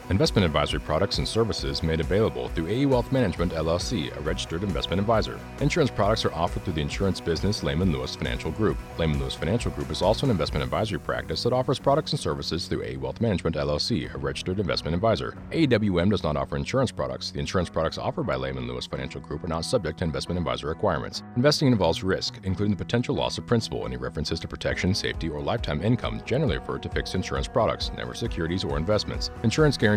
Investment 0.10 0.46
advisory 0.46 0.80
products 0.80 1.18
and 1.18 1.28
services 1.28 1.84
made 1.84 2.00
available 2.00 2.48
through 2.50 2.68
AE 2.68 2.86
Wealth 2.86 3.12
Management 3.12 3.52
LLC, 3.52 4.16
a 4.16 4.22
registered 4.22 4.64
investment 4.64 5.02
advisor. 5.02 5.38
Insurance 5.60 5.92
products 5.92 6.24
are 6.24 6.34
offered 6.34 6.64
through 6.64 6.76
the 6.76 6.82
insurance 6.82 7.20
business 7.20 7.62
Layman 7.62 7.92
Lewis 7.92 8.16
Financial 8.16 8.50
Group. 8.52 8.78
Layman 8.98 9.20
Lewis 9.20 9.36
Financial 9.36 9.70
Group 9.70 9.92
is 9.92 10.02
also 10.02 10.26
an 10.26 10.32
investment 10.32 10.64
advisory 10.64 11.00
practice 11.00 11.44
that 11.44 11.52
offers 11.52 11.78
products 11.78 12.14
and 12.14 12.20
services 12.22 12.68
through 12.68 12.84
AE 12.84 12.96
Wealth 12.96 13.20
Management 13.20 13.58
LLC, 13.58 14.14
a 14.14 14.18
registered 14.18 14.62
investment 14.62 14.96
advisor. 14.96 15.36
AEWM 15.52 16.10
does 16.10 16.24
not 16.24 16.38
offer 16.38 16.56
insurance 16.56 16.90
products. 16.90 17.32
The 17.32 17.40
insurance 17.40 17.70
products 17.70 17.98
offered 17.98 18.28
by 18.28 18.38
Layman 18.38 18.66
Lewis 18.66 18.88
Financial 18.88 19.20
Group 19.20 19.44
are 19.44 19.50
not 19.50 19.66
subject 19.66 20.00
to 20.00 20.06
investment 20.06 20.40
advisor 20.40 20.68
requirements. 20.68 21.24
Investing 21.36 21.68
involves 21.68 22.02
risk, 22.02 22.40
including 22.44 22.78
the 22.78 22.82
potential 22.82 23.14
loss 23.14 23.38
of 23.38 23.46
principal. 23.46 23.86
Any 23.86 23.98
references 23.98 24.40
to 24.40 24.48
protection, 24.48 24.96
safety, 24.96 25.28
or 25.28 25.42
lifetime 25.42 25.84
income 25.84 26.22
generally 26.26 26.60
refer 26.60 26.78
to 26.78 26.88
fixed 26.88 27.14
insurance 27.14 27.50
products, 27.50 27.92
never 27.98 28.14
securities 28.14 28.64
or 28.64 28.78
investments. 28.78 29.32
Insurance 29.44 29.76
guarantees 29.76 29.97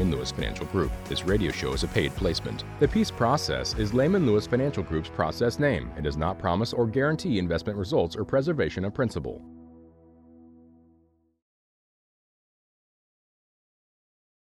Lewis 0.09 0.31
Financial 0.31 0.65
Group. 0.67 0.91
This 1.05 1.25
radio 1.25 1.51
show 1.51 1.73
is 1.73 1.83
a 1.83 1.87
paid 1.89 2.15
placement. 2.15 2.63
The 2.79 2.87
Peace 2.87 3.11
Process 3.11 3.77
is 3.77 3.93
Layman 3.93 4.25
Lewis 4.25 4.47
Financial 4.47 4.81
Group's 4.81 5.09
process 5.09 5.59
name. 5.59 5.91
It 5.97 6.03
does 6.03 6.17
not 6.17 6.39
promise 6.39 6.73
or 6.73 6.87
guarantee 6.87 7.37
investment 7.37 7.77
results 7.77 8.15
or 8.15 8.23
preservation 8.23 8.85
of 8.85 8.93
principal. 8.93 9.43